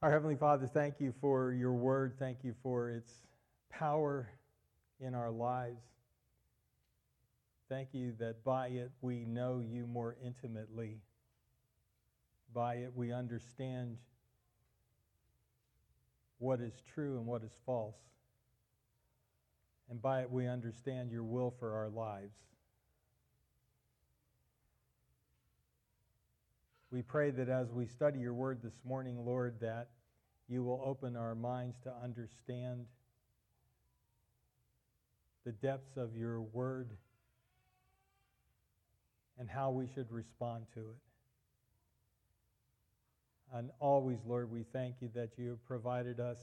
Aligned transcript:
Our 0.00 0.12
Heavenly 0.12 0.36
Father, 0.36 0.68
thank 0.68 1.00
you 1.00 1.12
for 1.20 1.52
your 1.52 1.72
word. 1.72 2.14
Thank 2.20 2.44
you 2.44 2.54
for 2.62 2.88
its 2.88 3.12
power 3.68 4.30
in 5.00 5.12
our 5.12 5.32
lives. 5.32 5.82
Thank 7.68 7.88
you 7.94 8.14
that 8.20 8.44
by 8.44 8.68
it 8.68 8.92
we 9.00 9.24
know 9.24 9.60
you 9.60 9.88
more 9.88 10.14
intimately. 10.24 11.00
By 12.54 12.74
it 12.76 12.92
we 12.94 13.12
understand 13.12 13.96
what 16.38 16.60
is 16.60 16.74
true 16.94 17.16
and 17.16 17.26
what 17.26 17.42
is 17.42 17.50
false. 17.66 17.98
And 19.90 20.00
by 20.00 20.20
it 20.20 20.30
we 20.30 20.46
understand 20.46 21.10
your 21.10 21.24
will 21.24 21.52
for 21.58 21.74
our 21.74 21.88
lives. 21.88 22.38
We 26.90 27.02
pray 27.02 27.30
that 27.32 27.50
as 27.50 27.70
we 27.70 27.86
study 27.86 28.18
your 28.18 28.32
word 28.32 28.60
this 28.62 28.80
morning, 28.82 29.18
Lord, 29.22 29.56
that 29.60 29.88
you 30.48 30.64
will 30.64 30.82
open 30.82 31.16
our 31.16 31.34
minds 31.34 31.76
to 31.84 31.92
understand 32.02 32.86
the 35.44 35.52
depths 35.52 35.98
of 35.98 36.16
your 36.16 36.40
word 36.40 36.88
and 39.38 39.50
how 39.50 39.70
we 39.70 39.86
should 39.94 40.10
respond 40.10 40.64
to 40.72 40.80
it. 40.80 40.96
And 43.52 43.70
always, 43.80 44.18
Lord, 44.26 44.50
we 44.50 44.64
thank 44.72 44.96
you 45.00 45.10
that 45.14 45.32
you 45.36 45.50
have 45.50 45.64
provided 45.66 46.20
us 46.20 46.38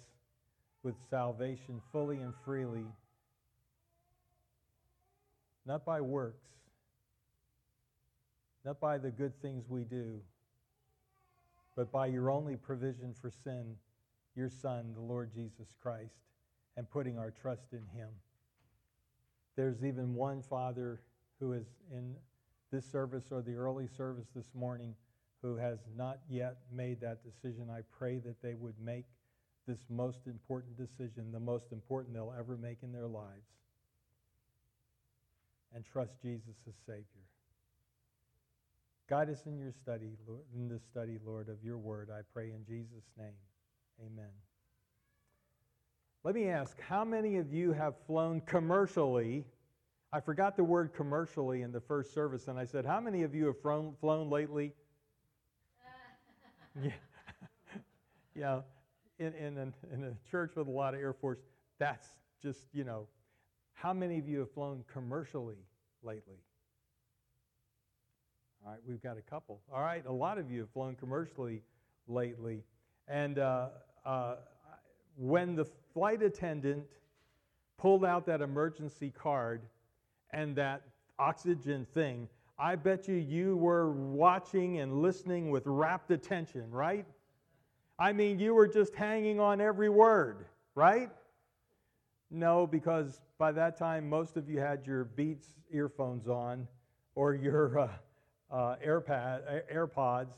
with 0.84 0.94
salvation 1.10 1.82
fully 1.92 2.18
and 2.18 2.34
freely, 2.46 2.86
not 5.66 5.84
by 5.86 6.02
works, 6.02 6.46
not 8.64 8.80
by 8.80 9.00
the 9.00 9.10
good 9.10 9.34
things 9.42 9.66
we 9.68 9.84
do 9.84 10.20
but 11.76 11.92
by 11.92 12.08
your 12.08 12.30
only 12.32 12.56
provision 12.56 13.14
for 13.14 13.30
sin, 13.30 13.76
your 14.36 14.50
Son, 14.50 14.94
the 14.94 15.02
Lord 15.02 15.32
Jesus 15.34 15.74
Christ, 15.82 16.16
and 16.78 16.90
putting 16.90 17.18
our 17.18 17.32
trust 17.32 17.74
in 17.74 17.86
him. 17.98 18.10
There's 19.56 19.84
even 19.84 20.14
one 20.16 20.42
Father 20.42 21.02
who 21.40 21.54
is 21.54 21.66
in 21.92 22.16
this 22.72 22.86
service 22.86 23.26
or 23.32 23.42
the 23.42 23.56
early 23.56 23.88
service 23.88 24.28
this 24.36 24.54
morning 24.54 24.96
who 25.42 25.56
has 25.56 25.80
not 25.96 26.20
yet 26.30 26.58
made 26.72 27.00
that 27.02 27.20
decision. 27.24 27.70
I 27.70 27.82
pray 27.98 28.20
that 28.20 28.42
they 28.42 28.56
would 28.56 28.76
make 28.84 29.06
this 29.68 29.86
most 29.90 30.28
important 30.28 30.78
decision, 30.78 31.32
the 31.32 31.40
most 31.40 31.72
important 31.72 32.14
they'll 32.14 32.34
ever 32.38 32.58
make 32.58 32.78
in 32.84 32.92
their 32.92 33.08
lives, 33.08 33.48
and 35.74 35.86
trust 35.86 36.22
Jesus 36.22 36.56
as 36.68 36.76
Savior. 36.86 37.26
Guide 39.08 39.30
us 39.30 39.46
in 39.46 39.60
your 39.60 39.72
study, 39.72 40.18
in 40.56 40.68
this 40.68 40.82
study, 40.84 41.20
Lord, 41.24 41.48
of 41.48 41.64
your 41.64 41.78
word. 41.78 42.10
I 42.12 42.22
pray 42.34 42.52
in 42.52 42.66
Jesus' 42.66 43.06
name. 43.18 43.36
Amen. 44.00 44.32
Let 46.24 46.34
me 46.34 46.48
ask, 46.48 46.80
how 46.82 47.06
many 47.06 47.38
of 47.38 47.54
you 47.54 47.72
have 47.72 47.94
flown 48.08 48.42
commercially? 48.42 49.46
I 50.12 50.22
forgot 50.22 50.58
the 50.58 50.64
word 50.64 50.92
commercially 50.92 51.62
in 51.62 51.72
the 51.72 51.80
first 51.80 52.16
service, 52.16 52.48
and 52.48 52.58
I 52.58 52.66
said, 52.66 52.84
how 52.84 53.00
many 53.00 53.22
of 53.22 53.36
you 53.36 53.46
have 53.46 53.62
flown, 53.62 53.94
flown 54.02 54.32
lately? 54.32 54.74
yeah. 56.84 56.90
yeah. 58.36 58.62
In, 59.20 59.34
in, 59.36 59.58
a, 59.60 59.94
in 59.94 60.04
a 60.04 60.30
church 60.32 60.54
with 60.56 60.68
a 60.68 60.72
lot 60.72 60.96
of 60.96 61.00
Air 61.00 61.14
Force, 61.14 61.38
that's 61.78 62.08
just, 62.42 62.64
you 62.74 62.84
know, 62.84 63.08
how 63.74 63.94
many 63.94 64.18
of 64.18 64.28
you 64.28 64.40
have 64.40 64.52
flown 64.52 64.84
commercially 64.92 65.58
lately? 66.02 66.38
All 68.66 68.72
right, 68.72 68.82
we've 68.88 69.02
got 69.04 69.16
a 69.16 69.22
couple. 69.22 69.62
All 69.72 69.82
right, 69.82 70.04
a 70.08 70.12
lot 70.12 70.40
of 70.40 70.50
you 70.50 70.62
have 70.62 70.72
flown 70.72 70.96
commercially 70.96 71.62
lately. 72.08 72.64
And 73.08 73.38
uh, 73.38 73.68
uh, 74.04 74.38
when 75.18 75.56
the 75.56 75.66
flight 75.94 76.24
attendant 76.24 76.88
pulled 77.78 78.04
out 78.04 78.26
that 78.26 78.42
emergency 78.42 79.14
card 79.16 79.62
and 80.32 80.56
that 80.56 80.82
oxygen 81.20 81.86
thing, 81.94 82.28
I 82.58 82.76
bet 82.76 83.08
you 83.08 83.14
you 83.14 83.56
were 83.56 83.92
watching 83.92 84.80
and 84.80 85.00
listening 85.00 85.52
with 85.52 85.62
rapt 85.68 86.10
attention, 86.10 86.72
right? 86.72 87.06
I 88.00 88.14
mean, 88.14 88.40
you 88.40 88.56
were 88.56 88.68
just 88.68 88.96
hanging 88.96 89.40
on 89.40 89.62
every 89.62 89.90
word, 89.90 90.48
right? 90.74 91.12
No, 92.32 92.66
because 92.66 93.22
by 93.38 93.52
that 93.52 93.78
time, 93.78 94.10
most 94.10 94.38
of 94.38 94.50
you 94.50 94.60
had 94.60 94.88
your 94.88 95.04
Beats 95.04 95.50
earphones 95.72 96.28
on 96.28 96.68
or 97.14 97.36
your. 97.36 97.82
Uh, 97.82 97.90
uh, 98.52 98.76
AirPad, 98.86 99.64
AirPods 99.74 100.34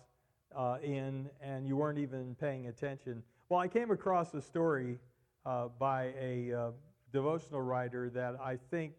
uh, 0.56 0.78
in, 0.84 1.29
and 1.41 1.68
you 1.68 1.75
weren't 1.75 2.00
even 2.00 2.35
paying 2.40 2.68
attention. 2.68 3.23
Well, 3.50 3.59
I 3.59 3.68
came 3.68 3.91
across 3.91 4.34
a 4.34 4.41
story 4.41 5.00
uh, 5.45 5.68
by 5.79 6.13
a 6.19 6.53
uh, 6.53 6.72
devotional 7.12 7.62
writer 7.62 8.09
that 8.09 8.35
I 8.41 8.57
think 8.69 8.94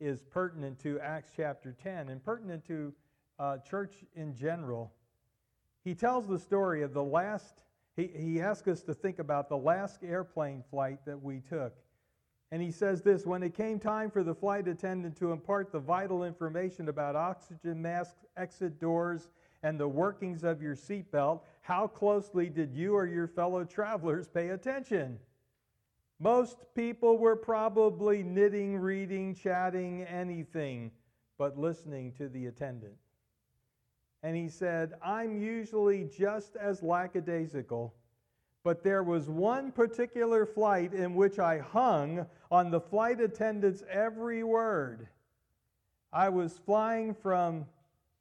is 0.00 0.22
pertinent 0.22 0.78
to 0.80 1.00
Acts 1.00 1.30
chapter 1.34 1.74
10 1.82 2.10
and 2.10 2.22
pertinent 2.22 2.66
to 2.66 2.92
uh, 3.38 3.58
church 3.58 3.94
in 4.14 4.34
general. 4.34 4.92
He 5.84 5.94
tells 5.94 6.26
the 6.26 6.38
story 6.38 6.82
of 6.82 6.92
the 6.92 7.02
last, 7.02 7.62
he, 7.96 8.10
he 8.14 8.40
asks 8.40 8.68
us 8.68 8.82
to 8.82 8.94
think 8.94 9.18
about 9.18 9.48
the 9.48 9.56
last 9.56 10.02
airplane 10.02 10.62
flight 10.70 10.98
that 11.06 11.22
we 11.22 11.40
took. 11.40 11.74
And 12.52 12.62
he 12.62 12.70
says 12.70 13.02
this 13.02 13.26
when 13.26 13.42
it 13.42 13.54
came 13.54 13.80
time 13.80 14.10
for 14.10 14.22
the 14.22 14.34
flight 14.34 14.68
attendant 14.68 15.16
to 15.16 15.32
impart 15.32 15.72
the 15.72 15.80
vital 15.80 16.24
information 16.24 16.88
about 16.88 17.16
oxygen 17.16 17.82
masks, 17.82 18.24
exit 18.36 18.78
doors, 18.78 19.30
and 19.62 19.80
the 19.80 19.88
workings 19.88 20.44
of 20.44 20.62
your 20.62 20.76
seatbelt, 20.76 21.40
how 21.62 21.88
closely 21.88 22.48
did 22.48 22.72
you 22.72 22.94
or 22.94 23.06
your 23.06 23.26
fellow 23.26 23.64
travelers 23.64 24.28
pay 24.28 24.50
attention? 24.50 25.18
Most 26.20 26.66
people 26.74 27.18
were 27.18 27.36
probably 27.36 28.22
knitting, 28.22 28.76
reading, 28.78 29.34
chatting, 29.34 30.02
anything 30.04 30.92
but 31.38 31.58
listening 31.58 32.12
to 32.12 32.28
the 32.28 32.46
attendant. 32.46 32.94
And 34.22 34.36
he 34.36 34.48
said, 34.48 34.94
I'm 35.04 35.36
usually 35.36 36.04
just 36.04 36.56
as 36.56 36.82
lackadaisical 36.82 37.94
but 38.66 38.82
there 38.82 39.04
was 39.04 39.28
one 39.28 39.70
particular 39.70 40.44
flight 40.44 40.92
in 40.92 41.14
which 41.14 41.38
I 41.38 41.58
hung 41.58 42.26
on 42.50 42.72
the 42.72 42.80
flight 42.80 43.20
attendant's 43.20 43.84
every 43.88 44.42
word. 44.42 45.06
I 46.12 46.30
was 46.30 46.58
flying 46.58 47.14
from 47.14 47.66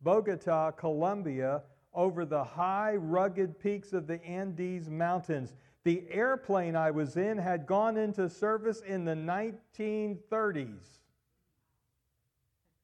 Bogota, 0.02 0.70
Colombia, 0.70 1.64
over 1.96 2.26
the 2.26 2.44
high, 2.44 2.94
rugged 2.94 3.58
peaks 3.58 3.92
of 3.92 4.06
the 4.06 4.24
Andes 4.24 4.88
Mountains. 4.88 5.56
The 5.84 6.04
airplane 6.12 6.76
I 6.76 6.92
was 6.92 7.18
in 7.18 7.40
had 7.40 7.66
gone 7.66 7.98
into 7.98 8.30
service 8.30 8.82
in 8.82 9.04
the 9.04 9.16
1930s 9.16 11.00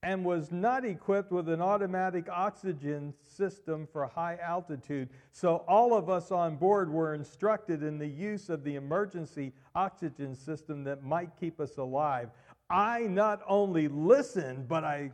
and 0.03 0.25
was 0.25 0.51
not 0.51 0.83
equipped 0.83 1.31
with 1.31 1.47
an 1.47 1.61
automatic 1.61 2.27
oxygen 2.29 3.13
system 3.21 3.87
for 3.91 4.07
high 4.07 4.37
altitude. 4.43 5.09
So 5.31 5.57
all 5.67 5.93
of 5.93 6.09
us 6.09 6.31
on 6.31 6.55
board 6.55 6.91
were 6.91 7.13
instructed 7.13 7.83
in 7.83 7.99
the 7.99 8.07
use 8.07 8.49
of 8.49 8.63
the 8.63 8.75
emergency 8.75 9.53
oxygen 9.75 10.35
system 10.35 10.83
that 10.85 11.03
might 11.03 11.29
keep 11.39 11.59
us 11.59 11.77
alive. 11.77 12.31
I 12.69 13.01
not 13.01 13.41
only 13.47 13.87
listened, 13.87 14.67
but 14.67 14.83
I 14.83 15.11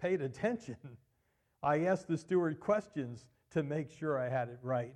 paid 0.00 0.22
attention. 0.22 0.76
I 1.62 1.80
asked 1.80 2.08
the 2.08 2.16
steward 2.16 2.60
questions 2.60 3.26
to 3.50 3.62
make 3.62 3.90
sure 3.90 4.18
I 4.18 4.30
had 4.30 4.48
it 4.48 4.58
right. 4.62 4.94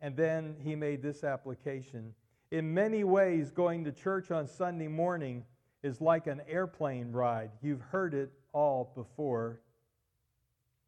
And 0.00 0.16
then 0.16 0.54
he 0.62 0.76
made 0.76 1.02
this 1.02 1.24
application. 1.24 2.14
In 2.52 2.72
many 2.72 3.02
ways, 3.02 3.50
going 3.50 3.84
to 3.84 3.92
church 3.92 4.30
on 4.30 4.46
Sunday 4.46 4.88
morning 4.88 5.44
is 5.82 6.00
like 6.00 6.26
an 6.26 6.42
airplane 6.48 7.12
ride. 7.12 7.50
You've 7.62 7.80
heard 7.80 8.14
it 8.14 8.32
all 8.52 8.92
before. 8.94 9.60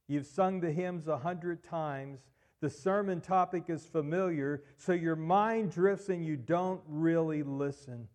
You've 0.09 0.27
sung 0.27 0.61
the 0.61 0.73
hymns 0.73 1.09
a 1.09 1.19
hundred 1.19 1.65
times. 1.65 2.21
The 2.61 2.71
sermon 2.71 3.21
topic 3.21 3.65
is 3.69 3.87
familiar, 3.87 4.63
so 4.77 4.93
your 4.93 5.17
mind 5.17 5.73
drifts 5.73 6.09
and 6.09 6.25
you 6.25 6.37
don't 6.37 6.81
really 6.87 7.43
listen. 7.43 8.09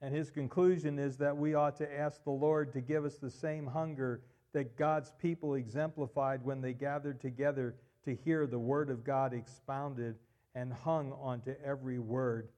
And 0.00 0.14
his 0.14 0.30
conclusion 0.30 0.98
is 0.98 1.18
that 1.18 1.36
we 1.36 1.54
ought 1.54 1.76
to 1.76 1.98
ask 1.98 2.24
the 2.24 2.30
Lord 2.30 2.72
to 2.72 2.80
give 2.80 3.04
us 3.04 3.16
the 3.16 3.30
same 3.30 3.66
hunger 3.66 4.22
that 4.54 4.76
God's 4.76 5.12
people 5.20 5.54
exemplified 5.54 6.42
when 6.42 6.60
they 6.60 6.72
gathered 6.72 7.20
together 7.20 7.74
to 8.04 8.14
hear 8.14 8.46
the 8.46 8.58
Word 8.58 8.88
of 8.88 9.04
God 9.04 9.34
expounded 9.34 10.16
and 10.54 10.72
hung 10.72 11.12
onto 11.12 11.54
every 11.64 11.98
word 11.98 12.48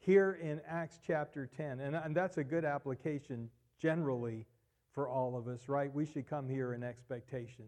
here 0.00 0.38
in 0.42 0.60
Acts 0.66 0.98
chapter 1.06 1.46
10. 1.46 1.80
And, 1.80 1.94
and 1.94 2.16
that's 2.16 2.38
a 2.38 2.44
good 2.44 2.64
application 2.64 3.50
generally 3.78 4.46
for 4.92 5.08
all 5.08 5.36
of 5.36 5.46
us, 5.46 5.68
right? 5.68 5.94
We 5.94 6.06
should 6.06 6.28
come 6.28 6.48
here 6.48 6.74
in 6.74 6.82
expectation. 6.82 7.66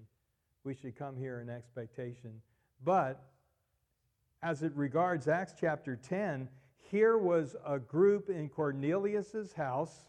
We 0.64 0.74
should 0.74 0.96
come 0.96 1.16
here 1.16 1.40
in 1.40 1.48
expectation. 1.48 2.40
But 2.84 3.22
as 4.42 4.62
it 4.62 4.72
regards 4.74 5.28
Acts 5.28 5.54
chapter 5.58 5.96
10, 5.96 6.48
here 6.90 7.16
was 7.16 7.54
a 7.66 7.78
group 7.78 8.28
in 8.28 8.48
Cornelius's 8.48 9.52
house, 9.52 10.04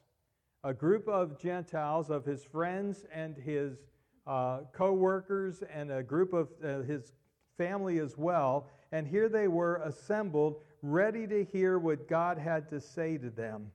a 0.64 0.74
group 0.74 1.08
of 1.08 1.40
Gentiles, 1.40 2.10
of 2.10 2.26
his 2.26 2.44
friends 2.44 3.06
and 3.14 3.38
his 3.38 3.78
uh, 4.26 4.62
co 4.74 4.94
workers, 4.94 5.64
and 5.72 5.92
a 5.92 6.02
group 6.02 6.34
of 6.34 6.50
uh, 6.64 6.82
his 6.82 7.14
family 7.58 8.00
as 8.00 8.18
well. 8.18 8.68
And 8.92 9.08
here 9.08 9.30
they 9.30 9.48
were 9.48 9.78
assembled, 9.84 10.62
ready 10.84 11.26
to 11.26 11.46
hear 11.46 11.80
what 11.80 12.10
God 12.10 12.38
had 12.38 12.70
to 12.70 12.80
say 12.80 13.18
to 13.18 13.30
them. 13.30 13.72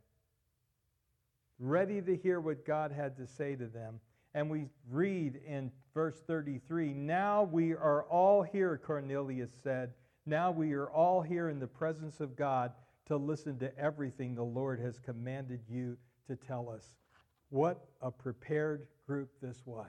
Ready 1.58 2.00
to 2.02 2.14
hear 2.14 2.38
what 2.38 2.64
God 2.64 2.92
had 2.92 3.16
to 3.16 3.26
say 3.26 3.56
to 3.56 3.66
them. 3.66 3.98
And 4.34 4.48
we 4.50 4.66
read 4.90 5.40
in 5.44 5.72
verse 5.94 6.20
33 6.26 6.92
Now 6.92 7.42
we 7.42 7.72
are 7.72 8.04
all 8.04 8.42
here, 8.42 8.80
Cornelius 8.84 9.50
said. 9.64 9.94
Now 10.26 10.50
we 10.50 10.74
are 10.74 10.90
all 10.90 11.22
here 11.22 11.48
in 11.48 11.58
the 11.58 11.66
presence 11.66 12.20
of 12.20 12.36
God 12.36 12.72
to 13.06 13.16
listen 13.16 13.58
to 13.58 13.76
everything 13.78 14.34
the 14.34 14.42
Lord 14.42 14.78
has 14.78 14.98
commanded 14.98 15.60
you 15.68 15.96
to 16.26 16.36
tell 16.36 16.68
us. 16.68 16.94
What 17.48 17.86
a 18.02 18.10
prepared 18.10 18.86
group 19.06 19.30
this 19.40 19.62
was. 19.64 19.86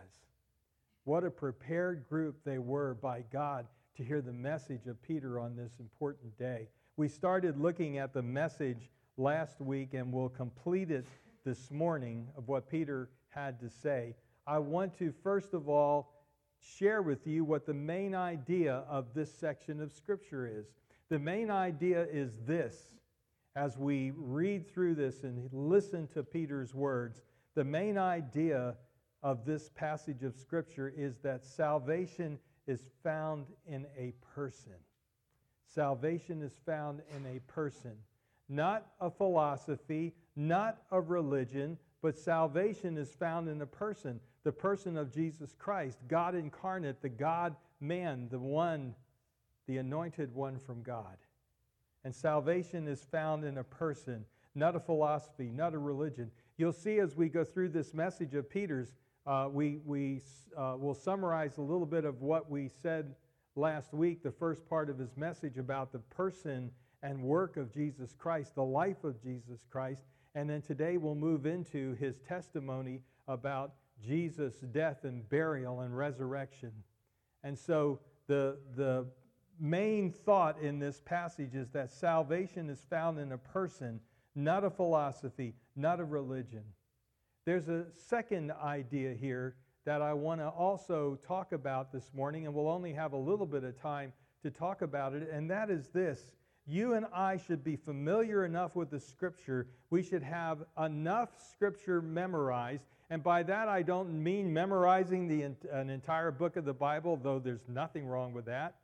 What 1.03 1.25
a 1.25 1.29
prepared 1.29 2.07
group 2.07 2.37
they 2.45 2.59
were 2.59 2.93
by 2.93 3.25
God 3.33 3.67
to 3.97 4.03
hear 4.05 4.21
the 4.21 4.31
message 4.31 4.87
of 4.87 5.01
Peter 5.03 5.37
on 5.37 5.57
this 5.57 5.73
important 5.81 6.37
day. 6.39 6.69
We 6.99 7.07
started 7.07 7.57
looking 7.57 7.97
at 7.97 8.11
the 8.11 8.21
message 8.21 8.89
last 9.15 9.61
week 9.61 9.93
and 9.93 10.11
we'll 10.11 10.27
complete 10.27 10.91
it 10.91 11.05
this 11.45 11.71
morning 11.71 12.27
of 12.35 12.49
what 12.49 12.69
Peter 12.69 13.09
had 13.29 13.57
to 13.61 13.69
say. 13.69 14.17
I 14.45 14.59
want 14.59 14.97
to, 14.97 15.13
first 15.23 15.53
of 15.53 15.69
all, 15.69 16.11
share 16.59 17.01
with 17.01 17.25
you 17.25 17.45
what 17.45 17.65
the 17.65 17.73
main 17.73 18.15
idea 18.15 18.83
of 18.89 19.13
this 19.13 19.33
section 19.33 19.79
of 19.79 19.93
Scripture 19.93 20.45
is. 20.45 20.65
The 21.07 21.19
main 21.19 21.49
idea 21.49 22.05
is 22.11 22.37
this 22.45 22.75
as 23.55 23.77
we 23.77 24.11
read 24.17 24.69
through 24.69 24.95
this 24.95 25.23
and 25.23 25.47
listen 25.53 26.05
to 26.07 26.21
Peter's 26.21 26.75
words. 26.75 27.21
The 27.55 27.63
main 27.63 27.97
idea 27.97 28.75
of 29.23 29.45
this 29.45 29.69
passage 29.69 30.23
of 30.23 30.35
Scripture 30.35 30.93
is 30.93 31.19
that 31.19 31.45
salvation 31.45 32.39
is 32.67 32.89
found 33.05 33.45
in 33.65 33.85
a 33.97 34.11
person. 34.35 34.73
Salvation 35.73 36.41
is 36.41 36.53
found 36.65 37.01
in 37.15 37.25
a 37.27 37.39
person, 37.51 37.91
not 38.47 38.87
a 38.99 39.09
philosophy, 39.09 40.13
not 40.35 40.81
a 40.91 40.99
religion, 40.99 41.77
but 42.01 42.17
salvation 42.17 42.97
is 42.97 43.11
found 43.11 43.47
in 43.47 43.61
a 43.61 43.67
person, 43.67 44.19
the 44.43 44.51
person 44.51 44.97
of 44.97 45.13
Jesus 45.13 45.55
Christ, 45.59 45.99
God 46.07 46.33
incarnate, 46.33 47.01
the 47.01 47.09
God 47.09 47.55
man, 47.79 48.27
the 48.31 48.39
one, 48.39 48.95
the 49.67 49.77
anointed 49.77 50.33
one 50.33 50.57
from 50.57 50.81
God. 50.81 51.17
And 52.03 52.15
salvation 52.15 52.87
is 52.87 53.03
found 53.03 53.43
in 53.43 53.59
a 53.59 53.63
person, 53.63 54.25
not 54.55 54.75
a 54.75 54.79
philosophy, 54.79 55.51
not 55.53 55.75
a 55.75 55.79
religion. 55.79 56.31
You'll 56.57 56.73
see 56.73 56.97
as 56.97 57.15
we 57.15 57.29
go 57.29 57.43
through 57.43 57.69
this 57.69 57.93
message 57.93 58.33
of 58.33 58.49
Peter's, 58.49 58.95
uh, 59.27 59.49
we, 59.51 59.81
we 59.85 60.21
uh, 60.57 60.75
will 60.79 60.95
summarize 60.95 61.57
a 61.57 61.61
little 61.61 61.85
bit 61.85 62.05
of 62.05 62.21
what 62.21 62.49
we 62.49 62.69
said 62.81 63.13
last 63.55 63.93
week, 63.93 64.23
the 64.23 64.31
first 64.31 64.67
part 64.67 64.89
of 64.89 64.97
his 64.97 65.15
message 65.17 65.57
about 65.57 65.91
the 65.91 65.99
person 65.99 66.71
and 67.01 67.21
work 67.21 67.57
of 67.57 67.73
Jesus 67.73 68.13
Christ, 68.17 68.55
the 68.55 68.63
life 68.63 69.03
of 69.03 69.21
Jesus 69.21 69.61
Christ. 69.69 70.03
And 70.35 70.49
then 70.49 70.61
today 70.61 70.97
we'll 70.97 71.15
move 71.15 71.45
into 71.45 71.95
his 71.95 72.19
testimony 72.19 73.01
about 73.27 73.73
Jesus' 74.05 74.55
death 74.71 75.03
and 75.03 75.27
burial 75.29 75.81
and 75.81 75.95
resurrection. 75.97 76.71
And 77.43 77.57
so 77.57 77.99
the, 78.27 78.57
the 78.75 79.05
main 79.59 80.11
thought 80.11 80.59
in 80.61 80.79
this 80.79 81.01
passage 81.01 81.55
is 81.55 81.69
that 81.71 81.91
salvation 81.91 82.69
is 82.69 82.85
found 82.89 83.19
in 83.19 83.31
a 83.31 83.37
person, 83.37 83.99
not 84.35 84.63
a 84.63 84.69
philosophy, 84.69 85.53
not 85.75 85.99
a 85.99 86.05
religion. 86.05 86.63
There's 87.45 87.69
a 87.69 87.85
second 87.95 88.51
idea 88.51 89.13
here 89.13 89.55
that 89.89 90.03
I 90.03 90.13
want 90.13 90.39
to 90.39 90.49
also 90.49 91.17
talk 91.27 91.51
about 91.51 91.91
this 91.91 92.11
morning, 92.13 92.45
and 92.45 92.53
we'll 92.53 92.67
only 92.67 92.93
have 92.93 93.13
a 93.13 93.17
little 93.17 93.47
bit 93.47 93.63
of 93.63 93.81
time 93.81 94.13
to 94.43 94.51
talk 94.51 94.83
about 94.83 95.15
it, 95.15 95.27
and 95.33 95.49
that 95.49 95.71
is 95.71 95.87
this. 95.87 96.21
You 96.67 96.93
and 96.93 97.07
I 97.11 97.37
should 97.37 97.63
be 97.63 97.75
familiar 97.75 98.45
enough 98.45 98.75
with 98.75 98.91
the 98.91 98.99
Scripture. 98.99 99.65
We 99.89 100.03
should 100.03 100.21
have 100.21 100.59
enough 100.79 101.29
Scripture 101.53 102.03
memorized. 102.03 102.83
And 103.09 103.23
by 103.23 103.41
that, 103.41 103.67
I 103.67 103.81
don't 103.81 104.23
mean 104.23 104.53
memorizing 104.53 105.27
the, 105.27 105.55
an 105.71 105.89
entire 105.89 106.29
book 106.29 106.55
of 106.55 106.65
the 106.65 106.73
Bible, 106.73 107.17
though 107.17 107.39
there's 107.39 107.67
nothing 107.67 108.05
wrong 108.05 108.31
with 108.31 108.45
that. 108.45 108.75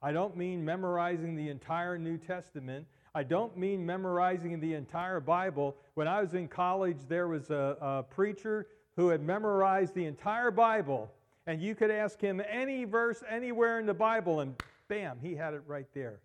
I 0.00 0.12
don't 0.12 0.36
mean 0.36 0.64
memorizing 0.64 1.34
the 1.34 1.48
entire 1.48 1.98
New 1.98 2.16
Testament. 2.16 2.86
I 3.12 3.24
don't 3.24 3.56
mean 3.56 3.84
memorizing 3.84 4.60
the 4.60 4.74
entire 4.74 5.18
Bible. 5.18 5.74
When 5.94 6.06
I 6.06 6.20
was 6.20 6.34
in 6.34 6.46
college, 6.46 6.98
there 7.08 7.26
was 7.26 7.50
a, 7.50 7.76
a 7.80 8.02
preacher 8.04 8.68
who 8.98 9.10
had 9.10 9.22
memorized 9.22 9.94
the 9.94 10.06
entire 10.06 10.50
Bible, 10.50 11.08
and 11.46 11.62
you 11.62 11.76
could 11.76 11.88
ask 11.88 12.20
him 12.20 12.42
any 12.50 12.84
verse 12.84 13.22
anywhere 13.30 13.78
in 13.78 13.86
the 13.86 13.94
Bible, 13.94 14.40
and 14.40 14.60
bam, 14.88 15.20
he 15.22 15.36
had 15.36 15.54
it 15.54 15.62
right 15.68 15.86
there. 15.94 16.18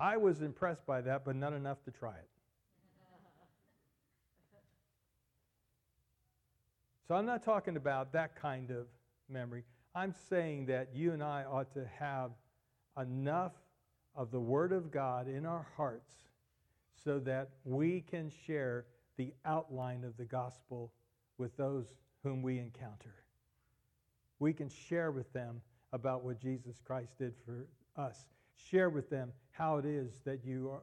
I 0.00 0.16
was 0.16 0.40
impressed 0.40 0.86
by 0.86 1.02
that, 1.02 1.26
but 1.26 1.36
not 1.36 1.52
enough 1.52 1.84
to 1.84 1.90
try 1.90 2.14
it. 2.14 2.28
So 7.06 7.14
I'm 7.14 7.26
not 7.26 7.42
talking 7.42 7.76
about 7.76 8.10
that 8.14 8.40
kind 8.40 8.70
of 8.70 8.86
memory. 9.28 9.62
I'm 9.94 10.14
saying 10.30 10.64
that 10.66 10.88
you 10.94 11.12
and 11.12 11.22
I 11.22 11.44
ought 11.44 11.74
to 11.74 11.84
have 11.98 12.30
enough 12.98 13.52
of 14.14 14.30
the 14.30 14.40
Word 14.40 14.72
of 14.72 14.90
God 14.90 15.28
in 15.28 15.44
our 15.44 15.66
hearts 15.76 16.14
so 17.04 17.18
that 17.18 17.50
we 17.64 18.00
can 18.00 18.32
share 18.46 18.86
the 19.18 19.34
outline 19.44 20.04
of 20.04 20.16
the 20.16 20.24
gospel 20.24 20.90
with 21.38 21.56
those 21.56 21.86
whom 22.22 22.42
we 22.42 22.58
encounter. 22.58 23.14
We 24.38 24.52
can 24.52 24.68
share 24.68 25.10
with 25.10 25.32
them 25.32 25.60
about 25.92 26.24
what 26.24 26.40
Jesus 26.40 26.80
Christ 26.84 27.18
did 27.18 27.34
for 27.44 27.66
us. 28.00 28.26
Share 28.70 28.90
with 28.90 29.08
them 29.10 29.32
how 29.52 29.78
it 29.78 29.84
is 29.84 30.20
that 30.24 30.44
you 30.44 30.70
are, 30.70 30.82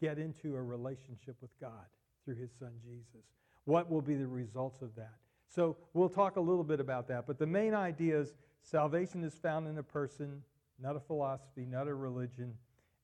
get 0.00 0.18
into 0.18 0.56
a 0.56 0.62
relationship 0.62 1.36
with 1.40 1.50
God 1.60 1.86
through 2.24 2.36
his 2.36 2.50
son 2.58 2.72
Jesus. 2.82 3.26
What 3.64 3.90
will 3.90 4.00
be 4.00 4.14
the 4.14 4.26
results 4.26 4.82
of 4.82 4.94
that? 4.96 5.14
So 5.48 5.76
we'll 5.94 6.08
talk 6.08 6.36
a 6.36 6.40
little 6.40 6.64
bit 6.64 6.80
about 6.80 7.08
that. 7.08 7.26
But 7.26 7.38
the 7.38 7.46
main 7.46 7.74
idea 7.74 8.20
is 8.20 8.34
salvation 8.62 9.24
is 9.24 9.34
found 9.34 9.68
in 9.68 9.78
a 9.78 9.82
person, 9.82 10.42
not 10.80 10.96
a 10.96 11.00
philosophy, 11.00 11.66
not 11.66 11.88
a 11.88 11.94
religion. 11.94 12.54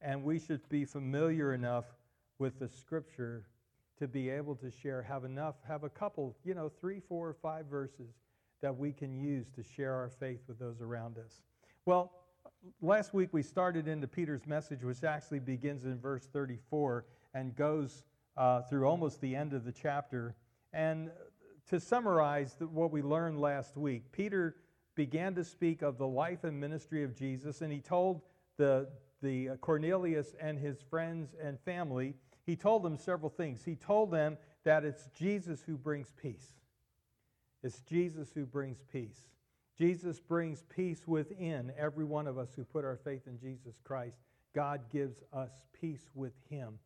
And 0.00 0.22
we 0.22 0.38
should 0.38 0.66
be 0.68 0.84
familiar 0.84 1.54
enough 1.54 1.84
with 2.38 2.58
the 2.58 2.68
scripture 2.68 3.46
to 3.98 4.06
be 4.06 4.28
able 4.28 4.54
to 4.56 4.70
share, 4.70 5.02
have 5.02 5.24
enough, 5.24 5.54
have 5.66 5.84
a 5.84 5.88
couple, 5.88 6.36
you 6.44 6.54
know, 6.54 6.70
three, 6.80 7.00
four, 7.00 7.34
five 7.42 7.66
verses 7.66 8.14
that 8.60 8.76
we 8.76 8.92
can 8.92 9.16
use 9.18 9.46
to 9.54 9.62
share 9.62 9.94
our 9.94 10.08
faith 10.08 10.40
with 10.48 10.58
those 10.58 10.80
around 10.80 11.18
us. 11.18 11.42
Well, 11.84 12.12
last 12.80 13.14
week 13.14 13.30
we 13.32 13.42
started 13.42 13.88
into 13.88 14.06
Peter's 14.06 14.46
message, 14.46 14.82
which 14.82 15.04
actually 15.04 15.40
begins 15.40 15.84
in 15.84 15.98
verse 15.98 16.26
34 16.32 17.04
and 17.34 17.54
goes 17.54 18.04
uh, 18.36 18.62
through 18.62 18.86
almost 18.86 19.20
the 19.20 19.34
end 19.34 19.52
of 19.52 19.64
the 19.64 19.72
chapter. 19.72 20.34
And 20.72 21.10
to 21.70 21.80
summarize 21.80 22.54
the, 22.54 22.66
what 22.66 22.90
we 22.90 23.02
learned 23.02 23.40
last 23.40 23.76
week, 23.76 24.12
Peter 24.12 24.56
began 24.94 25.34
to 25.34 25.44
speak 25.44 25.82
of 25.82 25.98
the 25.98 26.06
life 26.06 26.44
and 26.44 26.58
ministry 26.58 27.04
of 27.04 27.14
Jesus, 27.14 27.60
and 27.60 27.72
he 27.72 27.80
told 27.80 28.22
the, 28.56 28.88
the 29.22 29.50
Cornelius 29.60 30.34
and 30.40 30.58
his 30.58 30.80
friends 30.80 31.34
and 31.42 31.60
family 31.60 32.14
he 32.46 32.56
told 32.56 32.84
them 32.84 32.96
several 32.96 33.30
things. 33.30 33.64
He 33.64 33.74
told 33.74 34.12
them 34.12 34.38
that 34.64 34.84
it's 34.84 35.08
Jesus 35.18 35.62
who 35.66 35.76
brings 35.76 36.12
peace. 36.20 36.52
It's 37.62 37.80
Jesus 37.80 38.30
who 38.32 38.46
brings 38.46 38.78
peace. 38.92 39.28
Jesus 39.76 40.20
brings 40.20 40.62
peace 40.74 41.06
within 41.06 41.72
every 41.76 42.04
one 42.04 42.26
of 42.26 42.38
us 42.38 42.50
who 42.54 42.64
put 42.64 42.84
our 42.84 42.96
faith 42.96 43.22
in 43.26 43.38
Jesus 43.38 43.74
Christ. 43.84 44.18
God 44.54 44.80
gives 44.90 45.22
us 45.32 45.50
peace 45.78 46.08
with 46.14 46.32
Him. 46.48 46.78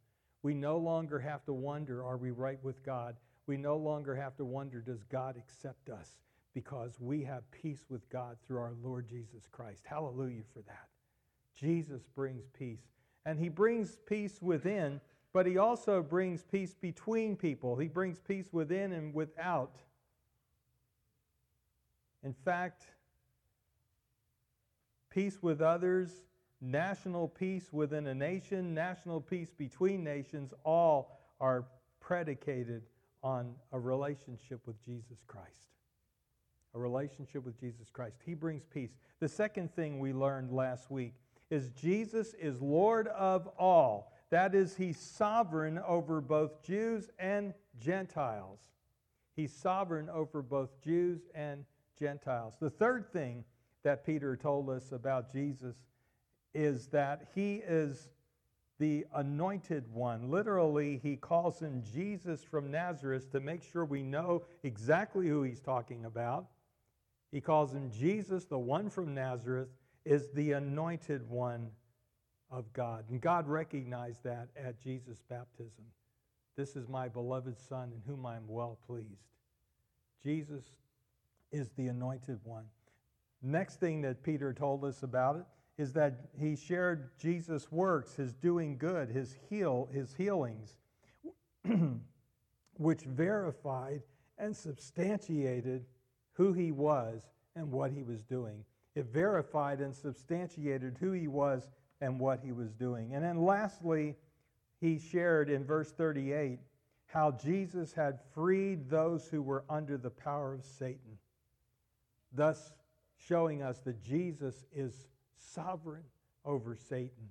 We 0.43 0.55
no 0.55 0.79
longer 0.79 1.19
have 1.19 1.45
to 1.45 1.52
wonder, 1.52 2.02
are 2.05 2.17
we 2.17 2.31
right 2.31 2.59
with 2.64 2.83
God? 2.83 3.17
We 3.47 3.57
no 3.57 3.76
longer 3.76 4.14
have 4.14 4.37
to 4.38 4.45
wonder, 4.45 4.81
does 4.81 5.05
God 5.05 5.37
accept 5.37 5.90
us? 5.90 6.09
Because 6.55 6.99
we 6.99 7.23
have 7.25 7.49
peace 7.50 7.85
with 7.88 8.09
God 8.11 8.37
through 8.47 8.59
our 8.59 8.75
Lord 8.83 9.09
Jesus 9.09 9.47
Christ. 9.52 9.83
Hallelujah 9.85 10.43
for 10.52 10.62
that. 10.62 10.88
Jesus 11.55 12.02
brings 12.17 12.45
peace. 12.59 12.88
And 13.26 13.38
He 13.38 13.49
brings 13.50 13.99
peace 14.07 14.40
within 14.40 15.00
but 15.33 15.47
he 15.47 15.59
also 15.59 16.03
brings 16.03 16.43
peace 16.43 16.75
between 16.75 17.37
people. 17.37 17.77
He 17.77 17.89
brings 17.89 18.19
peace 18.19 18.53
within 18.53 18.93
and 18.93 19.15
without. 19.15 19.77
In 22.23 22.35
fact, 22.45 22.85
peace 25.11 25.39
with 25.43 25.61
others, 25.61 26.11
national 26.61 27.29
peace 27.29 27.73
within 27.73 28.07
a 28.09 28.15
nation, 28.15 28.75
national 28.75 29.21
peace 29.21 29.51
between 29.57 30.05
nations, 30.05 30.53
all 30.65 31.19
are 31.41 31.65
predicated 32.01 32.83
on 33.23 33.55
a 33.73 33.79
relationship 33.79 34.61
with 34.67 34.83
Jesus 34.85 35.19
Christ. 35.27 35.49
A 36.75 36.79
relationship 36.79 37.45
with 37.45 37.59
Jesus 37.59 37.89
Christ. 37.91 38.17
He 38.25 38.35
brings 38.35 38.65
peace. 38.65 38.91
The 39.19 39.29
second 39.29 39.75
thing 39.75 39.99
we 39.99 40.13
learned 40.13 40.53
last 40.53 40.91
week 40.91 41.15
is 41.51 41.71
Jesus 41.71 42.35
is 42.35 42.61
Lord 42.61 43.09
of 43.09 43.49
all. 43.59 44.13
That 44.31 44.55
is, 44.55 44.77
he's 44.77 44.99
sovereign 44.99 45.79
over 45.87 46.21
both 46.21 46.63
Jews 46.63 47.11
and 47.19 47.53
Gentiles. 47.79 48.61
He's 49.35 49.53
sovereign 49.53 50.09
over 50.09 50.43
both 50.43 50.81
Jews 50.83 51.23
and 51.35 51.65
Gentiles. 51.99 52.55
The 52.61 52.71
third 52.71 53.13
thing 53.13 53.45
that 53.83 54.05
Peter 54.05 54.37
told 54.37 54.71
us 54.71 54.93
about 54.93 55.33
Jesus 55.33 55.77
is 56.55 56.87
that 56.89 57.29
he 57.35 57.57
is 57.57 58.11
the 58.79 59.05
anointed 59.15 59.93
one. 59.93 60.31
Literally, 60.31 60.99
he 61.03 61.17
calls 61.17 61.61
him 61.61 61.83
Jesus 61.83 62.43
from 62.43 62.71
Nazareth 62.71 63.31
to 63.33 63.41
make 63.41 63.63
sure 63.63 63.85
we 63.85 64.03
know 64.03 64.45
exactly 64.63 65.29
who 65.29 65.43
he's 65.43 65.61
talking 65.61 66.05
about. 66.07 66.47
He 67.31 67.41
calls 67.41 67.73
him 67.73 67.91
Jesus, 67.91 68.47
the 68.47 68.59
one 68.59 68.89
from 68.89 69.15
Nazareth, 69.15 69.69
is 70.05 70.31
the 70.33 70.53
anointed 70.53 71.29
one 71.29 71.71
of 72.50 72.73
God. 72.73 73.04
And 73.11 73.21
God 73.21 73.49
recognized 73.49 74.25
that 74.25 74.49
at 74.57 74.80
Jesus' 74.80 75.23
baptism. 75.28 75.85
This 76.57 76.76
is 76.76 76.88
my 76.88 77.09
beloved 77.09 77.59
Son 77.59 77.92
in 77.95 78.02
whom 78.07 78.26
I 78.26 78.37
am 78.37 78.49
well 78.49 78.78
pleased. 78.87 79.28
Jesus 80.23 80.64
is 81.52 81.71
the 81.76 81.88
anointed 81.88 82.38
one. 82.45 82.64
Next 83.42 83.80
thing 83.80 84.02
that 84.02 84.23
Peter 84.23 84.52
told 84.52 84.85
us 84.85 85.02
about 85.02 85.37
it 85.37 85.45
is 85.80 85.92
that 85.95 86.28
he 86.38 86.57
shared 86.57 87.16
Jesus' 87.19 87.73
works, 87.73 88.14
his 88.14 88.35
doing 88.35 88.76
good, 88.76 89.09
his 89.09 89.37
heal, 89.49 89.88
his 89.92 90.14
healings, 90.14 90.76
which 92.76 93.02
verified 93.02 94.02
and 94.37 94.54
substantiated 94.54 95.87
who 96.33 96.52
he 96.52 96.73
was 96.73 97.23
and 97.57 97.71
what 97.71 97.92
he 97.92 98.02
was 98.02 98.23
doing. 98.23 98.64
It 98.95 99.07
verified 99.07 99.80
and 99.80 99.95
substantiated 99.95 100.99
who 101.00 101.12
he 101.12 101.28
was 101.28 101.71
and 102.00 102.19
what 102.19 102.40
he 102.40 102.52
was 102.52 102.73
doing. 102.73 103.14
And 103.14 103.25
then 103.25 103.42
lastly, 103.45 104.16
he 104.80 104.99
shared 104.99 105.50
in 105.50 105.64
verse 105.64 105.90
38 105.92 106.59
how 107.07 107.33
Jesus 107.33 107.92
had 107.92 108.21
freed 108.35 108.88
those 108.88 109.26
who 109.26 109.42
were 109.42 109.64
under 109.69 109.97
the 109.97 110.11
power 110.11 110.54
of 110.54 110.64
Satan, 110.64 111.19
thus 112.33 112.73
showing 113.16 113.62
us 113.62 113.78
that 113.80 114.02
Jesus 114.02 114.64
is 114.73 114.95
sovereign 115.37 116.04
over 116.45 116.76
Satan. 116.76 117.28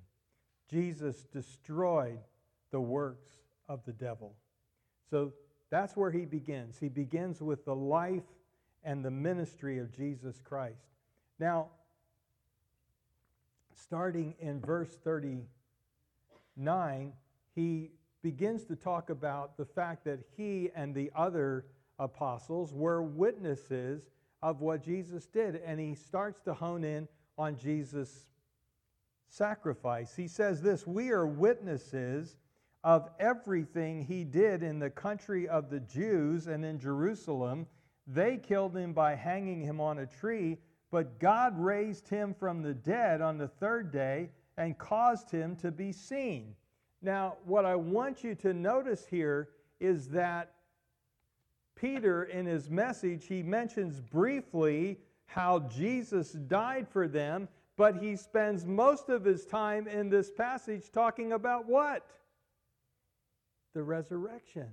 Jesus 0.70 1.26
destroyed 1.32 2.20
the 2.72 2.82
works 2.82 3.32
of 3.68 3.84
the 3.86 3.94
devil. 3.94 4.36
So 5.10 5.34
that's 5.70 5.96
where 5.96 6.12
he 6.12 6.26
begins. 6.26 6.78
He 6.78 6.90
begins 6.90 7.42
with 7.42 7.66
the 7.66 7.76
life 7.76 8.24
and 8.84 9.04
the 9.04 9.12
ministry 9.12 9.80
of 9.80 9.92
Jesus 9.96 10.40
Christ. 10.44 10.86
Now, 11.40 11.70
starting 13.74 14.36
in 14.40 14.60
verse 14.60 14.98
39, 15.04 17.14
he 17.56 17.92
begins 18.22 18.66
to 18.66 18.76
talk 18.76 19.10
about 19.10 19.58
the 19.58 19.66
fact 19.66 20.04
that 20.06 20.20
he 20.36 20.70
and 20.76 20.94
the 20.94 21.12
other 21.16 21.66
apostles 21.98 22.74
were 22.74 23.02
witnesses 23.02 24.10
of 24.42 24.62
what 24.62 24.84
Jesus 24.84 25.26
did. 25.26 25.62
And 25.66 25.80
he 25.80 25.96
starts 25.96 26.42
to 26.42 26.54
hone 26.54 26.84
in 26.84 27.08
on 27.38 27.58
Jesus' 27.58 28.28
sacrifice. 29.28 30.16
He 30.16 30.28
says 30.28 30.62
this 30.62 30.86
We 30.86 31.12
are 31.12 31.28
witnesses 31.28 32.38
of 32.84 33.10
everything 33.20 34.06
he 34.06 34.24
did 34.24 34.64
in 34.64 34.80
the 34.80 34.90
country 34.90 35.48
of 35.48 35.70
the 35.70 35.82
Jews 35.82 36.48
and 36.48 36.64
in 36.64 36.80
Jerusalem. 36.80 37.68
They 38.08 38.38
killed 38.38 38.76
him 38.76 38.94
by 38.94 39.16
hanging 39.16 39.62
him 39.62 39.80
on 39.80 40.00
a 40.00 40.06
tree, 40.06 40.58
but 40.92 41.20
God 41.20 41.60
raised 41.60 42.08
him 42.08 42.34
from 42.34 42.62
the 42.62 42.74
dead 42.74 43.22
on 43.22 43.38
the 43.38 43.48
third 43.48 43.92
day 43.92 44.30
and 44.58 44.78
caused 44.78 45.30
him 45.30 45.56
to 45.58 45.72
be 45.72 45.92
seen. 45.92 46.56
Now, 47.02 47.38
what 47.46 47.66
I 47.66 47.76
want 47.76 48.24
you 48.24 48.36
to 48.36 48.54
notice 48.54 49.06
here 49.06 49.50
is 49.80 50.10
that 50.10 50.54
Peter, 51.76 52.24
in 52.24 52.46
his 52.46 52.70
message, 52.70 53.26
he 53.28 53.42
mentions 53.42 54.02
briefly 54.02 54.98
how 55.28 55.60
Jesus 55.60 56.32
died 56.34 56.88
for 56.90 57.08
them, 57.08 57.48
but 57.78 57.96
he 57.96 58.16
spends 58.16 58.66
most 58.66 59.08
of 59.08 59.24
his 59.24 59.46
time 59.46 59.88
in 59.88 60.10
this 60.10 60.30
passage 60.30 60.92
talking 60.92 61.32
about 61.32 61.70
what? 61.70 62.06
The 63.74 63.84
resurrection. 63.84 64.68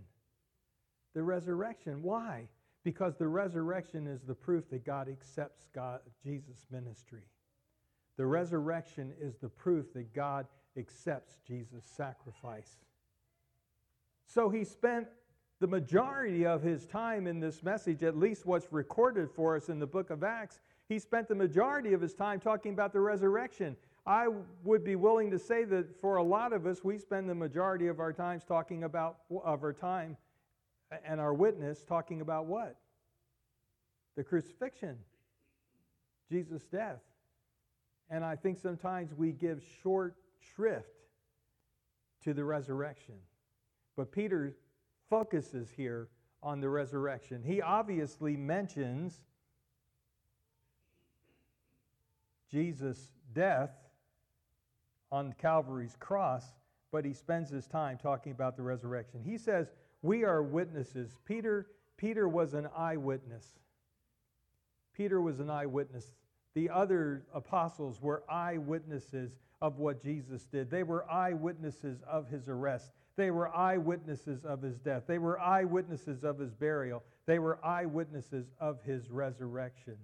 The 1.14 1.22
resurrection. 1.22 2.02
Why? 2.02 2.48
Because 2.86 3.16
the 3.16 3.26
resurrection 3.26 4.06
is 4.06 4.22
the 4.22 4.36
proof 4.36 4.70
that 4.70 4.84
God 4.84 5.08
accepts 5.08 5.66
God, 5.74 5.98
Jesus' 6.22 6.68
ministry. 6.70 7.24
The 8.16 8.26
resurrection 8.26 9.12
is 9.20 9.34
the 9.38 9.48
proof 9.48 9.92
that 9.94 10.14
God 10.14 10.46
accepts 10.78 11.40
Jesus' 11.44 11.84
sacrifice. 11.84 12.76
So 14.24 14.50
he 14.50 14.62
spent 14.62 15.08
the 15.58 15.66
majority 15.66 16.46
of 16.46 16.62
his 16.62 16.86
time 16.86 17.26
in 17.26 17.40
this 17.40 17.60
message, 17.64 18.04
at 18.04 18.16
least 18.16 18.46
what's 18.46 18.68
recorded 18.70 19.32
for 19.32 19.56
us 19.56 19.68
in 19.68 19.80
the 19.80 19.86
book 19.88 20.10
of 20.10 20.22
Acts, 20.22 20.60
he 20.88 21.00
spent 21.00 21.26
the 21.26 21.34
majority 21.34 21.92
of 21.92 22.00
his 22.00 22.14
time 22.14 22.38
talking 22.38 22.72
about 22.72 22.92
the 22.92 23.00
resurrection. 23.00 23.76
I 24.06 24.28
would 24.62 24.84
be 24.84 24.94
willing 24.94 25.32
to 25.32 25.40
say 25.40 25.64
that 25.64 26.00
for 26.00 26.18
a 26.18 26.22
lot 26.22 26.52
of 26.52 26.66
us, 26.66 26.84
we 26.84 26.98
spend 26.98 27.28
the 27.28 27.34
majority 27.34 27.88
of 27.88 27.98
our 27.98 28.12
times 28.12 28.44
talking 28.44 28.84
about, 28.84 29.22
of 29.44 29.64
our 29.64 29.72
time 29.72 30.16
and 31.04 31.20
our 31.20 31.34
witness 31.34 31.84
talking 31.84 32.20
about 32.20 32.46
what? 32.46 32.76
The 34.16 34.24
crucifixion, 34.24 34.96
Jesus' 36.30 36.62
death. 36.64 37.00
And 38.08 38.24
I 38.24 38.36
think 38.36 38.58
sometimes 38.58 39.12
we 39.14 39.32
give 39.32 39.62
short 39.82 40.16
shrift 40.54 40.88
to 42.24 42.32
the 42.32 42.44
resurrection. 42.44 43.16
But 43.96 44.12
Peter 44.12 44.56
focuses 45.10 45.70
here 45.76 46.08
on 46.42 46.60
the 46.60 46.68
resurrection. 46.68 47.42
He 47.44 47.60
obviously 47.60 48.36
mentions 48.36 49.20
Jesus' 52.50 53.10
death 53.32 53.70
on 55.10 55.34
Calvary's 55.38 55.96
cross, 55.98 56.44
but 56.92 57.04
he 57.04 57.12
spends 57.12 57.50
his 57.50 57.66
time 57.66 57.98
talking 58.00 58.32
about 58.32 58.56
the 58.56 58.62
resurrection. 58.62 59.22
He 59.24 59.38
says, 59.38 59.72
We 60.06 60.22
are 60.22 60.40
witnesses. 60.40 61.16
Peter, 61.24 61.66
Peter 61.96 62.28
was 62.28 62.54
an 62.54 62.68
eyewitness. 62.76 63.44
Peter 64.96 65.20
was 65.20 65.40
an 65.40 65.50
eyewitness. 65.50 66.12
The 66.54 66.70
other 66.70 67.24
apostles 67.34 68.00
were 68.00 68.22
eyewitnesses 68.30 69.32
of 69.60 69.78
what 69.78 70.00
Jesus 70.00 70.44
did. 70.44 70.70
They 70.70 70.84
were 70.84 71.10
eyewitnesses 71.10 72.02
of 72.08 72.28
his 72.28 72.48
arrest. 72.48 72.92
They 73.16 73.32
were 73.32 73.54
eyewitnesses 73.54 74.44
of 74.44 74.62
his 74.62 74.78
death. 74.78 75.02
They 75.08 75.18
were 75.18 75.40
eyewitnesses 75.40 76.22
of 76.22 76.38
his 76.38 76.54
burial. 76.54 77.02
They 77.26 77.40
were 77.40 77.58
eyewitnesses 77.64 78.46
of 78.60 78.80
his 78.84 79.10
resurrection. 79.10 79.96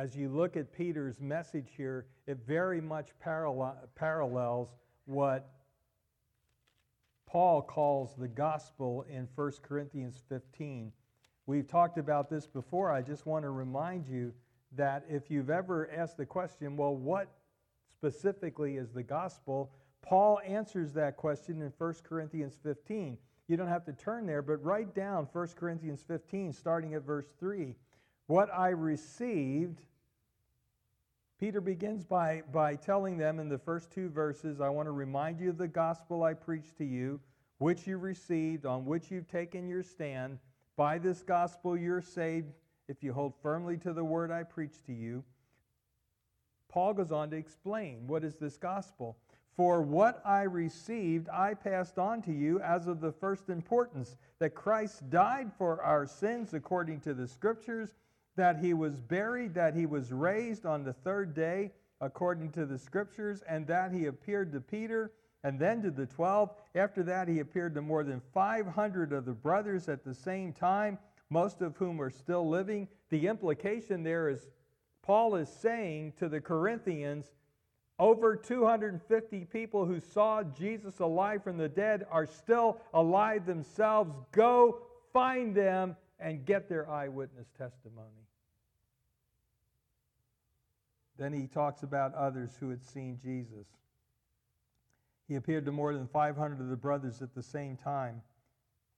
As 0.00 0.16
you 0.16 0.30
look 0.30 0.56
at 0.56 0.72
Peter's 0.72 1.20
message 1.20 1.72
here, 1.76 2.06
it 2.26 2.38
very 2.46 2.80
much 2.80 3.10
parallels 3.20 4.68
what 5.04 5.50
Paul 7.26 7.60
calls 7.60 8.14
the 8.16 8.26
gospel 8.26 9.04
in 9.10 9.28
1 9.34 9.52
Corinthians 9.60 10.22
15. 10.30 10.90
We've 11.44 11.68
talked 11.68 11.98
about 11.98 12.30
this 12.30 12.46
before. 12.46 12.90
I 12.90 13.02
just 13.02 13.26
want 13.26 13.42
to 13.42 13.50
remind 13.50 14.08
you 14.08 14.32
that 14.74 15.04
if 15.06 15.30
you've 15.30 15.50
ever 15.50 15.90
asked 15.94 16.16
the 16.16 16.24
question, 16.24 16.78
well, 16.78 16.96
what 16.96 17.28
specifically 17.92 18.78
is 18.78 18.92
the 18.92 19.02
gospel, 19.02 19.70
Paul 20.00 20.40
answers 20.46 20.94
that 20.94 21.18
question 21.18 21.60
in 21.60 21.74
1 21.76 21.94
Corinthians 22.04 22.58
15. 22.62 23.18
You 23.48 23.56
don't 23.58 23.68
have 23.68 23.84
to 23.84 23.92
turn 23.92 24.24
there, 24.24 24.40
but 24.40 24.64
write 24.64 24.94
down 24.94 25.28
1 25.30 25.48
Corinthians 25.56 26.02
15, 26.08 26.54
starting 26.54 26.94
at 26.94 27.02
verse 27.02 27.34
3. 27.38 27.74
What 28.28 28.48
I 28.54 28.68
received, 28.68 29.82
Peter 31.40 31.62
begins 31.62 32.04
by, 32.04 32.42
by 32.52 32.76
telling 32.76 33.16
them 33.16 33.40
in 33.40 33.48
the 33.48 33.56
first 33.56 33.90
two 33.90 34.10
verses, 34.10 34.60
I 34.60 34.68
want 34.68 34.88
to 34.88 34.92
remind 34.92 35.40
you 35.40 35.48
of 35.48 35.56
the 35.56 35.66
gospel 35.66 36.22
I 36.22 36.34
preached 36.34 36.76
to 36.76 36.84
you, 36.84 37.18
which 37.56 37.86
you 37.86 37.96
received, 37.96 38.66
on 38.66 38.84
which 38.84 39.10
you've 39.10 39.26
taken 39.26 39.66
your 39.66 39.82
stand. 39.82 40.38
By 40.76 40.98
this 40.98 41.22
gospel 41.22 41.78
you're 41.78 42.02
saved 42.02 42.52
if 42.88 43.02
you 43.02 43.14
hold 43.14 43.32
firmly 43.42 43.78
to 43.78 43.94
the 43.94 44.04
word 44.04 44.30
I 44.30 44.42
preached 44.42 44.84
to 44.84 44.92
you. 44.92 45.24
Paul 46.68 46.92
goes 46.92 47.10
on 47.10 47.30
to 47.30 47.36
explain 47.36 48.06
what 48.06 48.22
is 48.22 48.36
this 48.36 48.58
gospel. 48.58 49.16
For 49.56 49.80
what 49.80 50.20
I 50.26 50.42
received, 50.42 51.30
I 51.30 51.54
passed 51.54 51.98
on 51.98 52.20
to 52.22 52.32
you 52.32 52.60
as 52.60 52.86
of 52.86 53.00
the 53.00 53.12
first 53.12 53.48
importance 53.48 54.18
that 54.40 54.54
Christ 54.54 55.08
died 55.08 55.50
for 55.56 55.82
our 55.82 56.06
sins 56.06 56.52
according 56.52 57.00
to 57.00 57.14
the 57.14 57.26
Scriptures, 57.26 57.94
that 58.36 58.58
he 58.58 58.74
was 58.74 59.00
buried, 59.00 59.54
that 59.54 59.74
he 59.74 59.86
was 59.86 60.12
raised 60.12 60.66
on 60.66 60.84
the 60.84 60.92
third 60.92 61.34
day 61.34 61.72
according 62.00 62.50
to 62.50 62.64
the 62.64 62.78
Scriptures, 62.78 63.42
and 63.48 63.66
that 63.66 63.92
he 63.92 64.06
appeared 64.06 64.52
to 64.52 64.60
Peter 64.60 65.12
and 65.44 65.58
then 65.58 65.82
to 65.82 65.90
the 65.90 66.06
twelve. 66.06 66.50
After 66.74 67.02
that, 67.04 67.28
he 67.28 67.40
appeared 67.40 67.74
to 67.74 67.82
more 67.82 68.04
than 68.04 68.20
500 68.32 69.12
of 69.12 69.24
the 69.24 69.32
brothers 69.32 69.88
at 69.88 70.04
the 70.04 70.14
same 70.14 70.52
time, 70.52 70.98
most 71.28 71.60
of 71.60 71.76
whom 71.76 72.00
are 72.00 72.10
still 72.10 72.48
living. 72.48 72.88
The 73.10 73.26
implication 73.26 74.02
there 74.02 74.28
is 74.28 74.48
Paul 75.02 75.34
is 75.36 75.48
saying 75.48 76.14
to 76.18 76.28
the 76.28 76.40
Corinthians, 76.40 77.32
over 77.98 78.36
250 78.36 79.44
people 79.46 79.84
who 79.84 80.00
saw 80.00 80.42
Jesus 80.42 81.00
alive 81.00 81.42
from 81.42 81.58
the 81.58 81.68
dead 81.68 82.06
are 82.10 82.26
still 82.26 82.80
alive 82.94 83.44
themselves. 83.44 84.14
Go 84.32 84.82
find 85.12 85.54
them 85.54 85.96
and 86.20 86.44
get 86.44 86.68
their 86.68 86.88
eyewitness 86.88 87.48
testimony. 87.56 88.26
Then 91.18 91.32
he 91.32 91.46
talks 91.46 91.82
about 91.82 92.14
others 92.14 92.50
who 92.58 92.70
had 92.70 92.82
seen 92.82 93.18
Jesus. 93.22 93.66
He 95.28 95.36
appeared 95.36 95.66
to 95.66 95.72
more 95.72 95.92
than 95.92 96.08
500 96.08 96.60
of 96.60 96.68
the 96.68 96.76
brothers 96.76 97.22
at 97.22 97.34
the 97.34 97.42
same 97.42 97.76
time, 97.76 98.22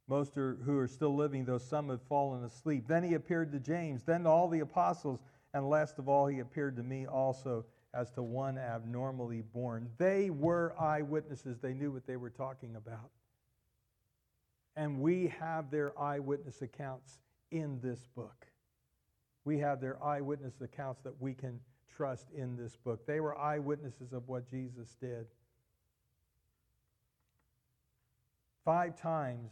most 0.08 0.36
are, 0.36 0.56
who 0.64 0.78
are 0.78 0.88
still 0.88 1.14
living, 1.14 1.44
though 1.44 1.58
some 1.58 1.88
have 1.88 2.02
fallen 2.02 2.44
asleep. 2.44 2.86
Then 2.86 3.02
he 3.02 3.14
appeared 3.14 3.52
to 3.52 3.60
James, 3.60 4.02
then 4.04 4.22
to 4.22 4.28
all 4.28 4.48
the 4.48 4.60
apostles, 4.60 5.20
and 5.52 5.68
last 5.68 5.98
of 5.98 6.08
all, 6.08 6.26
he 6.26 6.38
appeared 6.38 6.76
to 6.76 6.82
me 6.82 7.06
also 7.06 7.64
as 7.94 8.10
to 8.12 8.22
one 8.22 8.56
abnormally 8.56 9.42
born. 9.42 9.90
They 9.98 10.30
were 10.30 10.74
eyewitnesses, 10.80 11.58
they 11.60 11.74
knew 11.74 11.90
what 11.90 12.06
they 12.06 12.16
were 12.16 12.30
talking 12.30 12.76
about. 12.76 13.10
And 14.76 15.00
we 15.00 15.32
have 15.38 15.70
their 15.70 15.98
eyewitness 15.98 16.62
accounts 16.62 17.18
in 17.50 17.78
this 17.82 18.06
book. 18.16 18.46
We 19.44 19.58
have 19.58 19.80
their 19.80 20.02
eyewitness 20.02 20.60
accounts 20.60 21.00
that 21.02 21.20
we 21.20 21.34
can 21.34 21.60
trust 21.94 22.26
in 22.34 22.56
this 22.56 22.76
book. 22.76 23.06
They 23.06 23.20
were 23.20 23.36
eyewitnesses 23.36 24.12
of 24.12 24.28
what 24.28 24.48
Jesus 24.48 24.96
did. 25.00 25.26
Five 28.64 28.96
times 28.96 29.50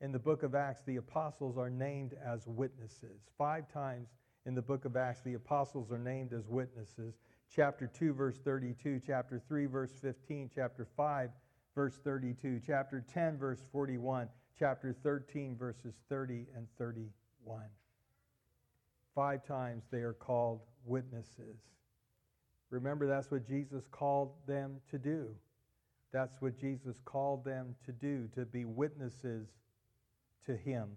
in 0.00 0.12
the 0.12 0.18
book 0.18 0.42
of 0.42 0.54
Acts, 0.54 0.82
the 0.86 0.96
apostles 0.96 1.56
are 1.56 1.70
named 1.70 2.14
as 2.24 2.46
witnesses. 2.46 3.22
Five 3.38 3.66
times 3.72 4.08
in 4.44 4.54
the 4.54 4.62
book 4.62 4.84
of 4.84 4.96
Acts, 4.96 5.22
the 5.22 5.34
apostles 5.34 5.90
are 5.90 5.98
named 5.98 6.32
as 6.34 6.46
witnesses. 6.46 7.14
Chapter 7.54 7.86
2, 7.86 8.12
verse 8.12 8.38
32, 8.38 9.00
chapter 9.06 9.40
3, 9.48 9.66
verse 9.66 9.92
15, 10.02 10.50
chapter 10.54 10.86
5, 10.96 11.30
verse 11.74 11.98
32, 12.04 12.60
chapter 12.66 13.02
10, 13.12 13.38
verse 13.38 13.62
41, 13.72 14.28
chapter 14.58 14.94
13, 15.02 15.56
verses 15.56 15.94
30 16.08 16.46
and 16.56 16.66
31. 16.78 17.62
Five 19.14 19.46
times 19.46 19.84
they 19.90 19.98
are 19.98 20.12
called 20.12 20.60
witnesses. 20.84 21.56
Remember, 22.70 23.06
that's 23.06 23.30
what 23.30 23.46
Jesus 23.46 23.84
called 23.90 24.32
them 24.46 24.80
to 24.90 24.98
do. 24.98 25.28
That's 26.12 26.40
what 26.40 26.58
Jesus 26.58 27.00
called 27.04 27.44
them 27.44 27.74
to 27.86 27.92
do, 27.92 28.28
to 28.34 28.44
be 28.44 28.64
witnesses 28.64 29.48
to 30.46 30.56
him. 30.56 30.88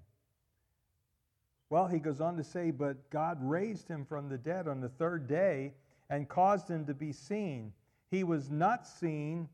Well, 1.70 1.88
he 1.88 2.00
goes 2.00 2.22
on 2.22 2.38
to 2.38 2.44
say, 2.44 2.72
but 2.72 3.10
God 3.10 3.38
raised 3.42 3.88
him 3.88 4.06
from 4.06 4.30
the 4.30 4.38
dead 4.38 4.68
on 4.68 4.80
the 4.80 4.90
third 4.90 5.28
day 5.28 5.74
and 6.10 6.30
caused 6.30 6.70
him 6.70 6.86
to 6.86 6.94
be 6.94 7.12
seen. 7.12 7.74
He 8.10 8.24
was 8.24 8.50
not 8.50 8.88
seen 8.88 9.50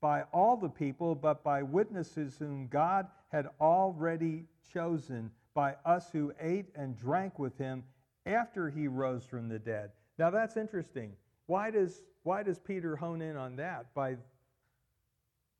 by 0.00 0.22
all 0.32 0.56
the 0.56 0.68
people, 0.68 1.14
but 1.14 1.44
by 1.44 1.62
witnesses 1.62 2.36
whom 2.38 2.66
God 2.66 3.06
had 3.32 3.48
already 3.60 4.44
chosen, 4.72 5.30
by 5.54 5.74
us 5.84 6.08
who 6.12 6.32
ate 6.40 6.68
and 6.74 6.96
drank 6.96 7.38
with 7.38 7.56
him 7.58 7.82
after 8.26 8.70
he 8.70 8.88
rose 8.88 9.24
from 9.24 9.48
the 9.48 9.58
dead. 9.58 9.90
Now 10.18 10.30
that's 10.30 10.56
interesting. 10.56 11.12
Why 11.46 11.70
does, 11.70 12.02
why 12.22 12.42
does 12.42 12.58
Peter 12.58 12.94
hone 12.94 13.20
in 13.20 13.36
on 13.36 13.56
that? 13.56 13.92
By 13.94 14.16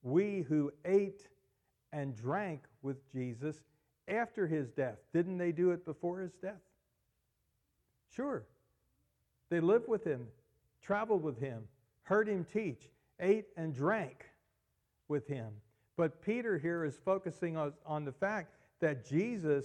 we 0.03 0.45
who 0.49 0.73
ate 0.85 1.29
and 1.93 2.17
drank 2.17 2.63
with 2.83 3.11
Jesus 3.13 3.57
after 4.09 4.47
his 4.47 4.71
death. 4.71 4.99
Didn't 5.13 5.39
they 5.39 5.53
do 5.53 5.71
it 5.71 5.85
before 5.85 6.21
his 6.21 6.33
death? 6.43 6.61
Sure. 8.15 8.45
They 9.51 9.61
lived 9.61 9.89
with 9.89 10.05
him, 10.05 10.27
traveled 10.83 11.23
with 11.23 11.39
him, 11.39 11.65
heard 12.03 12.29
him 12.29 12.47
teach, 12.53 12.89
ate 13.21 13.47
and 13.57 13.75
drank 13.75 14.25
with 15.09 15.27
him. 15.27 15.53
But 15.97 16.23
Peter 16.23 16.59
here 16.59 16.85
is 16.85 16.97
focusing 17.05 17.57
on, 17.57 17.73
on 17.87 18.05
the 18.05 18.13
fact 18.13 18.55
that 18.81 19.07
Jesus 19.07 19.65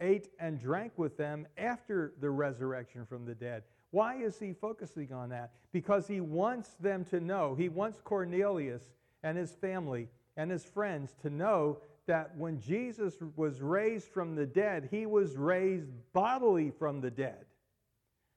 ate 0.00 0.28
and 0.38 0.60
drank 0.60 0.92
with 0.96 1.16
them 1.16 1.46
after 1.56 2.12
the 2.20 2.30
resurrection 2.30 3.06
from 3.06 3.24
the 3.24 3.34
dead. 3.34 3.62
Why 3.90 4.16
is 4.16 4.38
he 4.38 4.52
focusing 4.52 5.12
on 5.12 5.30
that? 5.30 5.52
Because 5.72 6.06
he 6.06 6.20
wants 6.20 6.70
them 6.80 7.04
to 7.06 7.20
know, 7.20 7.54
he 7.54 7.68
wants 7.68 8.00
Cornelius 8.02 8.82
and 9.22 9.38
his 9.38 9.52
family 9.52 10.08
and 10.36 10.50
his 10.50 10.64
friends 10.64 11.14
to 11.22 11.30
know 11.30 11.78
that 12.06 12.36
when 12.36 12.60
Jesus 12.60 13.14
was 13.36 13.60
raised 13.60 14.08
from 14.08 14.34
the 14.34 14.46
dead, 14.46 14.88
he 14.90 15.06
was 15.06 15.36
raised 15.36 15.90
bodily 16.12 16.70
from 16.70 17.00
the 17.00 17.10
dead. 17.10 17.46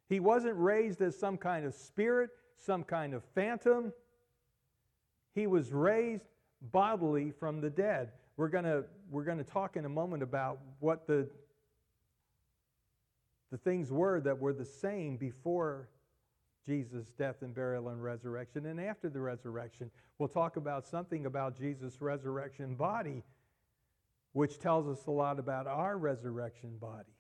He 0.07 0.19
wasn't 0.19 0.57
raised 0.57 1.01
as 1.01 1.17
some 1.17 1.37
kind 1.37 1.65
of 1.65 1.75
spirit, 1.75 2.31
some 2.57 2.83
kind 2.83 3.13
of 3.13 3.23
phantom. 3.35 3.93
He 5.35 5.45
was 5.45 5.71
raised 5.71 6.25
bodily 6.61 7.31
from 7.31 7.61
the 7.61 7.69
dead. 7.69 8.11
We're 8.37 8.49
going 8.49 8.83
we're 9.09 9.25
to 9.25 9.43
talk 9.43 9.75
in 9.75 9.85
a 9.85 9.89
moment 9.89 10.23
about 10.23 10.59
what 10.79 11.07
the 11.07 11.29
the 13.51 13.57
things 13.57 13.91
were 13.91 14.21
that 14.21 14.39
were 14.39 14.53
the 14.53 14.65
same 14.65 15.17
before 15.17 15.89
Jesus' 16.65 17.11
death 17.17 17.37
and 17.41 17.53
burial 17.55 17.89
and 17.89 18.03
resurrection 18.03 18.67
and 18.67 18.79
after 18.79 19.09
the 19.09 19.19
resurrection. 19.19 19.89
We'll 20.19 20.29
talk 20.29 20.55
about 20.57 20.85
something 20.85 21.25
about 21.25 21.57
Jesus' 21.57 21.99
resurrection 21.99 22.75
body, 22.75 23.23
which 24.33 24.59
tells 24.59 24.87
us 24.87 25.07
a 25.07 25.11
lot 25.11 25.39
about 25.39 25.65
our 25.65 25.97
resurrection 25.97 26.77
body. 26.79 27.15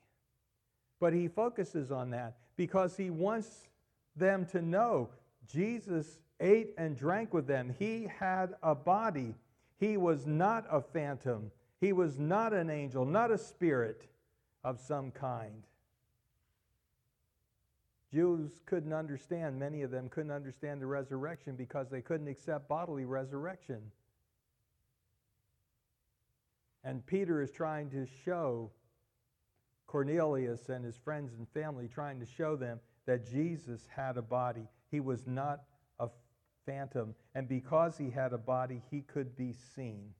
But 0.99 1.13
he 1.13 1.27
focuses 1.27 1.91
on 1.91 2.11
that 2.11 2.37
because 2.57 2.95
he 2.95 3.09
wants 3.09 3.67
them 4.15 4.45
to 4.47 4.61
know 4.61 5.09
Jesus 5.47 6.19
ate 6.39 6.73
and 6.77 6.95
drank 6.95 7.33
with 7.33 7.47
them. 7.47 7.73
He 7.77 8.07
had 8.19 8.55
a 8.63 8.75
body. 8.75 9.35
He 9.79 9.97
was 9.97 10.25
not 10.25 10.65
a 10.69 10.81
phantom. 10.81 11.51
He 11.79 11.93
was 11.93 12.19
not 12.19 12.53
an 12.53 12.69
angel, 12.69 13.05
not 13.05 13.31
a 13.31 13.37
spirit 13.37 14.07
of 14.63 14.79
some 14.79 15.11
kind. 15.11 15.63
Jews 18.11 18.61
couldn't 18.65 18.93
understand, 18.93 19.59
many 19.59 19.83
of 19.83 19.91
them 19.91 20.09
couldn't 20.09 20.31
understand 20.31 20.81
the 20.81 20.87
resurrection 20.87 21.55
because 21.55 21.89
they 21.89 22.01
couldn't 22.01 22.27
accept 22.27 22.67
bodily 22.67 23.05
resurrection. 23.05 23.91
And 26.83 27.05
Peter 27.05 27.41
is 27.41 27.51
trying 27.51 27.89
to 27.91 28.07
show 28.25 28.71
Cornelius 29.85 30.69
and 30.69 30.83
his 30.83 30.97
friends 30.97 31.33
and 31.37 31.47
family, 31.49 31.87
trying 31.87 32.19
to 32.19 32.25
show 32.25 32.55
them 32.55 32.79
that 33.05 33.29
Jesus 33.29 33.87
had 33.95 34.17
a 34.17 34.21
body. 34.21 34.67
He 34.89 34.99
was 34.99 35.27
not 35.27 35.61
phantom. 36.65 37.15
And 37.35 37.47
because 37.47 37.97
he 37.97 38.09
had 38.09 38.33
a 38.33 38.37
body, 38.37 38.81
he 38.89 39.01
could 39.01 39.35
be 39.35 39.53
seen. 39.75 40.13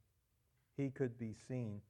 He 0.78 0.90
could 0.90 1.18
be 1.18 1.36
seen. 1.48 1.82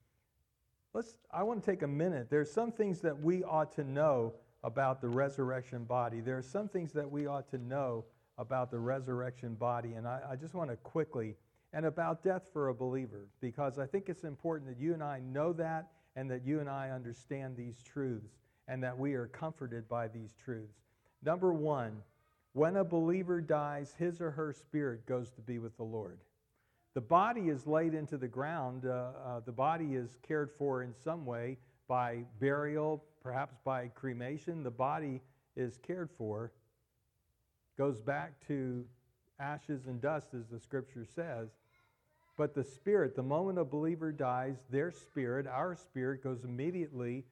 Let's, 0.94 1.16
I 1.32 1.44
want 1.44 1.64
to 1.64 1.72
take 1.72 1.84
a 1.84 1.88
minute. 1.88 2.30
There's 2.30 2.52
some 2.52 2.72
things 2.72 3.00
that 3.02 3.20
we 3.20 3.44
ought 3.44 3.72
to 3.74 3.84
know 3.84 4.34
about 4.64 5.02
the 5.02 5.10
resurrection 5.10 5.84
body. 5.84 6.20
There 6.20 6.38
are 6.38 6.44
some 6.44 6.68
things 6.68 6.92
that 6.94 7.10
we 7.10 7.28
ought 7.28 7.50
to 7.52 7.58
know 7.58 8.06
about 8.38 8.72
the 8.72 8.80
resurrection 8.80 9.54
body, 9.54 9.94
and 9.94 10.08
I, 10.08 10.22
I 10.32 10.36
just 10.36 10.54
want 10.54 10.70
to 10.70 10.78
quickly, 10.78 11.36
and 11.74 11.86
about 11.86 12.24
death 12.24 12.50
for 12.52 12.70
a 12.70 12.74
believer, 12.74 13.28
because 13.42 13.78
I 13.78 13.86
think 13.86 14.10
it's 14.10 14.24
important 14.24 14.70
that 14.70 14.82
you 14.82 14.94
and 14.94 15.04
I 15.04 15.20
know 15.20 15.54
that 15.54 15.90
and 16.16 16.32
that 16.32 16.46
you 16.46 16.60
and 16.60 16.70
I 16.70 16.90
understand 16.90 17.56
these 17.56 17.84
truths 17.84 18.34
and 18.68 18.84
that 18.84 18.98
we 18.98 19.14
are 19.14 19.28
comforted 19.28 19.88
by 19.88 20.08
these 20.08 20.34
truths. 20.44 20.80
Number 21.24 21.54
one, 21.54 22.02
when 22.54 22.76
a 22.78 22.84
believer 22.84 23.42
dies, 23.42 23.94
his 23.98 24.22
or 24.22 24.32
her 24.32 24.54
spirit 24.54 25.06
goes 25.06 25.32
to 25.32 25.42
be 25.42 25.60
with 25.60 25.76
the 25.78 25.84
Lord. 25.84 26.20
The 26.96 27.02
body 27.02 27.50
is 27.50 27.68
laid 27.68 27.94
into 27.94 28.18
the 28.18 28.28
ground, 28.28 28.86
uh, 28.86 29.12
uh, 29.26 29.40
the 29.46 29.52
body 29.52 29.96
is 29.96 30.18
cared 30.28 30.52
for 30.58 30.84
in 30.84 30.94
some 30.94 31.26
way 31.26 31.58
by 31.88 32.24
burial, 32.40 33.04
perhaps 33.22 33.58
by 33.64 33.88
cremation, 33.90 34.64
the 34.64 34.72
body 34.72 35.22
is 35.56 35.78
cared 35.78 36.10
for, 36.18 36.52
goes 37.78 38.02
back 38.02 38.34
to 38.48 38.86
ashes 39.40 39.86
and 39.88 40.02
dust, 40.02 40.30
as 40.34 40.48
the 40.48 40.60
scripture 40.60 41.06
says. 41.06 41.50
But 42.38 42.56
the 42.56 42.64
spirit, 42.64 43.16
the 43.16 43.24
moment 43.24 43.60
a 43.60 43.66
believer 43.66 44.12
dies, 44.12 44.56
their 44.70 44.92
spirit, 44.92 45.46
our 45.48 45.76
spirit, 45.76 46.24
goes 46.24 46.44
immediately 46.44 47.26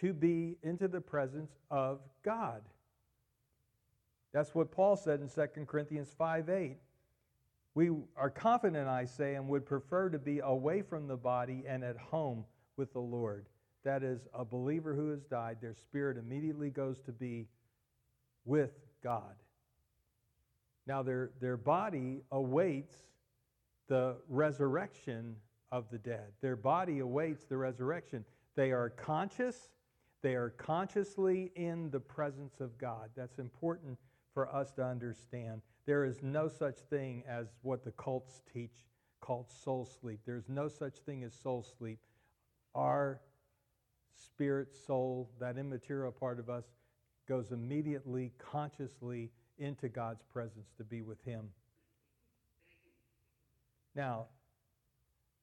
to 0.00 0.12
be 0.12 0.56
into 0.62 0.88
the 0.88 1.00
presence 1.00 1.52
of 1.70 2.00
God. 2.24 2.62
That's 4.38 4.54
what 4.54 4.70
Paul 4.70 4.94
said 4.94 5.20
in 5.20 5.28
2 5.28 5.64
Corinthians 5.66 6.14
5 6.16 6.48
8. 6.48 6.76
We 7.74 7.90
are 8.16 8.30
confident, 8.30 8.86
I 8.86 9.04
say, 9.04 9.34
and 9.34 9.48
would 9.48 9.66
prefer 9.66 10.10
to 10.10 10.18
be 10.20 10.38
away 10.38 10.80
from 10.82 11.08
the 11.08 11.16
body 11.16 11.64
and 11.66 11.82
at 11.82 11.96
home 11.96 12.44
with 12.76 12.92
the 12.92 13.00
Lord 13.00 13.46
that 13.82 14.04
is, 14.04 14.28
a 14.34 14.44
believer 14.44 14.94
who 14.94 15.10
has 15.10 15.24
died, 15.24 15.56
their 15.60 15.74
spirit 15.74 16.16
immediately 16.18 16.70
goes 16.70 17.00
to 17.00 17.10
be 17.10 17.48
with 18.44 18.70
God. 19.02 19.34
Now, 20.86 21.02
their, 21.02 21.30
their 21.40 21.56
body 21.56 22.22
awaits 22.30 22.94
the 23.88 24.18
resurrection 24.28 25.34
of 25.72 25.90
the 25.90 25.98
dead. 25.98 26.28
Their 26.42 26.54
body 26.54 27.00
awaits 27.00 27.44
the 27.44 27.56
resurrection. 27.56 28.24
They 28.54 28.70
are 28.70 28.90
conscious, 28.90 29.70
they 30.22 30.34
are 30.34 30.50
consciously 30.50 31.50
in 31.56 31.90
the 31.90 32.00
presence 32.00 32.60
of 32.60 32.78
God. 32.78 33.10
That's 33.16 33.40
important 33.40 33.98
for 34.38 34.54
us 34.54 34.70
to 34.70 34.84
understand. 34.84 35.62
There 35.84 36.04
is 36.04 36.22
no 36.22 36.46
such 36.46 36.78
thing 36.90 37.24
as 37.28 37.48
what 37.62 37.82
the 37.82 37.90
cults 37.90 38.40
teach 38.54 38.86
called 39.20 39.50
soul 39.50 39.84
sleep. 40.00 40.20
There's 40.24 40.48
no 40.48 40.68
such 40.68 40.98
thing 40.98 41.24
as 41.24 41.34
soul 41.34 41.66
sleep. 41.76 41.98
Our 42.72 43.20
spirit, 44.14 44.68
soul, 44.86 45.28
that 45.40 45.58
immaterial 45.58 46.12
part 46.12 46.38
of 46.38 46.48
us, 46.48 46.66
goes 47.28 47.50
immediately, 47.50 48.30
consciously 48.38 49.32
into 49.58 49.88
God's 49.88 50.22
presence 50.22 50.68
to 50.76 50.84
be 50.84 51.02
with 51.02 51.20
Him. 51.24 51.48
Now, 53.96 54.26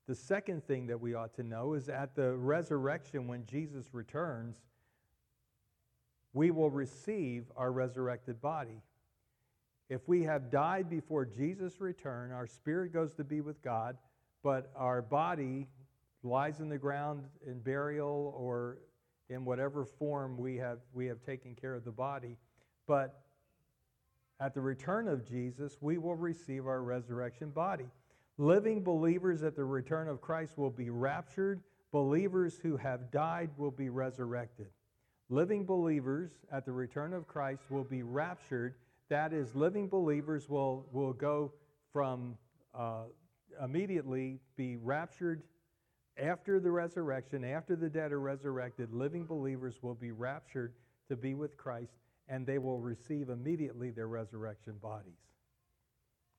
the 0.07 0.15
second 0.15 0.65
thing 0.65 0.87
that 0.87 1.01
we 1.01 1.15
ought 1.15 1.33
to 1.33 1.43
know 1.43 1.73
is 1.73 1.89
at 1.89 2.15
the 2.15 2.33
resurrection, 2.37 3.27
when 3.27 3.45
Jesus 3.45 3.93
returns, 3.93 4.55
we 6.35 6.51
will 6.51 6.69
receive 6.69 7.45
our 7.55 7.71
resurrected 7.71 8.41
body. 8.41 8.81
If 9.89 10.05
we 10.07 10.23
have 10.23 10.51
died 10.51 10.89
before 10.89 11.25
Jesus' 11.25 11.79
return, 11.79 12.31
our 12.33 12.45
spirit 12.45 12.91
goes 12.91 13.13
to 13.13 13.23
be 13.23 13.39
with 13.39 13.63
God, 13.63 13.97
but 14.43 14.69
our 14.75 15.01
body 15.01 15.67
lies 16.23 16.59
in 16.59 16.67
the 16.67 16.77
ground 16.77 17.23
in 17.47 17.59
burial 17.59 18.35
or 18.37 18.79
in 19.29 19.45
whatever 19.45 19.85
form 19.85 20.37
we 20.37 20.57
have, 20.57 20.79
we 20.93 21.05
have 21.05 21.21
taken 21.21 21.55
care 21.55 21.73
of 21.73 21.85
the 21.85 21.91
body. 21.91 22.35
But 22.85 23.21
at 24.41 24.53
the 24.53 24.61
return 24.61 25.07
of 25.07 25.25
Jesus, 25.25 25.77
we 25.79 25.97
will 25.97 26.15
receive 26.15 26.67
our 26.67 26.81
resurrection 26.81 27.51
body. 27.51 27.87
Living 28.37 28.83
believers 28.83 29.41
at 29.41 29.55
the 29.55 29.63
return 29.63 30.09
of 30.09 30.19
Christ 30.19 30.57
will 30.57 30.69
be 30.69 30.89
raptured. 30.89 31.61
Believers 31.93 32.59
who 32.61 32.75
have 32.75 33.09
died 33.09 33.51
will 33.55 33.71
be 33.71 33.87
resurrected. 33.89 34.67
Living 35.29 35.65
believers 35.65 36.31
at 36.51 36.65
the 36.65 36.71
return 36.71 37.13
of 37.13 37.27
Christ 37.27 37.63
will 37.69 37.83
be 37.83 38.03
raptured. 38.03 38.75
That 39.09 39.33
is, 39.33 39.55
living 39.55 39.87
believers 39.87 40.47
will, 40.49 40.85
will 40.91 41.13
go 41.13 41.51
from 41.91 42.37
uh, 42.73 43.05
immediately 43.63 44.39
be 44.55 44.77
raptured 44.77 45.43
after 46.17 46.59
the 46.59 46.71
resurrection, 46.71 47.43
after 47.43 47.75
the 47.75 47.89
dead 47.89 48.11
are 48.11 48.19
resurrected. 48.19 48.93
Living 48.93 49.25
believers 49.25 49.81
will 49.81 49.95
be 49.95 50.11
raptured 50.11 50.73
to 51.09 51.15
be 51.15 51.33
with 51.33 51.57
Christ, 51.57 51.93
and 52.27 52.45
they 52.45 52.57
will 52.57 52.79
receive 52.79 53.29
immediately 53.29 53.91
their 53.91 54.07
resurrection 54.07 54.75
bodies. 54.81 55.19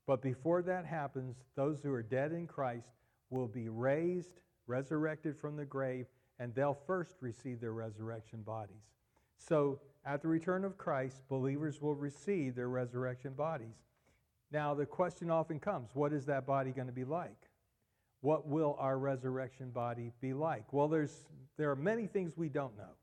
But 0.06 0.22
before 0.22 0.62
that 0.62 0.86
happens, 0.86 1.36
those 1.56 1.82
who 1.82 1.92
are 1.92 2.02
dead 2.02 2.32
in 2.32 2.46
Christ 2.46 2.88
will 3.30 3.48
be 3.48 3.68
raised, 3.68 4.40
resurrected 4.66 5.36
from 5.36 5.56
the 5.56 5.64
grave, 5.64 6.06
and 6.38 6.54
they'll 6.54 6.78
first 6.86 7.16
receive 7.20 7.60
their 7.60 7.72
resurrection 7.72 8.42
bodies. 8.42 8.84
So, 9.38 9.80
at 10.04 10.22
the 10.22 10.28
return 10.28 10.64
of 10.64 10.78
Christ, 10.78 11.22
believers 11.28 11.82
will 11.82 11.96
receive 11.96 12.54
their 12.54 12.68
resurrection 12.68 13.32
bodies. 13.32 13.74
Now, 14.52 14.74
the 14.74 14.86
question 14.86 15.30
often 15.30 15.58
comes 15.58 15.90
what 15.94 16.12
is 16.12 16.26
that 16.26 16.46
body 16.46 16.70
going 16.70 16.86
to 16.86 16.92
be 16.92 17.04
like? 17.04 17.48
What 18.20 18.46
will 18.46 18.76
our 18.78 18.98
resurrection 18.98 19.70
body 19.70 20.12
be 20.20 20.32
like? 20.32 20.72
Well, 20.72 20.88
there's, 20.88 21.26
there 21.56 21.70
are 21.70 21.76
many 21.76 22.06
things 22.06 22.36
we 22.36 22.48
don't 22.48 22.76
know. 22.76 22.94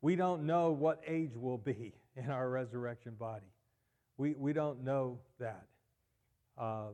We 0.00 0.16
don't 0.16 0.44
know 0.44 0.72
what 0.72 1.00
age 1.06 1.32
we'll 1.34 1.58
be 1.58 1.94
in 2.16 2.30
our 2.30 2.48
resurrection 2.48 3.14
body. 3.14 3.52
We, 4.18 4.34
we 4.34 4.52
don't 4.52 4.84
know 4.84 5.18
that. 5.38 5.66
Uh, 6.58 6.88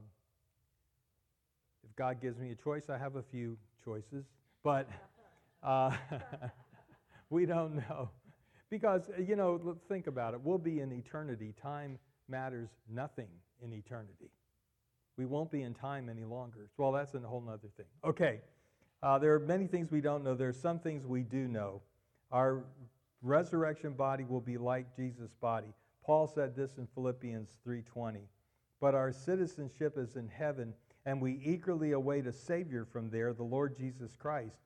if 1.85 1.95
God 1.97 2.21
gives 2.21 2.39
me 2.39 2.51
a 2.51 2.55
choice, 2.55 2.91
I 2.91 2.99
have 2.99 3.17
a 3.17 3.23
few 3.23 3.57
choices, 3.85 4.25
but 4.63 4.89
uh, 5.63 5.93
we 7.31 7.47
don't 7.47 7.77
know. 7.77 8.11
Because, 8.71 9.11
uh, 9.11 9.21
you 9.21 9.37
know, 9.37 9.77
think 9.89 10.07
about 10.07 10.35
it. 10.35 10.41
We'll 10.43 10.59
be 10.59 10.81
in 10.81 10.93
eternity. 10.93 11.55
Time 11.61 11.99
matters 12.29 12.71
nothing 12.89 13.29
in 13.63 13.73
eternity. 13.73 14.31
We 15.17 15.27
won't 15.27 15.51
be 15.51 15.63
in 15.63 15.75
time 15.75 16.09
any 16.09 16.25
longer. 16.25 16.71
Well, 16.79 16.93
that's 16.93 17.15
a 17.15 17.21
whole 17.21 17.45
other 17.49 17.69
thing. 17.77 17.87
Okay. 18.05 18.41
Uh, 19.03 19.19
there 19.19 19.35
are 19.35 19.41
many 19.41 19.67
things 19.67 19.91
we 19.91 20.01
don't 20.01 20.25
know. 20.25 20.35
There 20.35 20.49
are 20.49 20.55
some 20.55 20.79
things 20.79 21.07
we 21.07 21.23
do 21.23 21.49
know. 21.49 21.83
Our 22.31 22.65
resurrection 23.21 23.93
body 23.93 24.25
will 24.25 24.41
be 24.41 24.57
like 24.57 24.97
Jesus' 24.97 25.35
body. 25.35 25.75
Paul 26.05 26.27
said 26.27 26.57
this 26.57 26.79
in 26.79 26.87
Philippians 26.95 27.57
3:20. 27.65 28.29
But 28.81 28.95
our 28.95 29.13
citizenship 29.13 29.97
is 29.97 30.17
in 30.17 30.29
heaven, 30.29 30.75
and 31.05 31.21
we 31.21 31.35
eagerly 31.45 31.93
await 31.93 32.27
a 32.27 32.33
Savior 32.33 32.85
from 32.85 33.11
there, 33.11 33.33
the 33.33 33.45
Lord 33.45 33.77
Jesus 33.77 34.17
Christ, 34.17 34.59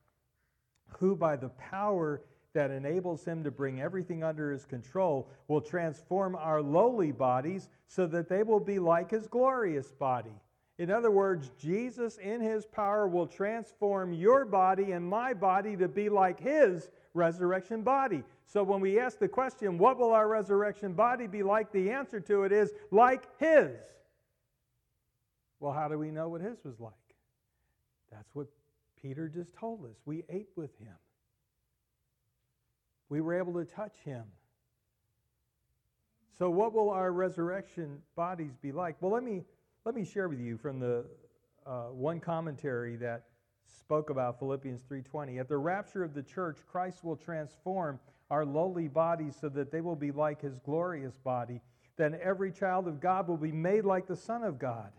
who 0.99 1.17
by 1.17 1.37
the 1.37 1.49
power 1.51 2.23
that 2.55 2.71
enables 2.71 3.25
him 3.25 3.45
to 3.45 3.51
bring 3.51 3.81
everything 3.81 4.25
under 4.25 4.51
his 4.51 4.65
control 4.65 5.29
will 5.47 5.61
transform 5.61 6.35
our 6.35 6.63
lowly 6.63 7.13
bodies 7.13 7.69
so 7.87 8.07
that 8.07 8.29
they 8.29 8.43
will 8.43 8.61
be 8.61 8.79
like 8.79 9.11
his 9.11 9.27
glorious 9.27 9.93
body. 9.93 10.33
In 10.79 10.91
other 10.91 11.11
words, 11.11 11.51
Jesus 11.59 12.19
in 12.19 12.41
his 12.41 12.67
power 12.67 13.09
will 13.09 13.27
transform 13.27 14.13
your 14.13 14.45
body 14.45 14.93
and 14.93 15.07
my 15.07 15.35
body 15.35 15.77
to 15.77 15.89
be 15.89 16.09
like 16.09 16.41
his 16.41 16.89
resurrection 17.15 17.83
body. 17.83 18.23
So 18.47 18.63
when 18.63 18.81
we 18.81 18.99
ask 18.99 19.19
the 19.19 19.29
question, 19.29 19.79
what 19.79 19.99
will 19.99 20.13
our 20.13 20.29
resurrection 20.29 20.93
body 20.93 21.27
be 21.27 21.43
like? 21.43 21.73
The 21.73 21.91
answer 21.91 22.21
to 22.21 22.45
it 22.45 22.53
is 22.53 22.73
like 22.91 23.25
his. 23.39 23.77
Well, 25.61 25.73
how 25.73 25.89
do 25.89 25.99
we 25.99 26.11
know 26.11 26.29
what 26.29 26.43
his 26.43 26.63
was 26.65 26.79
like? 26.79 26.93
That's 28.13 28.35
what 28.35 28.47
Peter 29.07 29.29
just 29.29 29.55
told 29.55 29.85
us. 29.85 29.95
We 30.05 30.25
ate 30.29 30.49
with 30.57 30.77
him. 30.81 30.97
We 33.09 33.21
were 33.21 33.39
able 33.39 33.53
to 33.55 33.65
touch 33.65 33.95
him. 34.05 34.25
So 36.37 36.51
what 36.51 36.73
will 36.73 36.91
our 36.91 37.13
resurrection 37.13 37.99
bodies 38.17 38.57
be 38.61 38.73
like? 38.73 38.97
Well, 39.01 39.13
let 39.13 39.23
me 39.23 39.45
let 39.85 39.95
me 39.95 40.05
share 40.05 40.29
with 40.29 40.41
you 40.41 40.57
from 40.57 40.81
the 40.81 41.05
uh, 41.65 41.85
one 41.93 42.19
commentary 42.19 42.97
that 42.97 43.27
spoke 43.79 44.11
about 44.11 44.41
Philippians 44.41 44.83
3:20. 44.83 45.39
At 45.39 45.49
the 45.49 45.57
rapture 45.57 46.03
of 46.03 46.13
the 46.13 46.23
church, 46.25 46.59
Christ 46.67 47.05
will 47.05 47.17
transform 47.17 48.01
our 48.29 48.45
lowly 48.45 48.89
bodies 48.89 49.37
so 49.41 49.49
that 49.51 49.71
they 49.71 49.83
will 49.83 49.95
be 49.95 50.11
like 50.11 50.41
his 50.41 50.59
glorious 50.59 51.17
body. 51.17 51.61
Then 51.97 52.19
every 52.21 52.51
child 52.51 52.89
of 52.89 53.01
God 53.01 53.29
will 53.29 53.37
be 53.37 53.53
made 53.53 53.85
like 53.85 54.09
the 54.09 54.17
Son 54.17 54.43
of 54.43 54.59
God. 54.59 54.91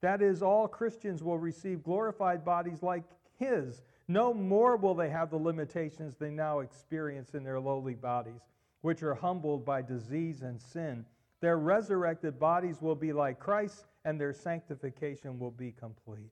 That 0.00 0.22
is, 0.22 0.42
all 0.42 0.66
Christians 0.66 1.22
will 1.22 1.38
receive 1.38 1.82
glorified 1.82 2.46
bodies 2.46 2.82
like 2.82 3.04
his. 3.38 3.82
No 4.08 4.34
more 4.34 4.76
will 4.76 4.94
they 4.94 5.10
have 5.10 5.30
the 5.30 5.36
limitations 5.36 6.16
they 6.16 6.30
now 6.30 6.60
experience 6.60 7.34
in 7.34 7.44
their 7.44 7.60
lowly 7.60 7.94
bodies, 7.94 8.42
which 8.80 9.02
are 9.02 9.14
humbled 9.14 9.64
by 9.64 9.82
disease 9.82 10.42
and 10.42 10.60
sin. 10.60 11.04
Their 11.40 11.58
resurrected 11.58 12.38
bodies 12.38 12.80
will 12.80 12.94
be 12.94 13.12
like 13.12 13.38
Christ, 13.38 13.86
and 14.04 14.20
their 14.20 14.32
sanctification 14.32 15.38
will 15.38 15.50
be 15.50 15.72
complete. 15.72 16.30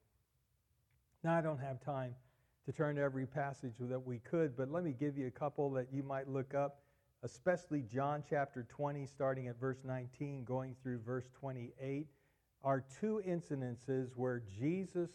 Now, 1.22 1.36
I 1.36 1.40
don't 1.40 1.58
have 1.58 1.80
time 1.80 2.14
to 2.66 2.72
turn 2.72 2.96
to 2.96 3.02
every 3.02 3.26
passage 3.26 3.74
that 3.80 4.06
we 4.06 4.18
could, 4.18 4.56
but 4.56 4.70
let 4.70 4.84
me 4.84 4.94
give 4.98 5.16
you 5.16 5.26
a 5.26 5.30
couple 5.30 5.70
that 5.72 5.88
you 5.92 6.02
might 6.02 6.28
look 6.28 6.54
up, 6.54 6.82
especially 7.22 7.82
John 7.82 8.22
chapter 8.28 8.66
20, 8.68 9.06
starting 9.06 9.48
at 9.48 9.58
verse 9.58 9.78
19, 9.84 10.44
going 10.44 10.76
through 10.82 11.00
verse 11.00 11.28
28 11.38 12.06
are 12.62 12.84
two 13.00 13.22
incidences 13.26 14.10
where 14.16 14.42
Jesus 14.58 15.10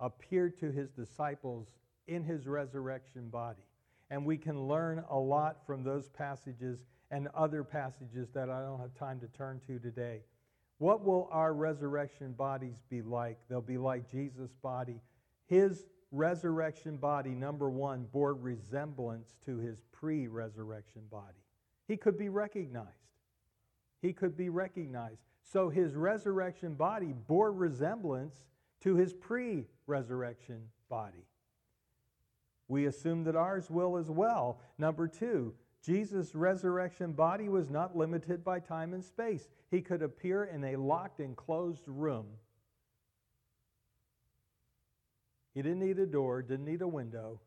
appeared 0.00 0.58
to 0.60 0.70
his 0.70 0.90
disciples 0.90 1.68
in 2.06 2.22
his 2.22 2.46
resurrection 2.46 3.28
body. 3.28 3.66
And 4.10 4.24
we 4.24 4.36
can 4.36 4.68
learn 4.68 5.02
a 5.10 5.18
lot 5.18 5.66
from 5.66 5.82
those 5.82 6.08
passages 6.08 6.84
and 7.10 7.28
other 7.34 7.64
passages 7.64 8.28
that 8.34 8.50
I 8.50 8.60
don't 8.60 8.80
have 8.80 8.94
time 8.94 9.20
to 9.20 9.28
turn 9.28 9.60
to 9.66 9.78
today. 9.78 10.22
What 10.78 11.04
will 11.04 11.28
our 11.30 11.54
resurrection 11.54 12.32
bodies 12.32 12.82
be 12.90 13.02
like? 13.02 13.38
They'll 13.48 13.60
be 13.60 13.78
like 13.78 14.10
Jesus' 14.10 14.52
body. 14.62 15.00
His 15.46 15.86
resurrection 16.10 16.96
body, 16.96 17.30
number 17.30 17.70
one, 17.70 18.06
bore 18.12 18.34
resemblance 18.34 19.36
to 19.46 19.58
his 19.58 19.78
pre 19.92 20.26
resurrection 20.26 21.02
body. 21.10 21.38
He 21.86 21.96
could 21.96 22.18
be 22.18 22.28
recognized. 22.28 22.88
He 24.00 24.12
could 24.12 24.36
be 24.36 24.48
recognized. 24.48 25.20
So 25.42 25.68
his 25.68 25.94
resurrection 25.94 26.74
body 26.74 27.14
bore 27.26 27.52
resemblance 27.52 28.42
to 28.82 28.96
his 28.96 29.12
pre 29.12 29.66
resurrection 29.86 30.68
body. 30.88 31.26
We 32.68 32.86
assume 32.86 33.24
that 33.24 33.36
ours 33.36 33.70
will 33.70 33.96
as 33.96 34.10
well. 34.10 34.60
Number 34.78 35.06
two, 35.06 35.54
Jesus' 35.82 36.34
resurrection 36.34 37.12
body 37.12 37.48
was 37.48 37.68
not 37.68 37.96
limited 37.96 38.42
by 38.42 38.60
time 38.60 38.94
and 38.94 39.04
space. 39.04 39.48
He 39.70 39.82
could 39.82 40.02
appear 40.02 40.44
in 40.44 40.64
a 40.64 40.76
locked 40.76 41.20
and 41.20 41.36
closed 41.36 41.86
room. 41.86 42.26
He 45.54 45.62
didn't 45.62 45.80
need 45.80 45.98
a 45.98 46.06
door, 46.06 46.42
didn't 46.42 46.64
need 46.64 46.82
a 46.82 46.88
window. 46.88 47.40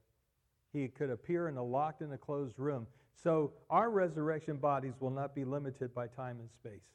He 0.71 0.87
could 0.87 1.09
appear 1.09 1.47
in 1.47 1.57
a 1.57 1.63
locked 1.63 2.01
and 2.01 2.13
a 2.13 2.17
closed 2.17 2.59
room. 2.59 2.85
So 3.23 3.53
our 3.69 3.89
resurrection 3.89 4.57
bodies 4.57 4.93
will 4.99 5.09
not 5.09 5.33
be 5.33 5.43
limited 5.43 5.93
by 5.93 6.07
time 6.07 6.39
and 6.39 6.51
space. 6.51 6.85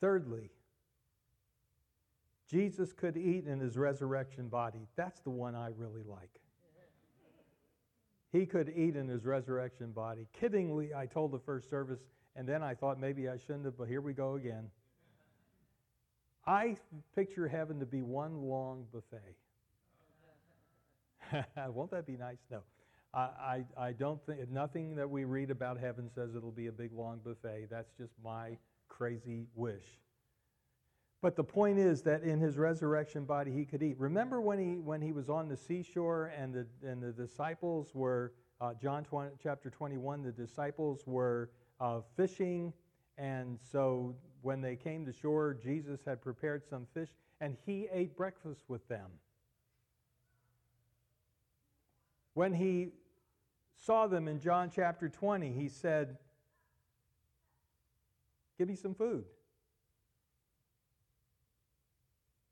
Thirdly, 0.00 0.50
Jesus 2.52 2.92
could 2.92 3.16
eat 3.16 3.46
in 3.46 3.60
his 3.60 3.78
resurrection 3.78 4.48
body. 4.48 4.86
That's 4.94 5.20
the 5.20 5.30
one 5.30 5.54
I 5.54 5.70
really 5.74 6.02
like. 6.06 6.28
He 8.30 8.44
could 8.44 8.72
eat 8.76 8.94
in 8.94 9.08
his 9.08 9.24
resurrection 9.24 9.92
body. 9.92 10.26
Kiddingly, 10.38 10.94
I 10.94 11.06
told 11.06 11.32
the 11.32 11.38
first 11.38 11.70
service, 11.70 12.00
and 12.36 12.46
then 12.46 12.62
I 12.62 12.74
thought 12.74 13.00
maybe 13.00 13.28
I 13.28 13.38
shouldn't 13.38 13.64
have, 13.64 13.78
but 13.78 13.88
here 13.88 14.02
we 14.02 14.12
go 14.12 14.34
again. 14.34 14.68
I 16.46 16.76
picture 17.14 17.48
heaven 17.48 17.80
to 17.80 17.86
be 17.86 18.02
one 18.02 18.42
long 18.42 18.84
buffet. 18.92 19.36
Won't 21.72 21.90
that 21.92 22.06
be 22.06 22.16
nice? 22.16 22.38
No. 22.50 22.60
I, 23.14 23.20
I, 23.20 23.64
I 23.78 23.92
don't 23.92 24.24
think, 24.26 24.50
nothing 24.50 24.94
that 24.96 25.08
we 25.08 25.24
read 25.24 25.50
about 25.50 25.78
heaven 25.78 26.10
says 26.14 26.34
it'll 26.34 26.50
be 26.50 26.66
a 26.66 26.72
big 26.72 26.92
long 26.92 27.20
buffet. 27.24 27.68
That's 27.70 27.92
just 27.98 28.12
my 28.22 28.56
crazy 28.88 29.46
wish. 29.54 29.84
But 31.22 31.36
the 31.36 31.44
point 31.44 31.78
is 31.78 32.02
that 32.02 32.24
in 32.24 32.40
his 32.40 32.58
resurrection 32.58 33.24
body 33.24 33.52
he 33.52 33.64
could 33.64 33.80
eat. 33.80 33.94
Remember 33.98 34.40
when 34.40 34.58
he, 34.58 34.80
when 34.80 35.00
he 35.00 35.12
was 35.12 35.30
on 35.30 35.48
the 35.48 35.56
seashore 35.56 36.32
and 36.36 36.52
the, 36.52 36.66
and 36.86 37.00
the 37.00 37.12
disciples 37.12 37.94
were, 37.94 38.32
uh, 38.60 38.74
John 38.74 39.04
20, 39.04 39.36
chapter 39.40 39.70
21, 39.70 40.24
the 40.24 40.32
disciples 40.32 41.04
were 41.06 41.50
uh, 41.80 42.00
fishing. 42.16 42.72
And 43.18 43.56
so 43.70 44.16
when 44.42 44.60
they 44.60 44.74
came 44.74 45.06
to 45.06 45.12
shore, 45.12 45.54
Jesus 45.54 46.00
had 46.04 46.20
prepared 46.20 46.64
some 46.68 46.88
fish 46.92 47.10
and 47.40 47.56
he 47.64 47.88
ate 47.92 48.16
breakfast 48.16 48.64
with 48.66 48.86
them. 48.88 49.10
When 52.34 52.52
he 52.52 52.88
saw 53.78 54.08
them 54.08 54.26
in 54.26 54.40
John 54.40 54.72
chapter 54.74 55.08
20, 55.08 55.52
he 55.52 55.68
said, 55.68 56.18
Give 58.58 58.68
me 58.68 58.74
some 58.74 58.94
food. 58.94 59.24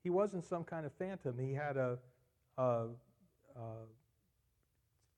He 0.02 0.10
wasn't 0.10 0.44
some 0.44 0.64
kind 0.64 0.86
of 0.86 0.92
phantom. 0.92 1.38
He 1.38 1.52
had 1.52 1.76
a, 1.76 1.98
a, 2.56 2.86
a 3.56 3.60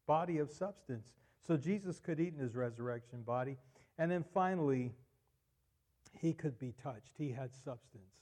body 0.06 0.38
of 0.38 0.50
substance. 0.50 1.06
So 1.46 1.56
Jesus 1.56 2.00
could 2.00 2.20
eat 2.20 2.34
in 2.34 2.40
his 2.40 2.54
resurrection 2.54 3.22
body. 3.22 3.56
And 3.98 4.10
then 4.10 4.24
finally, 4.34 4.92
he 6.18 6.32
could 6.32 6.58
be 6.58 6.74
touched. 6.82 7.12
He 7.18 7.30
had 7.30 7.52
substance. 7.52 8.14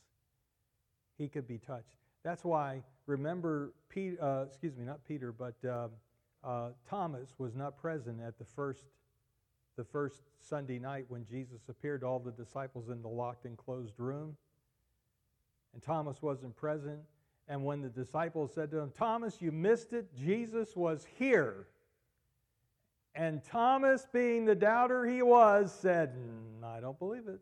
He 1.19 1.29
could 1.29 1.47
be 1.47 1.59
touched. 1.59 1.97
That's 2.23 2.45
why, 2.45 2.83
remember, 3.07 3.73
Peter, 3.89 4.23
uh, 4.23 4.45
excuse 4.45 4.77
me, 4.77 4.85
not 4.85 5.05
Peter, 5.05 5.33
but 5.33 5.55
uh, 5.67 5.89
uh, 6.45 6.71
Thomas 6.89 7.35
was 7.39 7.55
not 7.55 7.79
present 7.79 8.21
at 8.21 8.39
the 8.39 8.45
first, 8.45 8.85
the 9.77 9.85
first 9.85 10.23
Sunday 10.39 10.79
night 10.79 11.07
when 11.09 11.25
Jesus 11.25 11.61
appeared 11.69 12.03
to 12.03 12.07
all 12.07 12.19
the 12.19 12.33
disciples 12.33 12.89
in 12.89 13.03
the 13.03 13.09
locked 13.09 13.45
and 13.45 13.57
closed 13.57 13.95
room. 13.99 14.37
And 15.73 15.83
Thomas 15.83 16.21
wasn't 16.23 16.57
present. 16.57 17.01
And 17.49 17.65
when 17.65 17.83
the 17.83 17.89
disciples 17.89 18.53
said 18.55 18.71
to 18.71 18.79
him, 18.79 18.93
Thomas, 18.97 19.41
you 19.41 19.51
missed 19.51 19.93
it, 19.93 20.15
Jesus 20.15 20.77
was 20.77 21.07
here. 21.19 21.67
And 23.15 23.43
Thomas, 23.43 24.07
being 24.13 24.45
the 24.45 24.55
doubter 24.55 25.05
he 25.05 25.21
was, 25.23 25.73
said, 25.73 26.15
mm, 26.15 26.65
I 26.65 26.81
don't 26.81 26.99
believe 26.99 27.27
it. 27.27 27.41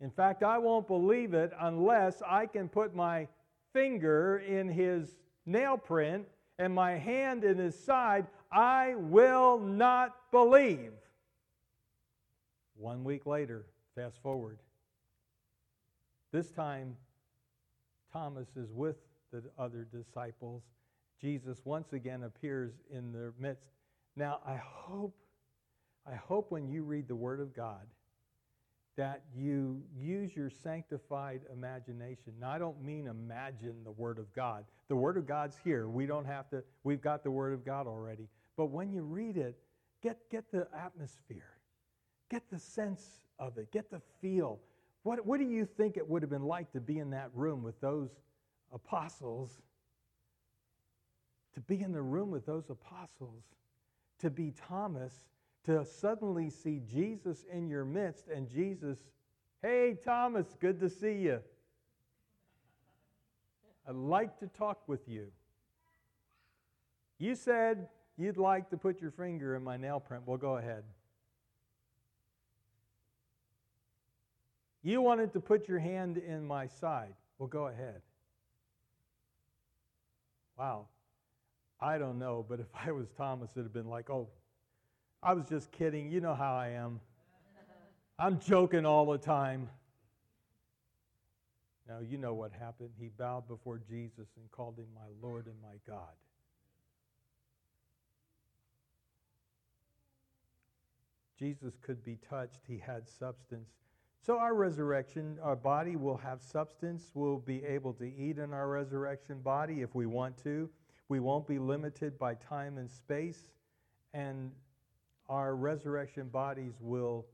In 0.00 0.10
fact, 0.10 0.42
I 0.42 0.58
won't 0.58 0.86
believe 0.86 1.34
it 1.34 1.52
unless 1.58 2.22
I 2.26 2.46
can 2.46 2.68
put 2.68 2.94
my 2.94 3.26
finger 3.72 4.38
in 4.38 4.68
his 4.68 5.16
nail 5.44 5.76
print 5.76 6.26
and 6.58 6.74
my 6.74 6.92
hand 6.92 7.44
in 7.44 7.58
his 7.58 7.78
side. 7.78 8.26
I 8.52 8.94
will 8.96 9.58
not 9.58 10.14
believe. 10.30 10.92
One 12.76 13.04
week 13.04 13.26
later, 13.26 13.66
fast 13.94 14.22
forward. 14.22 14.58
This 16.36 16.50
time, 16.50 16.94
Thomas 18.12 18.46
is 18.56 18.70
with 18.70 18.96
the 19.32 19.42
other 19.58 19.88
disciples. 19.90 20.64
Jesus 21.18 21.62
once 21.64 21.94
again 21.94 22.24
appears 22.24 22.74
in 22.90 23.10
their 23.10 23.32
midst. 23.40 23.64
Now, 24.16 24.40
I 24.46 24.56
hope, 24.56 25.16
I 26.06 26.14
hope 26.14 26.50
when 26.50 26.68
you 26.68 26.82
read 26.82 27.08
the 27.08 27.16
Word 27.16 27.40
of 27.40 27.56
God, 27.56 27.86
that 28.98 29.22
you 29.34 29.82
use 29.98 30.36
your 30.36 30.50
sanctified 30.50 31.40
imagination. 31.50 32.34
Now, 32.38 32.50
I 32.50 32.58
don't 32.58 32.84
mean 32.84 33.06
imagine 33.06 33.76
the 33.82 33.92
Word 33.92 34.18
of 34.18 34.30
God. 34.34 34.66
The 34.88 34.96
Word 34.96 35.16
of 35.16 35.26
God's 35.26 35.56
here. 35.64 35.88
We 35.88 36.04
don't 36.04 36.26
have 36.26 36.50
to, 36.50 36.62
we've 36.84 37.00
got 37.00 37.24
the 37.24 37.30
Word 37.30 37.54
of 37.54 37.64
God 37.64 37.86
already. 37.86 38.28
But 38.58 38.66
when 38.66 38.92
you 38.92 39.04
read 39.04 39.38
it, 39.38 39.56
get, 40.02 40.18
get 40.30 40.52
the 40.52 40.68
atmosphere, 40.78 41.56
get 42.30 42.42
the 42.50 42.58
sense 42.58 43.22
of 43.38 43.56
it, 43.56 43.72
get 43.72 43.90
the 43.90 44.02
feel. 44.20 44.60
What, 45.06 45.24
what 45.24 45.38
do 45.38 45.46
you 45.46 45.66
think 45.66 45.96
it 45.96 46.08
would 46.08 46.22
have 46.22 46.30
been 46.30 46.46
like 46.46 46.72
to 46.72 46.80
be 46.80 46.98
in 46.98 47.10
that 47.10 47.30
room 47.32 47.62
with 47.62 47.80
those 47.80 48.10
apostles? 48.72 49.52
To 51.54 51.60
be 51.60 51.80
in 51.80 51.92
the 51.92 52.02
room 52.02 52.32
with 52.32 52.44
those 52.44 52.70
apostles, 52.70 53.44
to 54.18 54.30
be 54.30 54.52
Thomas 54.68 55.14
to 55.66 55.84
suddenly 55.84 56.50
see 56.50 56.80
Jesus 56.92 57.44
in 57.52 57.68
your 57.68 57.84
midst 57.84 58.26
and 58.26 58.48
Jesus, 58.48 58.98
hey, 59.62 59.96
Thomas, 60.04 60.46
good 60.60 60.80
to 60.80 60.90
see 60.90 61.12
you. 61.12 61.40
I'd 63.88 63.94
like 63.94 64.40
to 64.40 64.48
talk 64.48 64.88
with 64.88 65.08
you. 65.08 65.28
You 67.18 67.36
said 67.36 67.86
you'd 68.16 68.38
like 68.38 68.70
to 68.70 68.76
put 68.76 69.00
your 69.00 69.12
finger 69.12 69.54
in 69.54 69.62
my 69.62 69.76
nail 69.76 70.00
print. 70.00 70.24
Well, 70.26 70.36
go 70.36 70.56
ahead. 70.56 70.82
You 74.86 75.00
wanted 75.00 75.32
to 75.32 75.40
put 75.40 75.66
your 75.66 75.80
hand 75.80 76.16
in 76.16 76.46
my 76.46 76.68
side. 76.68 77.12
Well, 77.40 77.48
go 77.48 77.66
ahead. 77.66 78.02
Wow. 80.56 80.86
I 81.80 81.98
don't 81.98 82.20
know, 82.20 82.46
but 82.48 82.60
if 82.60 82.68
I 82.72 82.92
was 82.92 83.08
Thomas, 83.18 83.50
it'd 83.56 83.64
have 83.64 83.72
been 83.72 83.88
like, 83.88 84.10
oh, 84.10 84.28
I 85.24 85.32
was 85.32 85.48
just 85.48 85.72
kidding. 85.72 86.08
You 86.12 86.20
know 86.20 86.36
how 86.36 86.54
I 86.54 86.68
am. 86.68 87.00
I'm 88.16 88.38
joking 88.38 88.86
all 88.86 89.06
the 89.06 89.18
time. 89.18 89.68
Now, 91.88 91.98
you 91.98 92.16
know 92.16 92.34
what 92.34 92.52
happened. 92.52 92.90
He 92.96 93.08
bowed 93.08 93.48
before 93.48 93.80
Jesus 93.90 94.28
and 94.36 94.48
called 94.52 94.78
him 94.78 94.86
my 94.94 95.08
Lord 95.20 95.46
and 95.46 95.56
my 95.60 95.78
God. 95.84 96.14
Jesus 101.36 101.74
could 101.82 102.04
be 102.04 102.20
touched, 102.30 102.60
he 102.68 102.78
had 102.78 103.08
substance. 103.08 103.70
So, 104.26 104.40
our 104.40 104.54
resurrection, 104.54 105.38
our 105.40 105.54
body 105.54 105.94
will 105.94 106.16
have 106.16 106.42
substance. 106.42 107.12
We'll 107.14 107.38
be 107.38 107.64
able 107.64 107.92
to 107.92 108.04
eat 108.04 108.38
in 108.38 108.52
our 108.52 108.66
resurrection 108.66 109.38
body 109.38 109.82
if 109.82 109.94
we 109.94 110.06
want 110.06 110.36
to. 110.42 110.68
We 111.08 111.20
won't 111.20 111.46
be 111.46 111.60
limited 111.60 112.18
by 112.18 112.34
time 112.34 112.76
and 112.76 112.90
space. 112.90 113.44
And 114.14 114.50
our 115.28 115.54
resurrection 115.54 116.26
bodies 116.26 116.72
will 116.80 117.24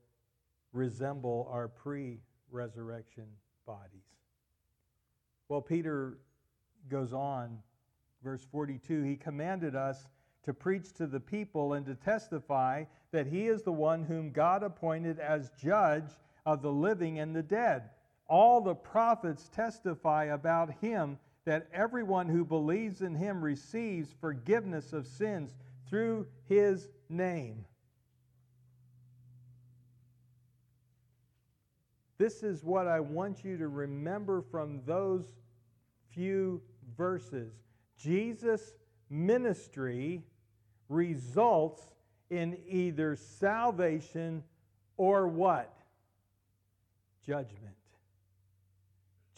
resemble 0.74 1.48
our 1.50 1.66
pre 1.66 2.20
resurrection 2.50 3.24
bodies. 3.66 4.04
Well, 5.48 5.62
Peter 5.62 6.18
goes 6.90 7.14
on, 7.14 7.56
verse 8.22 8.46
42 8.52 9.02
he 9.02 9.16
commanded 9.16 9.74
us 9.74 10.08
to 10.42 10.52
preach 10.52 10.92
to 10.98 11.06
the 11.06 11.20
people 11.20 11.72
and 11.72 11.86
to 11.86 11.94
testify 11.94 12.84
that 13.12 13.28
he 13.28 13.46
is 13.46 13.62
the 13.62 13.72
one 13.72 14.04
whom 14.04 14.30
God 14.30 14.62
appointed 14.62 15.18
as 15.18 15.52
judge 15.58 16.10
of 16.44 16.62
the 16.62 16.72
living 16.72 17.18
and 17.18 17.34
the 17.34 17.42
dead. 17.42 17.90
All 18.28 18.60
the 18.60 18.74
prophets 18.74 19.48
testify 19.48 20.24
about 20.24 20.72
him 20.80 21.18
that 21.44 21.68
everyone 21.72 22.28
who 22.28 22.44
believes 22.44 23.02
in 23.02 23.14
him 23.14 23.42
receives 23.42 24.14
forgiveness 24.20 24.92
of 24.92 25.06
sins 25.06 25.54
through 25.88 26.26
his 26.48 26.88
name. 27.08 27.64
This 32.18 32.44
is 32.44 32.62
what 32.62 32.86
I 32.86 33.00
want 33.00 33.44
you 33.44 33.58
to 33.58 33.66
remember 33.66 34.42
from 34.42 34.82
those 34.86 35.34
few 36.10 36.62
verses. 36.96 37.52
Jesus' 37.98 38.74
ministry 39.10 40.22
results 40.88 41.82
in 42.30 42.56
either 42.68 43.16
salvation 43.16 44.44
or 44.96 45.26
what? 45.26 45.81
Judgment. 47.26 47.76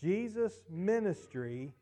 Jesus' 0.00 0.60
ministry 0.70 1.72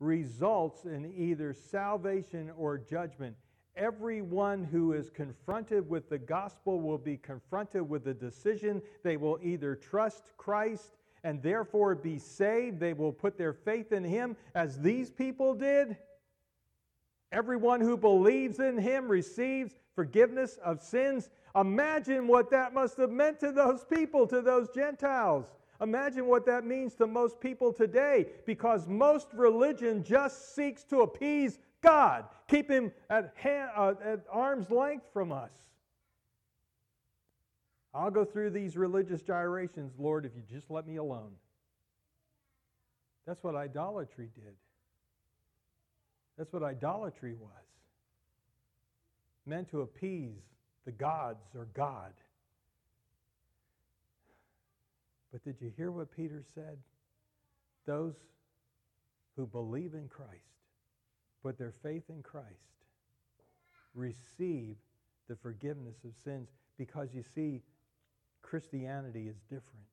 results 0.00 0.84
in 0.84 1.12
either 1.16 1.52
salvation 1.52 2.50
or 2.56 2.78
judgment 2.78 3.36
everyone 3.78 4.64
who 4.64 4.92
is 4.92 5.08
confronted 5.08 5.88
with 5.88 6.10
the 6.10 6.18
gospel 6.18 6.80
will 6.80 6.98
be 6.98 7.16
confronted 7.16 7.88
with 7.88 8.04
the 8.04 8.12
decision. 8.12 8.82
They 9.04 9.16
will 9.16 9.38
either 9.40 9.76
trust 9.76 10.24
Christ 10.36 10.96
and 11.24 11.42
therefore 11.42 11.94
be 11.94 12.18
saved, 12.18 12.78
they 12.78 12.92
will 12.92 13.12
put 13.12 13.38
their 13.38 13.52
faith 13.52 13.92
in 13.92 14.04
Him 14.04 14.36
as 14.54 14.80
these 14.80 15.10
people 15.10 15.54
did. 15.54 15.96
Everyone 17.32 17.80
who 17.80 17.96
believes 17.96 18.60
in 18.60 18.78
Him 18.78 19.08
receives 19.08 19.72
forgiveness 19.94 20.58
of 20.64 20.80
sins. 20.80 21.28
Imagine 21.56 22.26
what 22.26 22.50
that 22.50 22.74
must 22.74 22.96
have 22.98 23.10
meant 23.10 23.40
to 23.40 23.52
those 23.52 23.84
people, 23.84 24.26
to 24.26 24.42
those 24.42 24.68
Gentiles. 24.68 25.46
Imagine 25.80 26.26
what 26.26 26.44
that 26.46 26.64
means 26.64 26.94
to 26.96 27.06
most 27.06 27.40
people 27.40 27.72
today 27.72 28.26
because 28.46 28.88
most 28.88 29.28
religion 29.32 30.02
just 30.02 30.54
seeks 30.54 30.82
to 30.84 31.02
appease 31.02 31.58
God. 31.80 32.24
Keep 32.48 32.70
him 32.70 32.92
at, 33.08 33.32
hand, 33.36 33.70
uh, 33.76 33.94
at 34.04 34.24
arm's 34.30 34.70
length 34.70 35.06
from 35.12 35.30
us. 35.32 35.52
I'll 37.94 38.10
go 38.10 38.24
through 38.24 38.50
these 38.50 38.76
religious 38.76 39.22
gyrations, 39.22 39.92
Lord, 39.98 40.26
if 40.26 40.32
you 40.34 40.42
just 40.48 40.70
let 40.70 40.86
me 40.86 40.96
alone. 40.96 41.32
That's 43.26 43.42
what 43.42 43.54
idolatry 43.54 44.30
did. 44.34 44.54
That's 46.36 46.52
what 46.52 46.62
idolatry 46.62 47.34
was. 47.34 47.50
meant 49.46 49.70
to 49.70 49.80
appease 49.80 50.42
the 50.88 50.92
gods 50.92 51.54
or 51.54 51.68
God. 51.74 52.14
But 55.30 55.44
did 55.44 55.56
you 55.60 55.70
hear 55.76 55.90
what 55.90 56.10
Peter 56.16 56.42
said? 56.54 56.78
Those 57.84 58.14
who 59.36 59.44
believe 59.46 59.92
in 59.92 60.08
Christ, 60.08 60.32
put 61.42 61.58
their 61.58 61.74
faith 61.82 62.04
in 62.08 62.22
Christ, 62.22 62.46
receive 63.94 64.76
the 65.28 65.36
forgiveness 65.36 65.96
of 66.06 66.12
sins 66.24 66.48
because 66.78 67.10
you 67.12 67.22
see, 67.34 67.60
Christianity 68.40 69.28
is 69.28 69.36
different. 69.50 69.84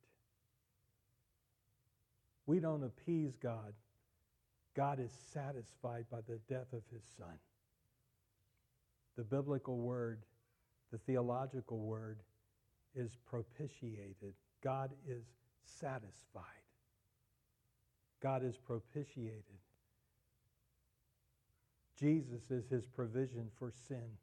We 2.45 2.62
don't 2.62 2.84
appease 2.84 3.34
God. 3.43 3.73
God 4.77 5.01
is 5.01 5.12
satisfied 5.34 6.05
by 6.10 6.19
the 6.25 6.39
death 6.47 6.71
of 6.71 6.84
his 6.89 7.03
son. 7.17 7.38
The 9.17 9.23
biblical 9.23 9.75
word, 9.75 10.21
the 10.91 10.98
theological 11.00 11.80
word, 11.80 12.19
is 12.95 13.17
propitiated. 13.26 14.34
God 14.63 14.91
is 15.08 15.24
satisfied. 15.65 16.43
God 18.21 18.43
is 18.43 18.58
propitiated. 18.58 19.43
Jesus 22.00 22.50
is 22.50 22.67
his 22.69 22.86
provision 22.86 23.50
for 23.58 23.71
sin. 23.88 24.17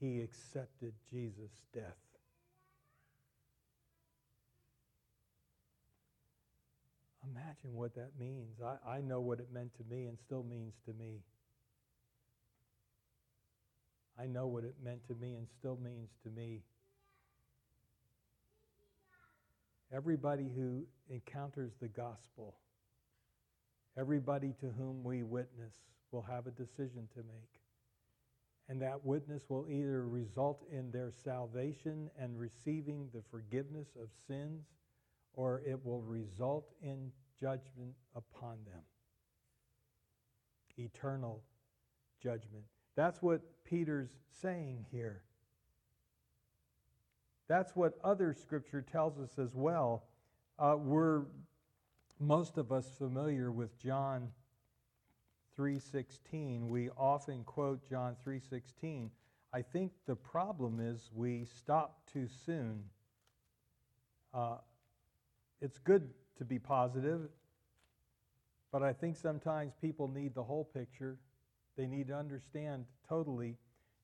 He 0.00 0.20
accepted 0.20 0.94
Jesus' 1.10 1.62
death. 1.72 1.96
Imagine 7.30 7.74
what 7.74 7.94
that 7.94 8.10
means. 8.18 8.60
I, 8.60 8.96
I 8.96 9.00
know 9.00 9.20
what 9.20 9.38
it 9.38 9.48
meant 9.52 9.72
to 9.76 9.84
me 9.88 10.06
and 10.06 10.18
still 10.18 10.42
means 10.42 10.74
to 10.86 10.92
me. 10.92 11.20
I 14.22 14.26
know 14.26 14.46
what 14.46 14.62
it 14.62 14.74
meant 14.84 15.04
to 15.08 15.14
me 15.14 15.34
and 15.34 15.48
still 15.58 15.78
means 15.82 16.10
to 16.22 16.30
me. 16.30 16.62
Everybody 19.92 20.48
who 20.54 20.84
encounters 21.10 21.72
the 21.80 21.88
gospel, 21.88 22.54
everybody 23.98 24.54
to 24.60 24.66
whom 24.78 25.02
we 25.02 25.24
witness, 25.24 25.74
will 26.12 26.22
have 26.22 26.46
a 26.46 26.52
decision 26.52 27.08
to 27.14 27.18
make. 27.18 27.60
And 28.68 28.80
that 28.80 29.04
witness 29.04 29.42
will 29.48 29.66
either 29.68 30.06
result 30.06 30.64
in 30.70 30.92
their 30.92 31.10
salvation 31.24 32.08
and 32.16 32.38
receiving 32.38 33.08
the 33.12 33.22
forgiveness 33.30 33.88
of 34.00 34.08
sins, 34.28 34.66
or 35.34 35.62
it 35.66 35.84
will 35.84 36.02
result 36.02 36.70
in 36.80 37.10
judgment 37.40 37.94
upon 38.14 38.58
them. 38.66 38.82
Eternal 40.78 41.42
judgment. 42.22 42.64
That's 42.94 43.22
what 43.22 43.40
Peter's 43.64 44.10
saying 44.40 44.86
here. 44.90 45.22
That's 47.48 47.74
what 47.74 47.98
other 48.02 48.34
scripture 48.34 48.82
tells 48.82 49.18
us 49.18 49.38
as 49.38 49.54
well. 49.54 50.04
Uh, 50.58 50.76
we're 50.78 51.22
most 52.18 52.56
of 52.56 52.70
us 52.70 52.88
familiar 52.98 53.50
with 53.50 53.76
John 53.78 54.32
3:16. 55.56 56.68
We 56.68 56.90
often 56.90 57.44
quote 57.44 57.84
John 57.84 58.16
3:16. 58.16 59.10
I 59.52 59.62
think 59.62 59.92
the 60.06 60.16
problem 60.16 60.80
is 60.80 61.10
we 61.12 61.44
stop 61.44 62.06
too 62.06 62.26
soon. 62.26 62.88
Uh, 64.32 64.58
it's 65.60 65.78
good 65.78 66.14
to 66.36 66.44
be 66.44 66.58
positive, 66.58 67.30
but 68.70 68.82
I 68.82 68.92
think 68.92 69.16
sometimes 69.16 69.74
people 69.74 70.08
need 70.08 70.34
the 70.34 70.42
whole 70.42 70.64
picture. 70.64 71.18
They 71.76 71.86
need 71.86 72.08
to 72.08 72.14
understand 72.16 72.86
totally 73.08 73.56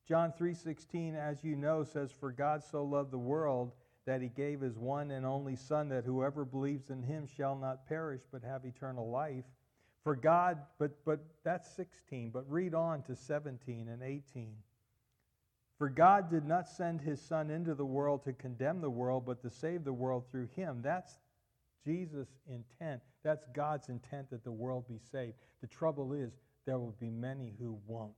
John 0.08 0.32
3:16 0.32 1.14
as 1.14 1.44
you 1.44 1.54
know 1.54 1.84
says 1.84 2.10
for 2.10 2.32
God 2.32 2.64
so 2.64 2.82
loved 2.82 3.10
the 3.10 3.18
world 3.18 3.72
that 4.06 4.22
he 4.22 4.28
gave 4.28 4.62
his 4.62 4.78
one 4.78 5.10
and 5.10 5.26
only 5.26 5.54
son 5.54 5.90
that 5.90 6.06
whoever 6.06 6.46
believes 6.46 6.88
in 6.88 7.02
him 7.02 7.26
shall 7.26 7.54
not 7.54 7.86
perish 7.86 8.22
but 8.32 8.42
have 8.42 8.64
eternal 8.64 9.10
life. 9.10 9.44
For 10.02 10.16
God 10.16 10.62
but 10.78 11.04
but 11.04 11.20
that's 11.44 11.70
16 11.74 12.30
but 12.30 12.50
read 12.50 12.74
on 12.74 13.02
to 13.02 13.14
17 13.14 13.88
and 13.88 14.02
18. 14.02 14.56
For 15.76 15.90
God 15.90 16.30
did 16.30 16.46
not 16.46 16.66
send 16.66 17.02
his 17.02 17.20
son 17.20 17.50
into 17.50 17.74
the 17.74 17.84
world 17.84 18.24
to 18.24 18.32
condemn 18.32 18.80
the 18.80 18.88
world 18.88 19.26
but 19.26 19.42
to 19.42 19.50
save 19.50 19.84
the 19.84 19.92
world 19.92 20.24
through 20.30 20.48
him. 20.56 20.80
That's 20.80 21.20
Jesus' 21.84 22.40
intent. 22.48 23.02
That's 23.22 23.46
God's 23.54 23.90
intent 23.90 24.30
that 24.30 24.42
the 24.42 24.50
world 24.50 24.88
be 24.88 24.98
saved. 25.12 25.36
The 25.60 25.66
trouble 25.66 26.14
is 26.14 26.32
there 26.68 26.78
will 26.78 26.94
be 27.00 27.08
many 27.08 27.54
who 27.58 27.78
won't. 27.86 28.12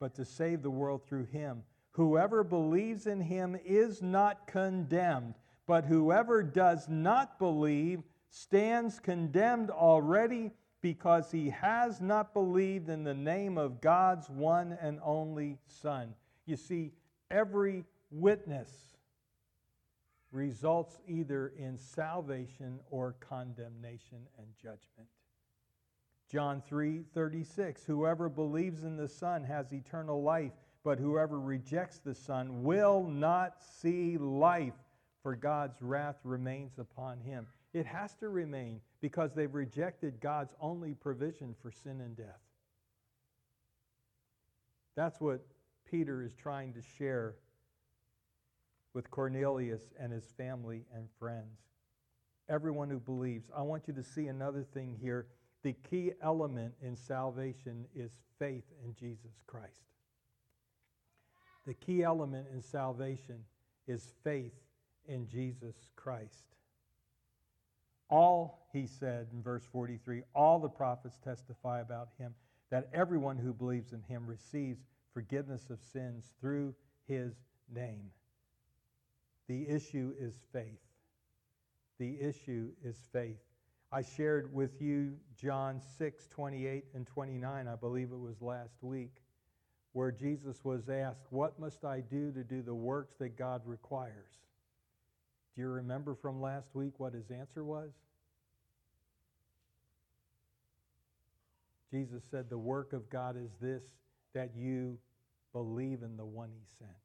but 0.00 0.16
to 0.16 0.24
save 0.24 0.62
the 0.62 0.70
world 0.70 1.06
through 1.06 1.26
him. 1.26 1.62
Whoever 1.92 2.42
believes 2.42 3.06
in 3.06 3.20
him 3.20 3.56
is 3.64 4.02
not 4.02 4.48
condemned, 4.48 5.34
but 5.64 5.84
whoever 5.84 6.42
does 6.42 6.88
not 6.88 7.38
believe 7.38 8.02
stands 8.28 8.98
condemned 8.98 9.70
already 9.70 10.50
because 10.80 11.30
he 11.30 11.50
has 11.50 12.00
not 12.00 12.34
believed 12.34 12.88
in 12.88 13.04
the 13.04 13.14
name 13.14 13.56
of 13.56 13.80
God's 13.80 14.28
one 14.28 14.76
and 14.82 14.98
only 15.04 15.56
Son. 15.68 16.12
You 16.46 16.56
see, 16.56 16.90
every 17.30 17.84
witness 18.10 18.96
results 20.32 20.98
either 21.06 21.52
in 21.58 21.78
salvation 21.78 22.80
or 22.90 23.14
condemnation 23.20 24.26
and 24.38 24.46
judgment. 24.56 25.08
John 26.30 26.62
3 26.66 27.04
36, 27.12 27.84
whoever 27.84 28.28
believes 28.28 28.84
in 28.84 28.96
the 28.96 29.08
Son 29.08 29.44
has 29.44 29.72
eternal 29.72 30.22
life, 30.22 30.52
but 30.82 30.98
whoever 30.98 31.38
rejects 31.38 31.98
the 31.98 32.14
Son 32.14 32.62
will 32.62 33.04
not 33.06 33.62
see 33.62 34.16
life, 34.16 34.72
for 35.22 35.36
God's 35.36 35.82
wrath 35.82 36.16
remains 36.24 36.78
upon 36.78 37.20
him. 37.20 37.46
It 37.74 37.86
has 37.86 38.14
to 38.16 38.28
remain 38.28 38.80
because 39.00 39.34
they've 39.34 39.54
rejected 39.54 40.20
God's 40.20 40.54
only 40.60 40.94
provision 40.94 41.54
for 41.60 41.70
sin 41.70 42.00
and 42.00 42.16
death. 42.16 42.40
That's 44.96 45.20
what 45.20 45.40
Peter 45.90 46.22
is 46.22 46.34
trying 46.34 46.72
to 46.74 46.82
share 46.98 47.36
with 48.94 49.10
Cornelius 49.10 49.82
and 49.98 50.12
his 50.12 50.24
family 50.36 50.84
and 50.94 51.08
friends. 51.18 51.58
Everyone 52.48 52.90
who 52.90 52.98
believes. 52.98 53.50
I 53.56 53.62
want 53.62 53.88
you 53.88 53.94
to 53.94 54.02
see 54.02 54.26
another 54.26 54.62
thing 54.62 54.96
here 55.00 55.26
the 55.62 55.74
key 55.88 56.12
element 56.20 56.74
in 56.82 56.96
salvation 56.96 57.84
is 57.94 58.10
faith 58.38 58.64
in 58.84 58.94
Jesus 58.94 59.42
Christ. 59.46 59.84
The 61.66 61.74
key 61.74 62.02
element 62.02 62.48
in 62.52 62.60
salvation 62.60 63.44
is 63.86 64.12
faith 64.24 64.54
in 65.06 65.28
Jesus 65.28 65.76
Christ. 65.94 66.56
All, 68.10 68.66
he 68.72 68.86
said 68.86 69.28
in 69.32 69.42
verse 69.42 69.64
43, 69.70 70.22
all 70.34 70.58
the 70.58 70.68
prophets 70.68 71.18
testify 71.24 71.80
about 71.80 72.08
him 72.18 72.34
that 72.70 72.88
everyone 72.92 73.36
who 73.36 73.52
believes 73.52 73.92
in 73.92 74.02
him 74.02 74.26
receives 74.26 74.82
forgiveness 75.14 75.70
of 75.70 75.78
sins 75.92 76.32
through 76.40 76.74
his 77.06 77.34
name. 77.72 78.10
The 79.52 79.68
issue 79.68 80.14
is 80.18 80.32
faith. 80.50 80.80
The 81.98 82.18
issue 82.18 82.70
is 82.82 82.96
faith. 83.12 83.36
I 83.92 84.00
shared 84.00 84.50
with 84.50 84.80
you 84.80 85.12
John 85.36 85.78
6, 85.98 86.26
28 86.28 86.84
and 86.94 87.06
29, 87.06 87.68
I 87.68 87.76
believe 87.76 88.12
it 88.12 88.18
was 88.18 88.40
last 88.40 88.82
week, 88.82 89.10
where 89.92 90.10
Jesus 90.10 90.64
was 90.64 90.88
asked, 90.88 91.26
What 91.28 91.60
must 91.60 91.84
I 91.84 92.00
do 92.00 92.32
to 92.32 92.42
do 92.42 92.62
the 92.62 92.74
works 92.74 93.16
that 93.18 93.36
God 93.36 93.60
requires? 93.66 94.30
Do 95.54 95.60
you 95.60 95.68
remember 95.68 96.14
from 96.14 96.40
last 96.40 96.74
week 96.74 96.94
what 96.96 97.12
his 97.12 97.30
answer 97.30 97.62
was? 97.62 97.90
Jesus 101.90 102.22
said, 102.30 102.48
The 102.48 102.56
work 102.56 102.94
of 102.94 103.10
God 103.10 103.36
is 103.36 103.50
this, 103.60 103.82
that 104.32 104.56
you 104.56 104.96
believe 105.52 106.02
in 106.02 106.16
the 106.16 106.24
one 106.24 106.48
he 106.54 106.64
sent. 106.78 107.01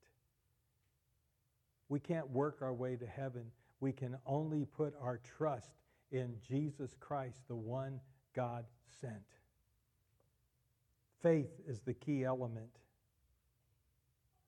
We 1.90 2.00
can't 2.00 2.30
work 2.30 2.60
our 2.62 2.74
way 2.74 2.96
to 2.96 3.06
heaven. 3.06 3.46
We 3.80 3.92
can 3.92 4.18
only 4.26 4.66
put 4.66 4.94
our 5.02 5.20
trust 5.38 5.72
in 6.12 6.36
Jesus 6.48 6.96
Christ, 7.00 7.42
the 7.48 7.56
one 7.56 8.00
God 8.34 8.66
sent. 9.02 9.14
Faith 11.22 11.60
is 11.68 11.82
the 11.82 11.94
key 11.94 12.24
element. 12.24 12.70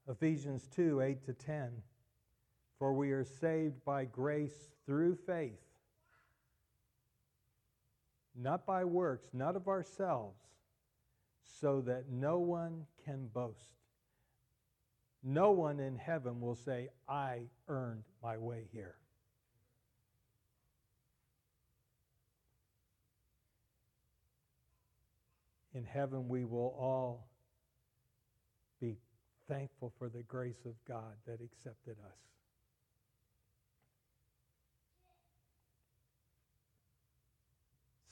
Ephesians 0.07 0.67
2 0.75 1.01
8 1.01 1.25
to 1.25 1.33
10. 1.33 1.69
For 2.77 2.93
we 2.93 3.11
are 3.11 3.25
saved 3.25 3.83
by 3.83 4.05
grace 4.05 4.69
through 4.85 5.17
faith, 5.25 5.59
not 8.33 8.65
by 8.65 8.85
works, 8.85 9.27
not 9.33 9.57
of 9.57 9.67
ourselves, 9.67 10.39
so 11.43 11.81
that 11.81 12.09
no 12.09 12.39
one 12.39 12.85
can 13.03 13.27
boast. 13.33 13.78
No 15.23 15.51
one 15.51 15.79
in 15.79 15.97
heaven 15.97 16.39
will 16.39 16.55
say, 16.55 16.89
I 17.07 17.41
earned 17.67 18.03
my 18.23 18.37
way 18.37 18.67
here. 18.71 18.95
in 25.73 25.85
heaven 25.85 26.27
we 26.27 26.43
will 26.43 26.75
all 26.77 27.27
be 28.81 28.97
thankful 29.47 29.93
for 29.97 30.09
the 30.09 30.23
grace 30.23 30.65
of 30.65 30.73
God 30.87 31.15
that 31.25 31.39
accepted 31.41 31.95
us. 32.05 32.17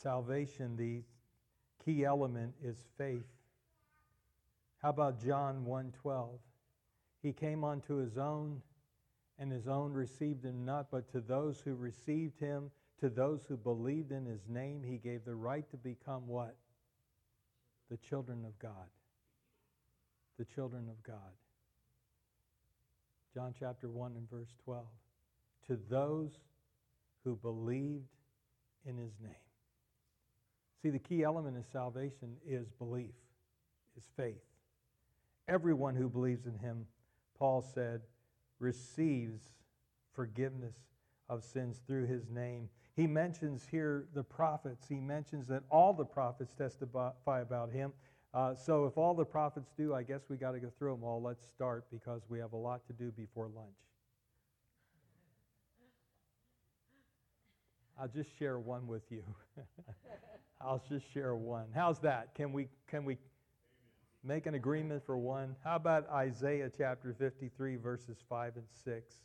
Salvation, 0.02 0.78
the 0.78 1.04
key 1.84 2.06
element 2.06 2.54
is 2.64 2.78
faith. 2.98 3.26
How 4.82 4.90
about 4.90 5.20
John 5.20 5.66
1:12? 5.66 6.40
He 7.22 7.34
came 7.34 7.64
unto 7.64 7.96
his 7.96 8.18
own 8.18 8.62
and 9.40 9.52
his 9.52 9.68
own 9.68 9.94
received 9.94 10.44
him 10.44 10.66
not, 10.66 10.90
but 10.92 11.12
to 11.12 11.22
those 11.22 11.62
who 11.62 11.76
received 11.76 12.40
him, 12.40 12.72
to 13.00 13.10
those 13.10 13.42
who 13.48 13.56
believed 13.56 14.12
in 14.12 14.26
his 14.26 14.42
name, 14.48 14.82
he 14.84 14.98
gave 14.98 15.26
the 15.26 15.36
right 15.36 15.70
to 15.70 15.78
become 15.78 16.28
what? 16.28 16.56
The 17.92 17.98
children 17.98 18.44
of 18.46 18.58
God. 18.58 18.90
The 20.40 20.46
children 20.46 20.88
of 20.90 21.02
God. 21.04 21.16
John 23.34 23.54
chapter 23.60 23.90
1 23.90 24.14
and 24.16 24.30
verse 24.30 24.54
12. 24.64 24.86
To 25.68 25.78
those 25.90 26.32
who 27.24 27.36
believed 27.36 28.10
in 28.86 28.98
his 28.98 29.14
name. 29.22 29.34
See, 30.82 30.90
the 30.90 31.00
key 31.00 31.24
element 31.24 31.58
of 31.58 31.66
salvation 31.72 32.38
is 32.48 32.68
belief, 32.80 33.14
is 33.96 34.06
faith. 34.16 34.42
Everyone 35.48 35.96
who 35.96 36.10
believes 36.10 36.46
in 36.46 36.58
him, 36.58 36.86
Paul 37.38 37.62
said, 37.62 38.02
receives 38.60 39.42
forgiveness 40.14 40.76
of 41.30 41.44
sins 41.44 41.82
through 41.86 42.08
his 42.08 42.30
name. 42.30 42.70
He 42.96 43.06
mentions 43.06 43.68
here 43.70 44.06
the 44.14 44.24
prophets. 44.24 44.88
He 44.88 45.00
mentions 45.00 45.48
that 45.48 45.64
all 45.70 45.94
the 45.94 46.06
prophets 46.06 46.54
testify 46.58 47.12
about 47.26 47.72
him. 47.72 47.94
Uh, 48.34 48.56
so 48.56 48.86
if 48.86 48.98
all 48.98 49.14
the 49.14 49.26
prophets 49.26 49.72
do, 49.78 49.94
I 49.94 50.04
guess 50.04 50.22
we 50.30 50.38
got 50.38 50.52
to 50.52 50.60
go 50.60 50.72
through 50.78 50.92
them 50.92 51.04
all. 51.04 51.22
Let's 51.22 51.46
start 51.48 51.86
because 51.92 52.22
we 52.30 52.40
have 52.40 52.54
a 52.54 52.58
lot 52.58 52.86
to 52.88 52.94
do 52.94 53.12
before 53.12 53.50
lunch. 53.56 53.78
I'll 58.00 58.08
just 58.08 58.30
share 58.38 58.60
one 58.60 58.86
with 58.88 59.04
you. 59.10 59.24
I'll 60.62 60.84
just 60.90 61.12
share 61.14 61.36
one. 61.36 61.66
How's 61.74 62.00
that? 62.00 62.36
Can 62.36 62.54
we 62.54 62.68
can 62.88 63.06
we 63.06 63.18
make 64.24 64.46
an 64.46 64.56
agreement 64.56 65.06
for 65.06 65.18
one? 65.18 65.56
How 65.64 65.76
about 65.76 66.10
Isaiah 66.10 66.72
chapter 66.76 67.14
53 67.14 67.76
verses 67.76 68.18
5 68.28 68.58
and 68.58 68.66
6, 68.84 69.16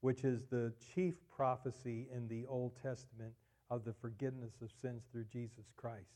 which 0.00 0.24
is 0.24 0.44
the 0.50 0.72
chief 0.94 1.14
prophecy 1.34 2.06
in 2.14 2.28
the 2.28 2.46
Old 2.46 2.72
Testament 2.82 3.32
of 3.70 3.84
the 3.84 3.92
forgiveness 3.92 4.54
of 4.62 4.70
sins 4.80 5.02
through 5.10 5.24
Jesus 5.32 5.72
Christ. 5.76 6.14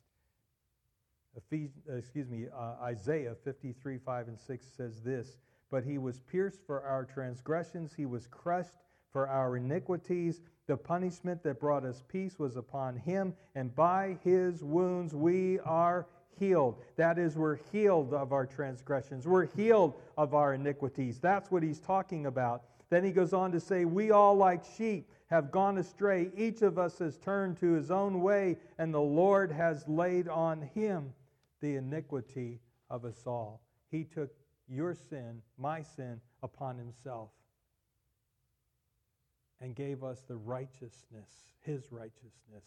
Ephes- 1.37 1.79
excuse 1.89 2.29
me, 2.29 2.47
uh, 2.53 2.75
Isaiah 2.83 3.35
53, 3.45 3.99
5 3.99 4.29
and 4.29 4.39
6 4.39 4.67
says 4.67 5.03
this, 5.03 5.37
But 5.71 5.85
he 5.85 5.99
was 5.99 6.21
pierced 6.21 6.61
for 6.67 6.83
our 6.83 7.05
transgressions, 7.05 7.95
he 7.95 8.07
was 8.07 8.27
crushed 8.27 8.75
for 9.13 9.29
our 9.29 9.57
iniquities. 9.57 10.41
The 10.67 10.77
punishment 10.77 11.43
that 11.43 11.59
brought 11.59 11.85
us 11.85 12.03
peace 12.07 12.39
was 12.39 12.57
upon 12.57 12.97
him, 12.97 13.35
and 13.55 13.75
by 13.75 14.19
his 14.23 14.63
wounds 14.63 15.15
we 15.15 15.59
are 15.61 16.07
healed. 16.39 16.77
That 16.97 17.19
is, 17.19 17.37
we're 17.37 17.59
healed 17.73 18.15
of 18.15 18.33
our 18.33 18.47
transgressions, 18.47 19.27
we're 19.27 19.47
healed 19.47 19.95
of 20.17 20.35
our 20.35 20.55
iniquities. 20.55 21.19
That's 21.19 21.51
what 21.51 21.63
he's 21.63 21.81
talking 21.81 22.27
about. 22.27 22.65
Then 22.91 23.05
he 23.05 23.13
goes 23.13 23.33
on 23.33 23.53
to 23.53 23.61
say, 23.61 23.85
We 23.85 24.11
all, 24.11 24.35
like 24.35 24.63
sheep, 24.77 25.09
have 25.27 25.51
gone 25.51 25.79
astray. 25.79 26.31
Each 26.37 26.63
of 26.63 26.79
us 26.79 26.99
has 26.99 27.17
turned 27.17 27.59
to 27.59 27.73
his 27.73 27.91
own 27.91 28.21
way, 28.21 28.59
and 28.79 28.93
the 28.93 29.01
Lord 29.01 29.53
has 29.53 29.87
laid 29.87 30.29
on 30.29 30.63
him 30.75 31.13
the 31.61 31.77
iniquity 31.77 32.61
of 32.89 33.05
us 33.05 33.23
all. 33.27 33.61
He 33.91 34.05
took 34.05 34.31
your 34.69 34.95
sin, 34.95 35.43
my 35.57 35.83
sin, 35.83 36.21
upon 36.43 36.79
himself 36.79 37.31
and 39.61 39.75
gave 39.75 40.03
us 40.03 40.23
the 40.27 40.37
righteousness, 40.37 41.29
his 41.61 41.93
righteousness. 41.93 42.65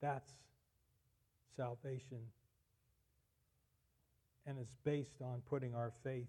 That's 0.00 0.32
salvation. 1.56 2.18
And 4.46 4.58
it's 4.58 4.74
based 4.84 5.22
on 5.22 5.42
putting 5.48 5.74
our 5.74 5.92
faith 6.04 6.28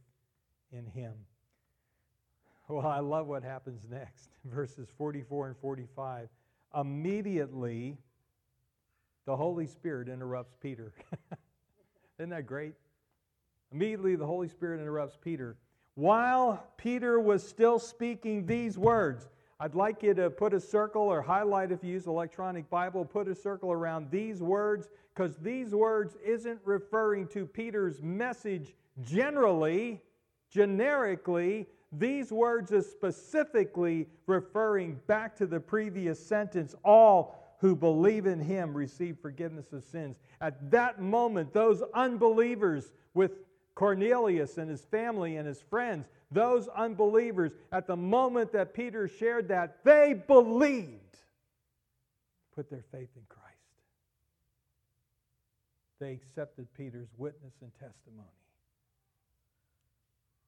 in 0.71 0.86
him. 0.86 1.13
Well, 2.67 2.88
I 2.88 2.99
love 2.99 3.28
what 3.28 3.43
happens 3.43 3.82
next. 3.89 4.30
Verses 4.45 4.89
44 4.97 5.47
and 5.47 5.57
45. 5.57 6.28
Immediately, 6.75 7.97
the 9.25 9.36
Holy 9.36 9.67
Spirit 9.67 10.09
interrupts 10.09 10.55
Peter. 10.59 10.93
Isn't 12.19 12.32
that 12.32 12.45
great? 12.45 12.73
Immediately, 13.71 14.15
the 14.15 14.25
Holy 14.25 14.47
Spirit 14.47 14.82
interrupts 14.82 15.17
Peter. 15.21 15.57
While 15.95 16.63
Peter 16.78 17.19
was 17.19 17.47
still 17.47 17.80
speaking 17.80 18.45
these 18.45 18.78
words, 18.78 19.30
I'd 19.60 19.74
like 19.74 20.03
you 20.03 20.14
to 20.14 20.30
put 20.30 20.53
a 20.53 20.60
circle 20.60 21.01
or 21.01 21.20
highlight 21.20 21.72
if 21.72 21.84
you 21.84 21.93
use 21.93 22.05
electronic 22.05 22.70
Bible, 22.70 23.03
put 23.03 23.28
a 23.28 23.34
circle 23.34 23.72
around 23.72 24.12
these 24.12 24.39
words 24.39 24.89
because 25.16 25.36
these 25.38 25.74
words 25.74 26.16
isn't 26.24 26.60
referring 26.64 27.28
to 27.30 27.47
Peter's 27.47 27.99
message 28.03 28.76
generally, 29.01 29.99
generically. 30.51 31.66
These 31.91 32.32
words 32.32 32.72
are 32.72 32.84
specifically 32.84 34.08
referring 34.28 34.99
back 35.08 35.36
to 35.38 35.47
the 35.47 35.60
previous 35.60 36.24
sentence 36.24 36.76
all 36.86 37.58
who 37.60 37.76
believe 37.76 38.28
in 38.28 38.39
him 38.39 38.78
receive 38.78 39.18
forgiveness 39.20 39.74
of 39.74 39.84
sins. 39.84 40.18
At 40.39 40.70
that 40.70 41.01
moment, 41.01 41.51
those 41.51 41.82
unbelievers 41.95 42.91
with 43.16 43.32
Cornelius 43.78 44.57
and 44.57 44.71
his 44.71 44.82
family 44.86 45.38
and 45.38 45.47
his 45.47 45.61
friends, 45.61 46.07
those 46.32 46.67
unbelievers, 46.69 47.51
at 47.71 47.86
the 47.86 47.95
moment 47.95 48.51
that 48.53 48.73
Peter 48.73 49.07
shared 49.07 49.49
that, 49.49 49.84
they 49.84 50.15
believed, 50.15 51.19
put 52.55 52.71
their 52.71 52.84
faith 52.91 53.09
in 53.15 53.21
Christ. 53.30 53.45
They 55.99 56.11
accepted 56.13 56.67
Peter's 56.73 57.09
witness 57.17 57.53
and 57.61 57.71
testimony. 57.75 58.28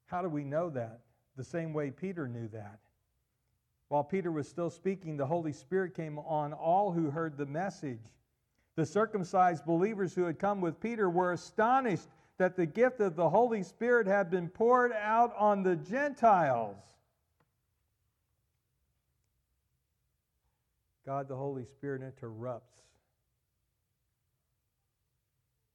How 0.07 0.23
do 0.23 0.29
we 0.29 0.43
know 0.43 0.71
that? 0.71 1.01
The 1.37 1.43
same 1.43 1.71
way 1.71 1.91
Peter 1.91 2.27
knew 2.27 2.47
that. 2.47 2.79
While 3.89 4.05
Peter 4.05 4.31
was 4.31 4.47
still 4.47 4.71
speaking, 4.71 5.17
the 5.17 5.27
Holy 5.27 5.53
Spirit 5.53 5.93
came 5.93 6.17
on 6.17 6.51
all 6.51 6.91
who 6.91 7.11
heard 7.11 7.37
the 7.37 7.45
message. 7.45 8.01
The 8.75 8.87
circumcised 8.87 9.65
believers 9.65 10.15
who 10.15 10.23
had 10.23 10.39
come 10.39 10.61
with 10.61 10.79
Peter 10.79 11.07
were 11.11 11.33
astonished 11.33 12.07
that 12.39 12.55
the 12.55 12.65
gift 12.65 13.01
of 13.01 13.17
the 13.17 13.29
Holy 13.29 13.61
Spirit 13.61 14.07
had 14.07 14.31
been 14.31 14.47
poured 14.47 14.93
out 14.93 15.33
on 15.37 15.61
the 15.61 15.75
Gentiles. 15.75 16.77
God, 21.05 21.27
the 21.27 21.35
Holy 21.35 21.65
Spirit, 21.65 22.01
interrupts 22.01 22.77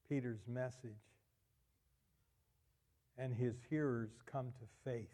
Peter's 0.08 0.40
message, 0.48 0.90
and 3.18 3.34
his 3.34 3.54
hearers 3.68 4.10
come 4.24 4.46
to 4.46 4.90
faith. 4.90 5.08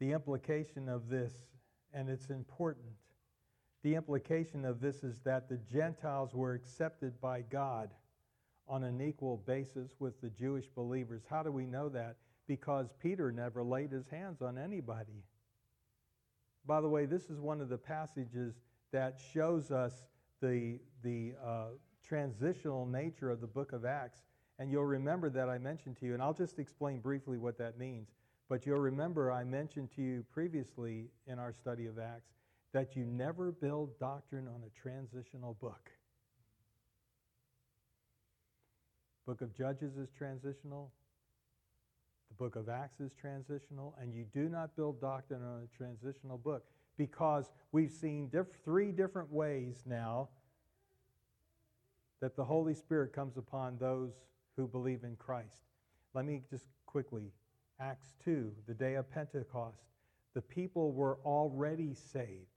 The 0.00 0.10
implication 0.12 0.88
of 0.88 1.08
this, 1.08 1.32
and 1.92 2.08
it's 2.08 2.30
important, 2.30 2.86
the 3.84 3.94
implication 3.94 4.64
of 4.64 4.80
this 4.80 5.04
is 5.04 5.20
that 5.20 5.46
the 5.46 5.58
Gentiles 5.70 6.34
were 6.34 6.54
accepted 6.54 7.20
by 7.20 7.42
God 7.42 7.90
on 8.66 8.82
an 8.82 9.02
equal 9.02 9.36
basis 9.46 9.92
with 9.98 10.18
the 10.22 10.30
Jewish 10.30 10.66
believers. 10.74 11.22
How 11.28 11.42
do 11.42 11.52
we 11.52 11.66
know 11.66 11.90
that? 11.90 12.16
Because 12.46 12.88
Peter 12.98 13.30
never 13.30 13.62
laid 13.62 13.92
his 13.92 14.08
hands 14.08 14.40
on 14.40 14.56
anybody. 14.56 15.22
By 16.66 16.80
the 16.80 16.88
way, 16.88 17.04
this 17.04 17.28
is 17.28 17.40
one 17.40 17.60
of 17.60 17.68
the 17.68 17.76
passages 17.76 18.54
that 18.90 19.20
shows 19.34 19.70
us 19.70 20.06
the, 20.40 20.80
the 21.02 21.34
uh, 21.44 21.64
transitional 22.02 22.86
nature 22.86 23.30
of 23.30 23.42
the 23.42 23.46
book 23.46 23.72
of 23.72 23.84
Acts. 23.84 24.22
And 24.58 24.70
you'll 24.70 24.84
remember 24.84 25.28
that 25.28 25.50
I 25.50 25.58
mentioned 25.58 25.98
to 25.98 26.06
you, 26.06 26.14
and 26.14 26.22
I'll 26.22 26.32
just 26.32 26.58
explain 26.58 27.00
briefly 27.00 27.36
what 27.36 27.58
that 27.58 27.78
means. 27.78 28.08
But 28.48 28.64
you'll 28.64 28.78
remember 28.78 29.30
I 29.30 29.44
mentioned 29.44 29.90
to 29.96 30.02
you 30.02 30.24
previously 30.32 31.10
in 31.26 31.38
our 31.38 31.52
study 31.52 31.84
of 31.84 31.98
Acts 31.98 32.30
that 32.74 32.96
you 32.96 33.04
never 33.04 33.52
build 33.52 33.96
doctrine 34.00 34.48
on 34.48 34.60
a 34.66 34.80
transitional 34.82 35.56
book. 35.60 35.90
Book 39.26 39.40
of 39.40 39.56
Judges 39.56 39.96
is 39.96 40.10
transitional. 40.10 40.90
The 42.30 42.34
book 42.34 42.56
of 42.56 42.68
Acts 42.68 43.00
is 43.00 43.12
transitional, 43.18 43.94
and 44.00 44.12
you 44.12 44.24
do 44.34 44.48
not 44.48 44.74
build 44.74 45.00
doctrine 45.00 45.40
on 45.40 45.62
a 45.62 45.76
transitional 45.76 46.36
book 46.36 46.64
because 46.98 47.52
we've 47.70 47.92
seen 47.92 48.28
diff- 48.28 48.58
three 48.64 48.90
different 48.90 49.32
ways 49.32 49.84
now 49.86 50.28
that 52.20 52.34
the 52.34 52.44
Holy 52.44 52.74
Spirit 52.74 53.12
comes 53.12 53.36
upon 53.36 53.78
those 53.78 54.12
who 54.56 54.66
believe 54.66 55.04
in 55.04 55.14
Christ. 55.14 55.62
Let 56.12 56.24
me 56.24 56.42
just 56.50 56.66
quickly 56.86 57.30
Acts 57.78 58.14
2, 58.24 58.50
the 58.66 58.74
day 58.74 58.94
of 58.94 59.08
Pentecost, 59.10 59.84
the 60.34 60.42
people 60.42 60.92
were 60.92 61.18
already 61.24 61.94
saved. 61.94 62.53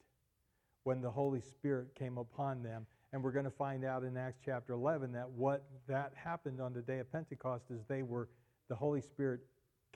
When 0.88 1.02
the 1.02 1.12
Holy 1.12 1.42
Spirit 1.42 1.94
came 1.96 2.18
upon 2.18 2.64
them. 2.64 2.86
And 3.12 3.22
we're 3.22 3.34
going 3.34 3.44
to 3.44 3.52
find 3.52 3.84
out 3.84 4.04
in 4.04 4.16
Acts 4.16 4.40
chapter 4.46 4.72
11 4.72 5.12
that 5.12 5.30
what 5.30 5.66
that 5.86 6.14
happened 6.16 6.62
on 6.62 6.74
the 6.74 6.80
day 6.80 7.00
of 7.00 7.12
Pentecost 7.12 7.66
is 7.70 7.82
they 7.90 8.04
were, 8.04 8.30
the 8.70 8.76
Holy 8.76 9.02
Spirit 9.02 9.42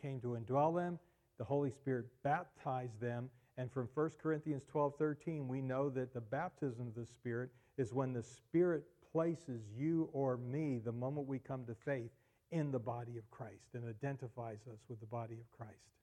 came 0.02 0.20
to 0.20 0.38
indwell 0.38 0.76
them, 0.76 1.00
the 1.38 1.46
Holy 1.46 1.72
Spirit 1.72 2.08
baptized 2.24 3.00
them, 3.00 3.30
and 3.58 3.72
from 3.72 3.88
1 3.94 4.10
Corinthians 4.22 4.64
12 4.70 4.96
13, 5.00 5.48
we 5.48 5.62
know 5.62 5.89
that 5.89 6.14
the 6.14 6.20
baptism 6.20 6.88
of 6.88 6.96
the 6.96 7.06
Spirit 7.06 7.52
is 7.78 7.94
when 7.94 8.12
the 8.12 8.24
Spirit 8.24 8.84
places 9.14 9.62
you 9.74 10.10
or 10.12 10.36
me, 10.36 10.78
the 10.84 10.92
moment 10.92 11.26
we 11.26 11.39
come 11.39 11.64
to 11.68 11.76
faith, 11.86 12.12
in 12.52 12.70
the 12.70 12.80
body 12.80 13.18
of 13.18 13.32
Christ 13.32 13.76
and 13.76 13.88
identifies 13.88 14.60
us 14.70 14.80
with 14.89 15.00
the 15.00 15.06
body 15.06 15.36
of 15.36 15.50
Christ. 15.58 16.01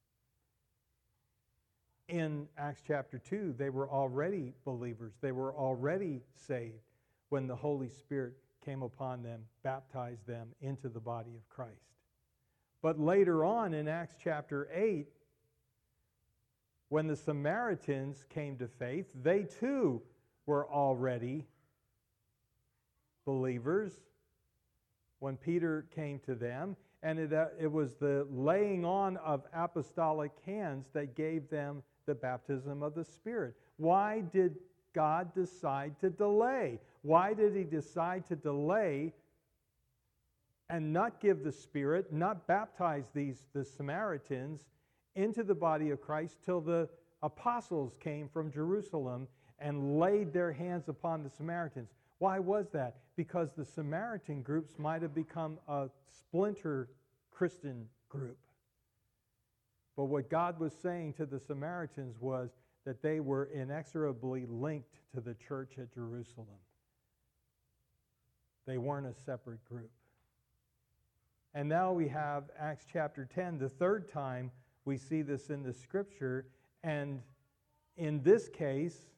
In 2.08 2.48
Acts 2.56 2.82
chapter 2.86 3.18
2, 3.18 3.54
they 3.58 3.68
were 3.68 3.90
already 3.90 4.54
believers, 4.64 5.12
they 5.20 5.32
were 5.32 5.54
already 5.54 6.22
saved 6.34 6.80
when 7.28 7.46
the 7.46 7.56
Holy 7.56 7.90
Spirit 7.90 8.32
came 8.64 8.82
upon 8.82 9.22
them, 9.22 9.42
baptized 9.62 10.26
them 10.26 10.48
into 10.62 10.88
the 10.88 11.00
body 11.00 11.34
of 11.36 11.46
Christ. 11.50 11.92
But 12.80 12.98
later 12.98 13.44
on 13.44 13.74
in 13.74 13.88
Acts 13.88 14.14
chapter 14.22 14.68
8, 14.72 15.06
when 16.88 17.06
the 17.06 17.16
Samaritans 17.16 18.24
came 18.30 18.56
to 18.56 18.68
faith, 18.68 19.06
they 19.14 19.42
too 19.42 20.00
were 20.46 20.66
already 20.66 21.46
believers 23.26 23.92
when 25.18 25.36
Peter 25.36 25.86
came 25.94 26.18
to 26.20 26.34
them. 26.34 26.76
And 27.02 27.18
it, 27.18 27.32
uh, 27.32 27.48
it 27.60 27.70
was 27.70 27.94
the 27.96 28.26
laying 28.30 28.84
on 28.84 29.18
of 29.18 29.42
apostolic 29.52 30.32
hands 30.46 30.86
that 30.94 31.14
gave 31.14 31.50
them 31.50 31.82
the 32.08 32.14
baptism 32.14 32.82
of 32.82 32.94
the 32.94 33.04
Spirit. 33.04 33.54
Why 33.76 34.22
did 34.32 34.56
God 34.94 35.32
decide 35.34 36.00
to 36.00 36.10
delay? 36.10 36.80
Why 37.02 37.34
did 37.34 37.54
he 37.54 37.62
decide 37.62 38.26
to 38.28 38.34
delay 38.34 39.12
and 40.70 40.92
not 40.92 41.20
give 41.20 41.44
the 41.44 41.52
Spirit, 41.52 42.12
not 42.12 42.46
baptize 42.46 43.04
these 43.14 43.44
the 43.52 43.64
Samaritans 43.64 44.62
into 45.14 45.44
the 45.44 45.54
body 45.54 45.90
of 45.90 46.00
Christ 46.00 46.38
till 46.44 46.60
the 46.60 46.88
apostles 47.22 47.96
came 48.00 48.28
from 48.28 48.50
Jerusalem 48.50 49.28
and 49.58 50.00
laid 50.00 50.32
their 50.32 50.52
hands 50.52 50.88
upon 50.88 51.22
the 51.22 51.30
Samaritans? 51.30 51.90
Why 52.18 52.38
was 52.38 52.70
that? 52.70 52.96
Because 53.16 53.50
the 53.52 53.64
Samaritan 53.64 54.42
groups 54.42 54.78
might 54.78 55.02
have 55.02 55.14
become 55.14 55.58
a 55.68 55.88
splinter 56.10 56.88
Christian 57.30 57.86
group. 58.08 58.38
But 59.98 60.04
what 60.04 60.30
God 60.30 60.60
was 60.60 60.72
saying 60.80 61.14
to 61.14 61.26
the 61.26 61.40
Samaritans 61.40 62.20
was 62.20 62.50
that 62.86 63.02
they 63.02 63.18
were 63.18 63.46
inexorably 63.52 64.46
linked 64.46 64.94
to 65.12 65.20
the 65.20 65.34
church 65.34 65.72
at 65.76 65.92
Jerusalem. 65.92 66.46
They 68.64 68.78
weren't 68.78 69.08
a 69.08 69.12
separate 69.12 69.64
group. 69.64 69.90
And 71.52 71.68
now 71.68 71.92
we 71.92 72.06
have 72.06 72.44
Acts 72.56 72.86
chapter 72.92 73.28
10, 73.34 73.58
the 73.58 73.68
third 73.68 74.08
time 74.08 74.52
we 74.84 74.96
see 74.96 75.22
this 75.22 75.50
in 75.50 75.64
the 75.64 75.72
scripture. 75.72 76.46
And 76.84 77.20
in 77.96 78.22
this 78.22 78.48
case, 78.48 79.08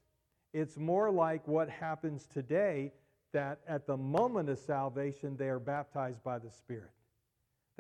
it's 0.55 0.79
more 0.79 1.11
like 1.11 1.47
what 1.47 1.69
happens 1.69 2.27
today 2.27 2.95
that 3.35 3.61
at 3.69 3.87
the 3.87 3.99
moment 3.99 4.49
of 4.49 4.59
salvation, 4.59 5.37
they 5.37 5.51
are 5.51 5.61
baptized 5.61 6.25
by 6.25 6.39
the 6.39 6.51
Spirit. 6.51 6.93